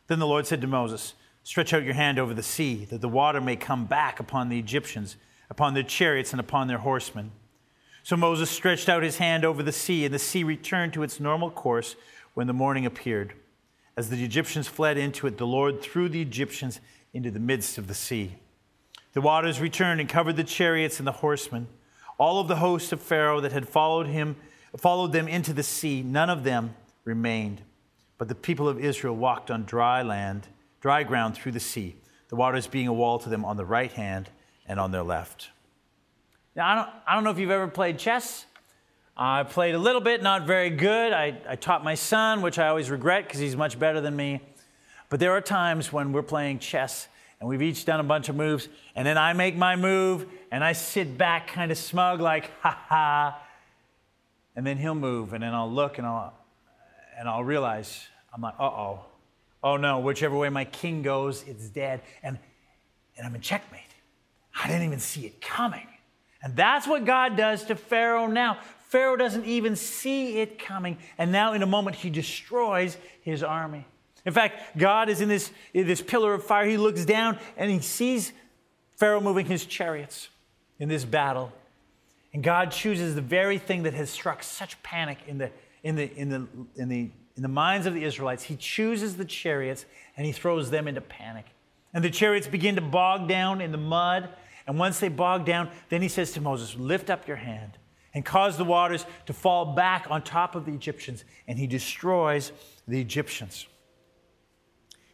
Then 0.08 0.18
the 0.18 0.26
Lord 0.26 0.46
said 0.46 0.60
to 0.60 0.66
Moses, 0.66 1.14
Stretch 1.44 1.72
out 1.72 1.84
your 1.84 1.94
hand 1.94 2.18
over 2.18 2.34
the 2.34 2.42
sea, 2.42 2.84
that 2.86 3.00
the 3.00 3.08
water 3.08 3.40
may 3.40 3.56
come 3.56 3.86
back 3.86 4.20
upon 4.20 4.48
the 4.48 4.58
Egyptians 4.58 5.16
upon 5.50 5.74
their 5.74 5.82
chariots 5.82 6.32
and 6.32 6.40
upon 6.40 6.68
their 6.68 6.78
horsemen. 6.78 7.32
So 8.02 8.16
Moses 8.16 8.48
stretched 8.48 8.88
out 8.88 9.02
his 9.02 9.18
hand 9.18 9.44
over 9.44 9.62
the 9.62 9.72
sea, 9.72 10.04
and 10.04 10.14
the 10.14 10.18
sea 10.18 10.44
returned 10.44 10.92
to 10.94 11.02
its 11.02 11.20
normal 11.20 11.50
course 11.50 11.96
when 12.34 12.46
the 12.46 12.52
morning 12.52 12.86
appeared. 12.86 13.34
As 13.96 14.08
the 14.08 14.24
Egyptians 14.24 14.68
fled 14.68 14.96
into 14.96 15.26
it, 15.26 15.36
the 15.36 15.46
Lord 15.46 15.82
threw 15.82 16.08
the 16.08 16.22
Egyptians 16.22 16.80
into 17.12 17.30
the 17.30 17.40
midst 17.40 17.76
of 17.76 17.88
the 17.88 17.94
sea. 17.94 18.36
The 19.12 19.20
waters 19.20 19.60
returned 19.60 20.00
and 20.00 20.08
covered 20.08 20.36
the 20.36 20.44
chariots 20.44 20.98
and 20.98 21.06
the 21.06 21.12
horsemen. 21.12 21.66
All 22.20 22.38
of 22.38 22.48
the 22.48 22.56
host 22.56 22.92
of 22.92 23.00
Pharaoh 23.00 23.40
that 23.40 23.52
had 23.52 23.66
followed 23.66 24.06
him 24.06 24.36
followed 24.76 25.12
them 25.12 25.26
into 25.26 25.54
the 25.54 25.62
sea. 25.62 26.02
None 26.02 26.28
of 26.28 26.44
them 26.44 26.74
remained. 27.04 27.62
But 28.18 28.28
the 28.28 28.34
people 28.34 28.68
of 28.68 28.78
Israel 28.78 29.16
walked 29.16 29.50
on 29.50 29.64
dry 29.64 30.02
land, 30.02 30.46
dry 30.82 31.02
ground 31.02 31.34
through 31.34 31.52
the 31.52 31.60
sea, 31.60 31.96
the 32.28 32.36
waters 32.36 32.66
being 32.66 32.88
a 32.88 32.92
wall 32.92 33.18
to 33.20 33.30
them 33.30 33.42
on 33.46 33.56
the 33.56 33.64
right 33.64 33.90
hand 33.90 34.28
and 34.66 34.78
on 34.78 34.92
their 34.92 35.02
left. 35.02 35.48
Now, 36.54 36.68
I 36.68 36.74
don't, 36.74 36.88
I 37.06 37.14
don't 37.14 37.24
know 37.24 37.30
if 37.30 37.38
you've 37.38 37.50
ever 37.50 37.68
played 37.68 37.98
chess. 37.98 38.44
I 39.16 39.42
played 39.42 39.74
a 39.74 39.78
little 39.78 40.02
bit, 40.02 40.22
not 40.22 40.46
very 40.46 40.68
good. 40.68 41.14
I, 41.14 41.38
I 41.48 41.56
taught 41.56 41.82
my 41.82 41.94
son, 41.94 42.42
which 42.42 42.58
I 42.58 42.68
always 42.68 42.90
regret 42.90 43.24
because 43.24 43.40
he's 43.40 43.56
much 43.56 43.78
better 43.78 44.02
than 44.02 44.14
me. 44.14 44.42
But 45.08 45.20
there 45.20 45.32
are 45.32 45.40
times 45.40 45.90
when 45.90 46.12
we're 46.12 46.22
playing 46.22 46.58
chess 46.58 47.08
and 47.40 47.48
we've 47.48 47.62
each 47.62 47.86
done 47.86 48.00
a 48.00 48.04
bunch 48.04 48.28
of 48.28 48.36
moves, 48.36 48.68
and 48.94 49.06
then 49.06 49.16
I 49.16 49.32
make 49.32 49.56
my 49.56 49.74
move, 49.74 50.26
and 50.50 50.64
I 50.64 50.72
sit 50.72 51.16
back 51.16 51.48
kind 51.48 51.70
of 51.70 51.78
smug, 51.78 52.20
like, 52.20 52.50
ha 52.60 52.78
ha. 52.88 53.42
And 54.56 54.66
then 54.66 54.76
he'll 54.78 54.94
move, 54.94 55.32
and 55.32 55.42
then 55.42 55.54
I'll 55.54 55.70
look 55.70 55.98
and 55.98 56.06
I'll, 56.06 56.34
and 57.18 57.28
I'll 57.28 57.44
realize, 57.44 58.06
I'm 58.34 58.40
like, 58.40 58.54
uh 58.58 58.64
oh. 58.64 59.04
Oh 59.62 59.76
no, 59.76 60.00
whichever 60.00 60.36
way 60.36 60.48
my 60.48 60.64
king 60.64 61.02
goes, 61.02 61.44
it's 61.46 61.68
dead. 61.68 62.00
And, 62.22 62.38
and 63.16 63.26
I'm 63.26 63.34
in 63.34 63.40
checkmate. 63.40 63.82
I 64.58 64.66
didn't 64.66 64.84
even 64.84 64.98
see 64.98 65.26
it 65.26 65.40
coming. 65.40 65.86
And 66.42 66.56
that's 66.56 66.86
what 66.86 67.04
God 67.04 67.36
does 67.36 67.64
to 67.64 67.76
Pharaoh 67.76 68.26
now. 68.26 68.58
Pharaoh 68.88 69.16
doesn't 69.16 69.44
even 69.44 69.76
see 69.76 70.38
it 70.38 70.58
coming. 70.58 70.96
And 71.18 71.30
now, 71.30 71.52
in 71.52 71.62
a 71.62 71.66
moment, 71.66 71.96
he 71.96 72.10
destroys 72.10 72.96
his 73.22 73.42
army. 73.42 73.86
In 74.24 74.32
fact, 74.32 74.76
God 74.76 75.08
is 75.08 75.20
in 75.20 75.28
this, 75.28 75.50
in 75.72 75.86
this 75.86 76.02
pillar 76.02 76.34
of 76.34 76.44
fire. 76.44 76.66
He 76.66 76.76
looks 76.76 77.04
down 77.04 77.38
and 77.56 77.70
he 77.70 77.80
sees 77.80 78.32
Pharaoh 78.96 79.20
moving 79.20 79.46
his 79.46 79.64
chariots 79.64 80.28
in 80.80 80.88
this 80.88 81.04
battle. 81.04 81.52
And 82.32 82.42
God 82.42 82.72
chooses 82.72 83.14
the 83.14 83.20
very 83.20 83.58
thing 83.58 83.84
that 83.84 83.94
has 83.94 84.10
struck 84.10 84.42
such 84.42 84.82
panic 84.82 85.18
in 85.28 85.38
the, 85.38 85.50
in 85.84 85.94
the, 85.94 86.12
in 86.16 86.28
the, 86.30 86.46
in 86.76 86.88
the, 86.88 87.10
in 87.36 87.42
the 87.42 87.48
minds 87.48 87.86
of 87.86 87.94
the 87.94 88.02
Israelites. 88.02 88.44
He 88.44 88.56
chooses 88.56 89.16
the 89.16 89.24
chariots 89.24 89.84
and 90.16 90.26
he 90.26 90.32
throws 90.32 90.70
them 90.70 90.88
into 90.88 91.00
panic. 91.00 91.46
And 91.92 92.02
the 92.04 92.10
chariots 92.10 92.46
begin 92.46 92.76
to 92.76 92.80
bog 92.80 93.28
down 93.28 93.60
in 93.60 93.72
the 93.72 93.78
mud. 93.78 94.28
And 94.66 94.78
once 94.78 95.00
they 95.00 95.08
bog 95.08 95.44
down, 95.44 95.70
then 95.88 96.02
he 96.02 96.08
says 96.08 96.32
to 96.32 96.40
Moses, 96.40 96.76
Lift 96.76 97.10
up 97.10 97.28
your 97.28 97.36
hand 97.36 97.78
and 98.14 98.24
cause 98.24 98.56
the 98.56 98.64
waters 98.64 99.06
to 99.26 99.32
fall 99.32 99.74
back 99.74 100.06
on 100.10 100.22
top 100.22 100.54
of 100.54 100.64
the 100.64 100.72
Egyptians. 100.72 101.24
And 101.48 101.58
he 101.58 101.66
destroys 101.66 102.52
the 102.86 103.00
Egyptians. 103.00 103.66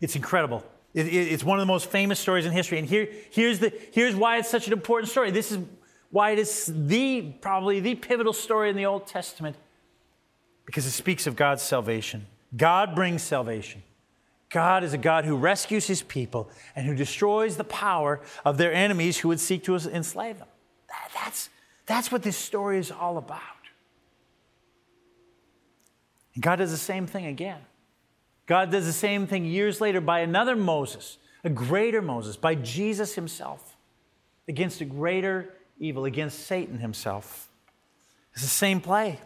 It's 0.00 0.16
incredible. 0.16 0.64
It, 0.96 1.08
it, 1.08 1.32
it's 1.32 1.44
one 1.44 1.58
of 1.58 1.62
the 1.62 1.72
most 1.72 1.90
famous 1.90 2.18
stories 2.18 2.46
in 2.46 2.52
history. 2.52 2.78
And 2.78 2.88
here, 2.88 3.08
here's, 3.30 3.58
the, 3.58 3.72
here's 3.92 4.16
why 4.16 4.38
it's 4.38 4.48
such 4.48 4.66
an 4.66 4.72
important 4.72 5.10
story. 5.10 5.30
This 5.30 5.52
is 5.52 5.58
why 6.10 6.30
it 6.30 6.38
is 6.38 6.72
the, 6.74 7.34
probably 7.42 7.80
the 7.80 7.94
pivotal 7.94 8.32
story 8.32 8.70
in 8.70 8.76
the 8.76 8.86
Old 8.86 9.06
Testament, 9.06 9.56
because 10.64 10.86
it 10.86 10.92
speaks 10.92 11.26
of 11.26 11.36
God's 11.36 11.62
salvation. 11.62 12.26
God 12.56 12.94
brings 12.94 13.22
salvation. 13.22 13.82
God 14.48 14.84
is 14.84 14.94
a 14.94 14.98
God 14.98 15.26
who 15.26 15.36
rescues 15.36 15.86
his 15.86 16.02
people 16.02 16.48
and 16.74 16.86
who 16.86 16.94
destroys 16.94 17.58
the 17.58 17.64
power 17.64 18.22
of 18.44 18.56
their 18.56 18.72
enemies 18.72 19.18
who 19.18 19.28
would 19.28 19.40
seek 19.40 19.64
to 19.64 19.74
enslave 19.74 20.38
them. 20.38 20.48
That, 20.88 21.10
that's, 21.12 21.50
that's 21.84 22.10
what 22.10 22.22
this 22.22 22.38
story 22.38 22.78
is 22.78 22.90
all 22.90 23.18
about. 23.18 23.40
And 26.34 26.42
God 26.42 26.56
does 26.56 26.70
the 26.70 26.78
same 26.78 27.06
thing 27.06 27.26
again. 27.26 27.60
God 28.46 28.70
does 28.70 28.86
the 28.86 28.92
same 28.92 29.26
thing 29.26 29.44
years 29.44 29.80
later 29.80 30.00
by 30.00 30.20
another 30.20 30.56
Moses, 30.56 31.18
a 31.44 31.50
greater 31.50 32.00
Moses, 32.00 32.36
by 32.36 32.54
Jesus 32.54 33.14
himself, 33.14 33.76
against 34.48 34.80
a 34.80 34.84
greater 34.84 35.52
evil, 35.78 36.04
against 36.04 36.46
Satan 36.46 36.78
himself. 36.78 37.48
It's 38.32 38.42
the 38.42 38.48
same 38.48 38.80
play. 38.80 39.18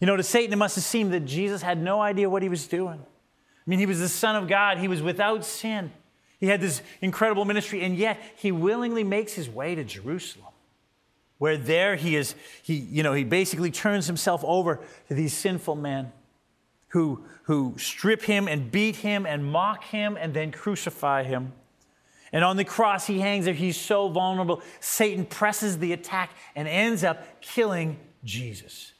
You 0.00 0.06
know, 0.06 0.16
to 0.16 0.22
Satan, 0.22 0.52
it 0.52 0.56
must 0.56 0.74
have 0.74 0.84
seemed 0.84 1.12
that 1.12 1.20
Jesus 1.20 1.62
had 1.62 1.80
no 1.80 2.00
idea 2.00 2.28
what 2.28 2.42
he 2.42 2.48
was 2.48 2.66
doing. 2.66 2.98
I 3.00 3.70
mean, 3.70 3.78
he 3.78 3.86
was 3.86 4.00
the 4.00 4.08
Son 4.08 4.34
of 4.34 4.48
God, 4.48 4.78
he 4.78 4.88
was 4.88 5.00
without 5.00 5.44
sin. 5.44 5.92
He 6.40 6.48
had 6.48 6.60
this 6.60 6.82
incredible 7.00 7.44
ministry, 7.44 7.82
and 7.82 7.96
yet 7.96 8.20
he 8.34 8.50
willingly 8.50 9.04
makes 9.04 9.34
his 9.34 9.48
way 9.48 9.76
to 9.76 9.84
Jerusalem, 9.84 10.52
where 11.38 11.56
there 11.56 11.94
he 11.94 12.16
is, 12.16 12.34
he, 12.64 12.74
you 12.74 13.04
know, 13.04 13.12
he 13.12 13.22
basically 13.22 13.70
turns 13.70 14.08
himself 14.08 14.42
over 14.44 14.80
to 15.06 15.14
these 15.14 15.32
sinful 15.32 15.76
men 15.76 16.10
who, 16.92 17.24
who 17.44 17.74
strip 17.78 18.22
him 18.22 18.46
and 18.48 18.70
beat 18.70 18.96
him 18.96 19.24
and 19.24 19.44
mock 19.44 19.84
him 19.84 20.16
and 20.20 20.34
then 20.34 20.52
crucify 20.52 21.22
him. 21.22 21.52
And 22.32 22.44
on 22.44 22.56
the 22.56 22.64
cross, 22.64 23.06
he 23.06 23.18
hangs 23.18 23.46
there. 23.46 23.54
He's 23.54 23.78
so 23.78 24.08
vulnerable. 24.08 24.62
Satan 24.80 25.24
presses 25.24 25.78
the 25.78 25.92
attack 25.92 26.30
and 26.54 26.68
ends 26.68 27.02
up 27.02 27.40
killing 27.40 27.98
Jesus, 28.24 28.92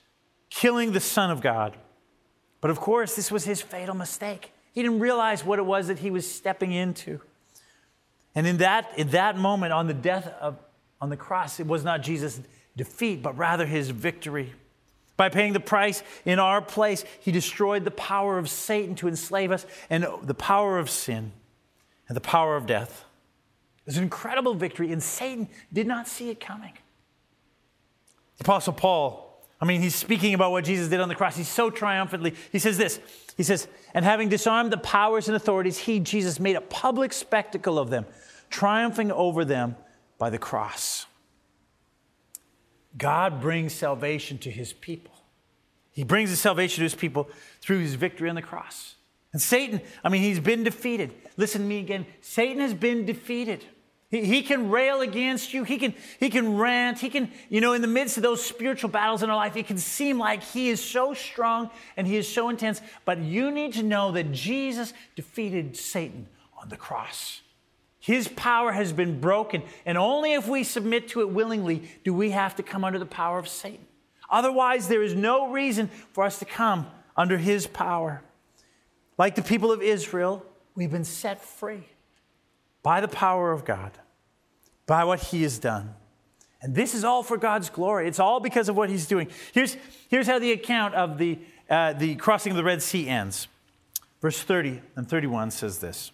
killing 0.48 0.92
the 0.92 1.00
Son 1.00 1.30
of 1.30 1.42
God. 1.42 1.76
But 2.62 2.70
of 2.70 2.80
course, 2.80 3.14
this 3.14 3.30
was 3.30 3.44
his 3.44 3.60
fatal 3.60 3.94
mistake. 3.94 4.52
He 4.72 4.82
didn't 4.82 5.00
realize 5.00 5.44
what 5.44 5.58
it 5.58 5.66
was 5.66 5.88
that 5.88 5.98
he 5.98 6.10
was 6.10 6.30
stepping 6.30 6.72
into. 6.72 7.20
And 8.34 8.46
in 8.46 8.56
that, 8.58 8.90
in 8.96 9.08
that 9.10 9.36
moment, 9.36 9.74
on 9.74 9.86
the 9.86 9.94
death 9.94 10.28
of, 10.40 10.56
on 10.98 11.10
the 11.10 11.16
cross, 11.16 11.60
it 11.60 11.66
was 11.66 11.84
not 11.84 12.00
Jesus' 12.00 12.40
defeat, 12.74 13.22
but 13.22 13.36
rather 13.36 13.66
his 13.66 13.90
victory. 13.90 14.54
By 15.22 15.28
paying 15.28 15.52
the 15.52 15.60
price 15.60 16.02
in 16.24 16.40
our 16.40 16.60
place, 16.60 17.04
he 17.20 17.30
destroyed 17.30 17.84
the 17.84 17.92
power 17.92 18.38
of 18.38 18.50
Satan 18.50 18.96
to 18.96 19.06
enslave 19.06 19.52
us 19.52 19.64
and 19.88 20.04
the 20.24 20.34
power 20.34 20.80
of 20.80 20.90
sin 20.90 21.30
and 22.08 22.16
the 22.16 22.20
power 22.20 22.56
of 22.56 22.66
death. 22.66 23.04
It 23.78 23.86
was 23.86 23.98
an 23.98 24.02
incredible 24.02 24.54
victory, 24.54 24.90
and 24.90 25.00
Satan 25.00 25.48
did 25.72 25.86
not 25.86 26.08
see 26.08 26.30
it 26.30 26.40
coming. 26.40 26.72
The 28.38 28.42
Apostle 28.42 28.72
Paul, 28.72 29.40
I 29.60 29.64
mean, 29.64 29.80
he's 29.80 29.94
speaking 29.94 30.34
about 30.34 30.50
what 30.50 30.64
Jesus 30.64 30.88
did 30.88 30.98
on 30.98 31.08
the 31.08 31.14
cross. 31.14 31.36
He's 31.36 31.46
so 31.46 31.70
triumphantly. 31.70 32.34
He 32.50 32.58
says 32.58 32.76
this 32.76 32.98
He 33.36 33.44
says, 33.44 33.68
And 33.94 34.04
having 34.04 34.28
disarmed 34.28 34.72
the 34.72 34.78
powers 34.78 35.28
and 35.28 35.36
authorities, 35.36 35.78
he, 35.78 36.00
Jesus, 36.00 36.40
made 36.40 36.56
a 36.56 36.60
public 36.60 37.12
spectacle 37.12 37.78
of 37.78 37.90
them, 37.90 38.06
triumphing 38.50 39.12
over 39.12 39.44
them 39.44 39.76
by 40.18 40.30
the 40.30 40.38
cross. 40.38 41.06
God 42.98 43.40
brings 43.40 43.72
salvation 43.72 44.38
to 44.38 44.50
his 44.50 44.72
people. 44.72 45.11
He 45.92 46.04
brings 46.04 46.30
the 46.30 46.36
salvation 46.36 46.76
to 46.76 46.84
his 46.84 46.94
people 46.94 47.30
through 47.60 47.80
his 47.80 47.94
victory 47.94 48.28
on 48.28 48.34
the 48.34 48.42
cross. 48.42 48.96
And 49.32 49.40
Satan, 49.40 49.80
I 50.02 50.08
mean, 50.08 50.22
he's 50.22 50.40
been 50.40 50.64
defeated. 50.64 51.12
Listen 51.36 51.62
to 51.62 51.66
me 51.66 51.78
again. 51.78 52.06
Satan 52.20 52.60
has 52.60 52.74
been 52.74 53.06
defeated. 53.06 53.64
He, 54.10 54.24
he 54.24 54.42
can 54.42 54.70
rail 54.70 55.00
against 55.00 55.54
you. 55.54 55.64
He 55.64 55.78
can, 55.78 55.94
he 56.20 56.28
can 56.28 56.56
rant. 56.56 56.98
He 56.98 57.08
can, 57.08 57.30
you 57.48 57.60
know, 57.60 57.72
in 57.72 57.82
the 57.82 57.88
midst 57.88 58.16
of 58.18 58.22
those 58.22 58.44
spiritual 58.44 58.90
battles 58.90 59.22
in 59.22 59.30
our 59.30 59.36
life, 59.36 59.56
it 59.56 59.66
can 59.66 59.78
seem 59.78 60.18
like 60.18 60.42
he 60.42 60.68
is 60.68 60.84
so 60.84 61.14
strong 61.14 61.70
and 61.96 62.06
he 62.06 62.16
is 62.16 62.28
so 62.28 62.48
intense. 62.50 62.82
But 63.04 63.18
you 63.18 63.50
need 63.50 63.72
to 63.74 63.82
know 63.82 64.12
that 64.12 64.32
Jesus 64.32 64.92
defeated 65.16 65.76
Satan 65.76 66.28
on 66.60 66.68
the 66.68 66.76
cross. 66.76 67.40
His 67.98 68.28
power 68.28 68.72
has 68.72 68.92
been 68.92 69.20
broken, 69.20 69.62
and 69.86 69.96
only 69.96 70.32
if 70.32 70.48
we 70.48 70.64
submit 70.64 71.06
to 71.08 71.20
it 71.20 71.30
willingly 71.30 71.88
do 72.02 72.12
we 72.12 72.30
have 72.30 72.56
to 72.56 72.62
come 72.62 72.84
under 72.84 72.98
the 72.98 73.06
power 73.06 73.38
of 73.38 73.46
Satan. 73.46 73.86
Otherwise, 74.32 74.88
there 74.88 75.02
is 75.02 75.14
no 75.14 75.50
reason 75.50 75.88
for 76.12 76.24
us 76.24 76.38
to 76.38 76.44
come 76.46 76.86
under 77.16 77.36
his 77.36 77.66
power. 77.66 78.22
Like 79.18 79.34
the 79.34 79.42
people 79.42 79.70
of 79.70 79.82
Israel, 79.82 80.44
we've 80.74 80.90
been 80.90 81.04
set 81.04 81.40
free 81.40 81.84
by 82.82 83.02
the 83.02 83.08
power 83.08 83.52
of 83.52 83.64
God, 83.66 83.92
by 84.86 85.04
what 85.04 85.20
he 85.20 85.42
has 85.42 85.58
done. 85.58 85.94
And 86.62 86.74
this 86.74 86.94
is 86.94 87.04
all 87.04 87.22
for 87.22 87.36
God's 87.36 87.68
glory. 87.68 88.08
It's 88.08 88.18
all 88.18 88.40
because 88.40 88.68
of 88.68 88.76
what 88.76 88.88
he's 88.88 89.06
doing. 89.06 89.28
Here's, 89.52 89.76
here's 90.08 90.26
how 90.26 90.38
the 90.38 90.52
account 90.52 90.94
of 90.94 91.18
the, 91.18 91.38
uh, 91.68 91.92
the 91.92 92.14
crossing 92.14 92.52
of 92.52 92.56
the 92.56 92.64
Red 92.64 92.82
Sea 92.82 93.08
ends. 93.08 93.48
Verse 94.22 94.40
30 94.40 94.80
and 94.96 95.08
31 95.08 95.50
says 95.50 95.78
this. 95.78 96.12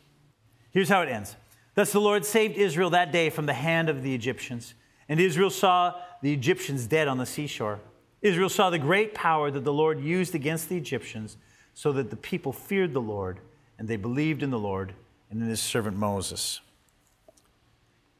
Here's 0.71 0.89
how 0.89 1.03
it 1.03 1.09
ends. 1.09 1.37
Thus 1.75 1.93
the 1.93 2.01
Lord 2.01 2.25
saved 2.25 2.57
Israel 2.57 2.91
that 2.91 3.13
day 3.13 3.31
from 3.31 3.47
the 3.47 3.53
hand 3.53 3.89
of 3.89 4.03
the 4.03 4.15
Egyptians. 4.15 4.75
And 5.09 5.21
Israel 5.21 5.51
saw 5.51 5.95
the 6.23 6.33
Egyptians 6.33 6.87
dead 6.87 7.09
on 7.09 7.19
the 7.19 7.27
seashore. 7.27 7.81
Israel 8.21 8.49
saw 8.49 8.71
the 8.71 8.79
great 8.79 9.15
power 9.15 9.51
that 9.51 9.65
the 9.65 9.73
Lord 9.73 10.01
used 10.01 10.35
against 10.35 10.69
the 10.69 10.77
Egyptians, 10.77 11.37
so 11.75 11.93
that 11.93 12.11
the 12.11 12.17
people 12.17 12.53
feared 12.53 12.93
the 12.93 13.01
Lord, 13.01 13.39
and 13.79 13.87
they 13.87 13.97
believed 13.97 14.43
in 14.43 14.51
the 14.51 14.59
Lord 14.59 14.95
and 15.31 15.41
in 15.41 15.49
his 15.49 15.61
servant 15.61 15.97
Moses. 15.97 16.61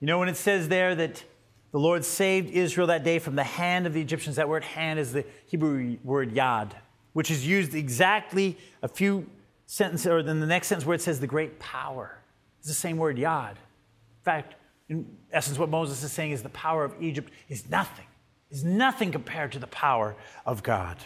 You 0.01 0.07
know, 0.07 0.19
when 0.19 0.29
it 0.29 0.37
says 0.37 0.69
there 0.69 0.95
that 0.95 1.25
the 1.73 1.79
Lord 1.79 2.05
saved 2.05 2.51
Israel 2.51 2.87
that 2.87 3.03
day 3.03 3.19
from 3.19 3.35
the 3.35 3.45
hand 3.45 3.87
of 3.87 3.93
the 3.93 4.01
Egyptians, 4.01 4.37
that 4.37 4.49
word 4.49 4.63
hand 4.63 4.99
is 4.99 5.13
the 5.13 5.25
Hebrew 5.47 5.97
word 6.05 6.33
yad, 6.33 6.71
which 7.13 7.31
is 7.31 7.47
used 7.47 7.75
exactly 7.75 8.57
a 8.83 8.89
few 8.89 9.29
sentences, 9.67 10.07
or 10.07 10.21
in 10.21 10.41
the 10.41 10.47
next 10.47 10.69
sentence 10.69 10.87
where 10.87 10.95
it 10.95 11.03
says 11.03 11.19
the 11.19 11.27
great 11.27 11.59
power. 11.59 12.19
It's 12.61 12.69
the 12.69 12.75
same 12.75 12.97
word, 12.97 13.17
yad. 13.17 13.51
In 13.51 14.25
fact, 14.25 14.55
in 14.89 15.19
essence, 15.33 15.59
what 15.59 15.69
Moses 15.69 16.03
is 16.03 16.13
saying 16.13 16.31
is 16.31 16.43
the 16.43 16.49
power 16.51 16.85
of 16.85 16.95
Egypt 17.01 17.33
is 17.49 17.69
nothing, 17.69 18.07
is 18.51 18.65
nothing 18.65 19.13
compared 19.13 19.53
to 19.53 19.59
the 19.59 19.67
power 19.67 20.17
of 20.47 20.63
God. 20.63 20.97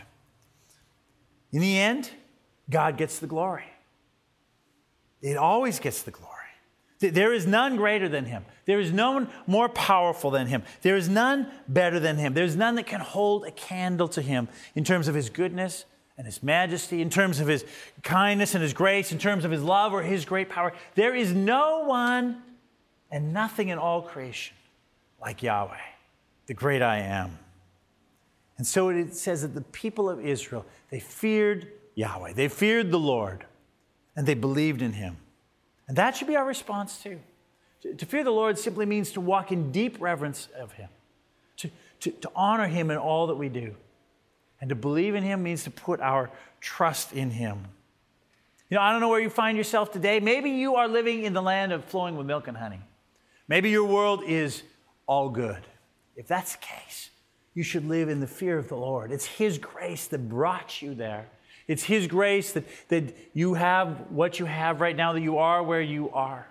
In 1.51 1.61
the 1.61 1.79
end, 1.79 2.11
God 2.71 2.97
gets 2.97 3.19
the 3.19 3.27
glory. 3.27 3.65
It 5.21 5.37
always 5.37 5.79
gets 5.79 6.03
the 6.03 6.11
glory. 6.11 6.29
There 7.01 7.33
is 7.33 7.47
none 7.47 7.77
greater 7.77 8.09
than 8.09 8.27
him. 8.27 8.45
There 8.65 8.79
is 8.79 8.93
none 8.93 9.29
more 9.47 9.69
powerful 9.69 10.31
than 10.31 10.47
him. 10.47 10.63
There 10.83 10.97
is 10.97 11.09
none 11.09 11.51
better 11.67 11.99
than 11.99 12.17
him. 12.17 12.33
There's 12.33 12.55
none 12.55 12.77
that 12.77 12.87
can 12.87 13.01
hold 13.01 13.45
a 13.45 13.51
candle 13.51 14.07
to 14.09 14.23
him 14.23 14.49
in 14.77 14.85
terms 14.85 15.09
of 15.09 15.15
his 15.15 15.29
goodness 15.29 15.85
and 16.17 16.27
his 16.27 16.43
majesty, 16.43 17.03
in 17.03 17.11
terms 17.11 17.41
of 17.41 17.49
his 17.49 17.65
kindness 18.03 18.55
and 18.55 18.63
his 18.63 18.73
grace, 18.73 19.11
in 19.11 19.19
terms 19.19 19.45
of 19.45 19.51
his 19.51 19.63
love 19.63 19.93
or 19.93 20.03
his 20.03 20.25
great 20.25 20.49
power. 20.49 20.73
There 20.95 21.15
is 21.15 21.33
no 21.33 21.85
one 21.87 22.43
and 23.11 23.33
nothing 23.33 23.69
in 23.69 23.79
all 23.79 24.03
creation 24.03 24.57
like 25.21 25.43
Yahweh, 25.43 25.77
the 26.47 26.55
great 26.55 26.83
I 26.83 26.99
am. 26.99 27.39
And 28.59 28.67
so 28.67 28.91
it 28.91 29.15
says 29.15 29.43
that 29.43 29.55
the 29.55 29.61
people 29.61 30.09
of 30.09 30.25
Israel, 30.25 30.67
they 30.91 31.01
feared 31.01 31.69
Yahweh, 31.95 32.33
they 32.35 32.49
feared 32.49 32.91
the 32.91 32.99
Lord, 32.99 33.47
and 34.15 34.27
they 34.27 34.35
believed 34.35 34.83
in 34.83 34.93
him. 34.93 35.17
And 35.89 35.97
that 35.97 36.17
should 36.17 36.29
be 36.29 36.37
our 36.37 36.47
response 36.47 37.03
too. 37.03 37.21
To, 37.83 37.95
to 37.95 38.07
fear 38.07 38.25
the 38.25 38.31
Lord 38.31 38.59
simply 38.59 38.87
means 38.87 39.13
to 39.13 39.21
walk 39.21 39.53
in 39.53 39.73
deep 39.73 40.01
reverence 40.01 40.49
of 40.59 40.73
Him, 40.73 40.89
to, 41.59 41.71
to, 42.01 42.11
to 42.11 42.31
honor 42.35 42.69
Him 42.69 42.91
in 42.91 42.97
all 42.97 43.27
that 43.27 43.35
we 43.35 43.49
do. 43.49 43.75
And 44.61 44.69
to 44.69 44.77
believe 44.77 45.15
in 45.15 45.25
Him 45.25 45.43
means 45.43 45.65
to 45.65 45.71
put 45.71 46.01
our 46.01 46.31
trust 46.61 47.13
in 47.13 47.31
Him. 47.31 47.67
You 48.71 48.77
know, 48.77 48.83
I 48.83 48.93
don't 48.93 49.01
know 49.01 49.09
where 49.09 49.21
you 49.21 49.29
find 49.29 49.59
yourself 49.59 49.93
today. 49.93 50.21
Maybe 50.21 50.51
you 50.51 50.77
are 50.77 50.89
living 50.89 51.25
in 51.25 51.35
the 51.35 51.43
land 51.43 51.73
of 51.73 51.85
flowing 51.85 52.17
with 52.17 52.27
milk 52.27 52.49
and 52.49 52.57
honey. 52.57 52.81
Maybe 53.49 53.71
your 53.71 53.85
world 53.85 54.23
is 54.25 54.63
all 55.07 55.29
good. 55.29 55.63
If 56.17 56.27
that's 56.27 56.53
the 56.53 56.63
case, 56.63 57.11
you 57.55 57.63
should 57.63 57.89
live 57.89 58.09
in 58.09 58.21
the 58.21 58.27
fear 58.27 58.59
of 58.59 58.69
the 58.69 58.77
Lord. 58.77 59.13
It's 59.13 59.27
His 59.27 59.59
grace 59.59 60.07
that 60.09 60.29
brought 60.29 60.83
you 60.83 60.95
there. 60.95 61.29
It's 61.69 61.85
His 61.85 62.07
grace 62.07 62.53
that, 62.53 62.65
that 62.89 63.17
you 63.35 63.55
have 63.55 64.11
what 64.11 64.39
you 64.39 64.47
have 64.47 64.81
right 64.81 64.97
now, 64.97 65.13
that 65.13 65.21
you 65.21 65.39
are 65.39 65.63
where 65.63 65.83
you 65.83 66.11
are. 66.11 66.47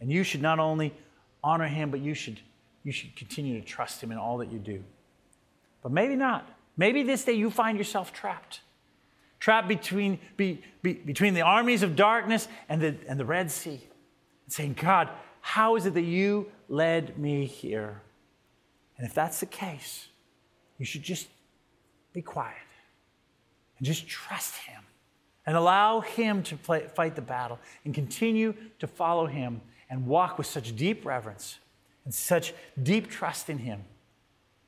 And 0.00 0.10
you 0.10 0.22
should 0.22 0.42
not 0.42 0.58
only 0.58 0.94
honor 1.42 1.66
Him, 1.66 1.90
but 1.90 2.00
you 2.00 2.14
should, 2.14 2.40
you 2.84 2.92
should 2.92 3.16
continue 3.16 3.60
to 3.60 3.66
trust 3.66 4.02
Him 4.02 4.12
in 4.12 4.18
all 4.18 4.38
that 4.38 4.52
you 4.52 4.58
do. 4.58 4.82
But 5.82 5.92
maybe 5.92 6.16
not. 6.16 6.48
Maybe 6.76 7.02
this 7.02 7.24
day 7.24 7.32
you 7.32 7.50
find 7.50 7.78
yourself 7.78 8.12
trapped. 8.12 8.60
Trapped 9.40 9.68
between, 9.68 10.18
be, 10.36 10.62
be, 10.82 10.94
between 10.94 11.34
the 11.34 11.42
armies 11.42 11.82
of 11.82 11.96
darkness 11.96 12.48
and 12.68 12.80
the, 12.80 12.96
and 13.08 13.18
the 13.18 13.24
Red 13.24 13.50
Sea. 13.50 13.80
And 14.44 14.52
saying, 14.52 14.76
God, 14.80 15.08
how 15.40 15.76
is 15.76 15.86
it 15.86 15.94
that 15.94 16.02
you 16.02 16.50
led 16.68 17.18
me 17.18 17.46
here? 17.46 18.02
And 18.98 19.06
if 19.06 19.14
that's 19.14 19.40
the 19.40 19.46
case, 19.46 20.08
you 20.78 20.84
should 20.84 21.02
just 21.02 21.28
be 22.12 22.22
quiet 22.22 22.56
and 23.78 23.86
just 23.86 24.06
trust 24.06 24.56
Him 24.56 24.82
and 25.44 25.56
allow 25.56 26.00
Him 26.00 26.42
to 26.44 26.56
play, 26.56 26.86
fight 26.94 27.14
the 27.14 27.22
battle 27.22 27.58
and 27.84 27.94
continue 27.94 28.54
to 28.78 28.86
follow 28.86 29.26
Him 29.26 29.60
and 29.90 30.06
walk 30.06 30.38
with 30.38 30.46
such 30.46 30.74
deep 30.76 31.04
reverence 31.04 31.58
and 32.04 32.12
such 32.12 32.54
deep 32.82 33.10
trust 33.10 33.50
in 33.50 33.58
Him 33.58 33.84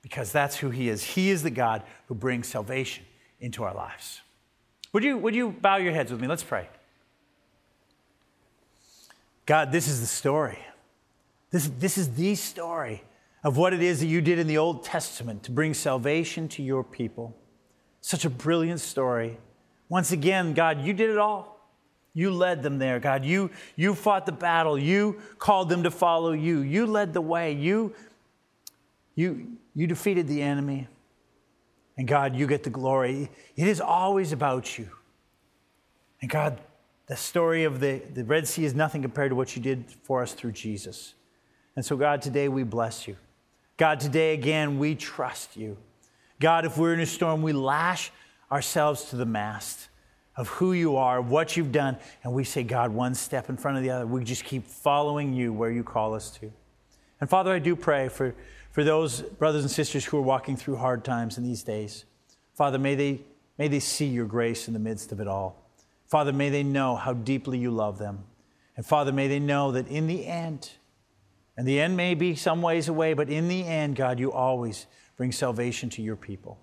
because 0.02 0.30
that's 0.30 0.56
who 0.56 0.70
He 0.70 0.88
is. 0.88 1.02
He 1.02 1.30
is 1.30 1.42
the 1.42 1.50
God 1.50 1.82
who 2.06 2.14
brings 2.14 2.46
salvation 2.46 3.04
into 3.40 3.64
our 3.64 3.74
lives. 3.74 4.20
Would 4.92 5.04
you, 5.04 5.18
would 5.18 5.34
you 5.34 5.50
bow 5.50 5.76
your 5.76 5.92
heads 5.92 6.10
with 6.10 6.20
me? 6.20 6.26
Let's 6.26 6.42
pray. 6.44 6.68
God, 9.46 9.72
this 9.72 9.88
is 9.88 10.00
the 10.00 10.06
story. 10.06 10.58
This, 11.50 11.70
this 11.78 11.96
is 11.96 12.14
the 12.14 12.34
story 12.34 13.02
of 13.44 13.56
what 13.56 13.72
it 13.72 13.82
is 13.82 14.00
that 14.00 14.06
you 14.06 14.20
did 14.20 14.38
in 14.38 14.46
the 14.46 14.58
Old 14.58 14.84
Testament 14.84 15.42
to 15.44 15.50
bring 15.50 15.74
salvation 15.74 16.48
to 16.48 16.62
your 16.62 16.82
people. 16.82 17.36
Such 18.00 18.24
a 18.24 18.30
brilliant 18.30 18.80
story. 18.80 19.38
Once 19.88 20.12
again, 20.12 20.54
God, 20.54 20.82
you 20.82 20.92
did 20.92 21.10
it 21.10 21.18
all. 21.18 21.58
You 22.14 22.30
led 22.30 22.62
them 22.62 22.78
there, 22.78 22.98
God. 22.98 23.24
You, 23.24 23.50
you 23.76 23.94
fought 23.94 24.26
the 24.26 24.32
battle. 24.32 24.78
You 24.78 25.20
called 25.38 25.68
them 25.68 25.84
to 25.84 25.90
follow 25.90 26.32
you. 26.32 26.60
You 26.60 26.86
led 26.86 27.12
the 27.12 27.20
way. 27.20 27.52
You, 27.52 27.94
you, 29.14 29.52
you 29.74 29.86
defeated 29.86 30.26
the 30.26 30.42
enemy. 30.42 30.88
And 31.96 32.08
God, 32.08 32.34
you 32.34 32.46
get 32.46 32.64
the 32.64 32.70
glory. 32.70 33.30
It 33.56 33.68
is 33.68 33.80
always 33.80 34.32
about 34.32 34.78
you. 34.78 34.88
And 36.20 36.30
God, 36.30 36.60
the 37.06 37.16
story 37.16 37.64
of 37.64 37.80
the, 37.80 38.02
the 38.12 38.24
Red 38.24 38.48
Sea 38.48 38.64
is 38.64 38.74
nothing 38.74 39.02
compared 39.02 39.30
to 39.30 39.36
what 39.36 39.54
you 39.56 39.62
did 39.62 39.84
for 40.02 40.22
us 40.22 40.32
through 40.32 40.52
Jesus. 40.52 41.14
And 41.76 41.84
so, 41.84 41.96
God, 41.96 42.20
today 42.20 42.48
we 42.48 42.64
bless 42.64 43.06
you. 43.06 43.16
God, 43.78 44.00
today 44.00 44.34
again, 44.34 44.80
we 44.80 44.96
trust 44.96 45.56
you. 45.56 45.76
God, 46.40 46.64
if 46.64 46.76
we're 46.76 46.94
in 46.94 47.00
a 47.00 47.06
storm, 47.06 47.42
we 47.42 47.52
lash 47.52 48.10
ourselves 48.50 49.04
to 49.10 49.16
the 49.16 49.24
mast 49.24 49.88
of 50.36 50.48
who 50.48 50.72
you 50.72 50.96
are, 50.96 51.20
what 51.20 51.56
you've 51.56 51.70
done, 51.70 51.96
and 52.24 52.32
we 52.32 52.42
say, 52.42 52.64
God, 52.64 52.92
one 52.92 53.14
step 53.14 53.48
in 53.48 53.56
front 53.56 53.76
of 53.76 53.84
the 53.84 53.90
other. 53.90 54.04
We 54.04 54.24
just 54.24 54.44
keep 54.44 54.66
following 54.66 55.32
you 55.32 55.52
where 55.52 55.70
you 55.70 55.84
call 55.84 56.14
us 56.14 56.30
to. 56.38 56.52
And 57.20 57.30
Father, 57.30 57.52
I 57.52 57.60
do 57.60 57.76
pray 57.76 58.08
for, 58.08 58.34
for 58.72 58.82
those 58.82 59.22
brothers 59.22 59.62
and 59.62 59.70
sisters 59.70 60.04
who 60.04 60.18
are 60.18 60.22
walking 60.22 60.56
through 60.56 60.76
hard 60.76 61.04
times 61.04 61.38
in 61.38 61.44
these 61.44 61.62
days. 61.62 62.04
Father, 62.54 62.78
may 62.78 62.96
they, 62.96 63.20
may 63.58 63.68
they 63.68 63.80
see 63.80 64.06
your 64.06 64.26
grace 64.26 64.66
in 64.66 64.74
the 64.74 64.80
midst 64.80 65.12
of 65.12 65.20
it 65.20 65.28
all. 65.28 65.56
Father, 66.08 66.32
may 66.32 66.50
they 66.50 66.64
know 66.64 66.96
how 66.96 67.12
deeply 67.12 67.58
you 67.58 67.70
love 67.70 67.98
them. 67.98 68.24
And 68.76 68.84
Father, 68.84 69.12
may 69.12 69.28
they 69.28 69.40
know 69.40 69.70
that 69.70 69.86
in 69.86 70.08
the 70.08 70.26
end, 70.26 70.70
and 71.58 71.66
the 71.66 71.80
end 71.80 71.96
may 71.96 72.14
be 72.14 72.36
some 72.36 72.62
ways 72.62 72.88
away, 72.88 73.14
but 73.14 73.28
in 73.28 73.48
the 73.48 73.66
end, 73.66 73.96
God, 73.96 74.20
you 74.20 74.30
always 74.30 74.86
bring 75.16 75.32
salvation 75.32 75.90
to 75.90 76.02
your 76.02 76.14
people. 76.14 76.56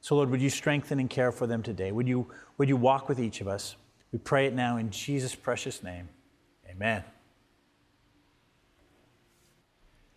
So, 0.00 0.16
Lord, 0.16 0.30
would 0.30 0.40
you 0.40 0.48
strengthen 0.48 0.98
and 0.98 1.10
care 1.10 1.30
for 1.30 1.46
them 1.46 1.62
today? 1.62 1.92
Would 1.92 2.08
you, 2.08 2.26
would 2.56 2.66
you 2.66 2.78
walk 2.78 3.10
with 3.10 3.20
each 3.20 3.42
of 3.42 3.46
us? 3.46 3.76
We 4.10 4.18
pray 4.18 4.46
it 4.46 4.54
now 4.54 4.78
in 4.78 4.88
Jesus' 4.88 5.34
precious 5.34 5.82
name. 5.82 6.08
Amen. 6.66 7.04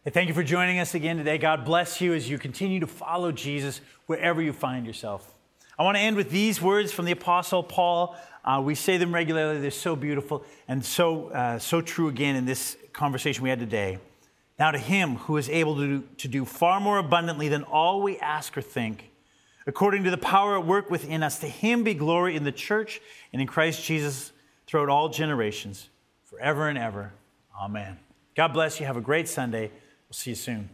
Hey, 0.05 0.11
thank 0.11 0.29
you 0.29 0.33
for 0.33 0.43
joining 0.43 0.79
us 0.79 0.95
again 0.95 1.17
today. 1.17 1.37
God 1.37 1.65
bless 1.65 1.99
you 1.99 2.13
as 2.13 2.29
you 2.29 2.37
continue 2.37 2.79
to 2.79 2.87
follow 2.87 3.33
Jesus 3.33 3.81
wherever 4.05 4.41
you 4.41 4.53
find 4.53 4.85
yourself. 4.85 5.35
I 5.77 5.83
want 5.83 5.97
to 5.97 6.01
end 6.01 6.15
with 6.15 6.29
these 6.29 6.61
words 6.61 6.93
from 6.93 7.03
the 7.03 7.11
Apostle 7.11 7.63
Paul. 7.63 8.15
Uh, 8.45 8.61
we 8.63 8.75
say 8.75 8.95
them 8.95 9.13
regularly, 9.13 9.59
they're 9.59 9.71
so 9.71 9.97
beautiful 9.97 10.45
and 10.69 10.85
so, 10.85 11.27
uh, 11.31 11.59
so 11.59 11.81
true 11.81 12.07
again 12.07 12.37
in 12.37 12.45
this 12.45 12.77
conversation 12.95 13.43
we 13.43 13.49
had 13.49 13.59
today. 13.59 13.99
Now, 14.57 14.71
to 14.71 14.77
him 14.77 15.15
who 15.17 15.37
is 15.37 15.49
able 15.49 15.75
to 15.75 15.87
do, 15.87 16.03
to 16.17 16.27
do 16.27 16.45
far 16.45 16.79
more 16.79 16.97
abundantly 16.97 17.49
than 17.49 17.63
all 17.63 18.01
we 18.01 18.17
ask 18.19 18.57
or 18.57 18.61
think, 18.61 19.11
according 19.67 20.05
to 20.05 20.11
the 20.11 20.17
power 20.17 20.57
at 20.57 20.65
work 20.65 20.89
within 20.89 21.23
us, 21.23 21.39
to 21.39 21.47
him 21.47 21.83
be 21.83 21.93
glory 21.93 22.35
in 22.35 22.43
the 22.43 22.51
church 22.51 23.01
and 23.33 23.41
in 23.41 23.47
Christ 23.47 23.83
Jesus 23.83 24.31
throughout 24.65 24.89
all 24.89 25.09
generations, 25.09 25.89
forever 26.23 26.69
and 26.69 26.77
ever. 26.77 27.11
Amen. 27.59 27.99
God 28.35 28.53
bless 28.53 28.79
you. 28.79 28.85
Have 28.85 28.97
a 28.97 29.01
great 29.01 29.27
Sunday. 29.27 29.71
We'll 30.07 30.13
see 30.13 30.31
you 30.31 30.35
soon. 30.35 30.69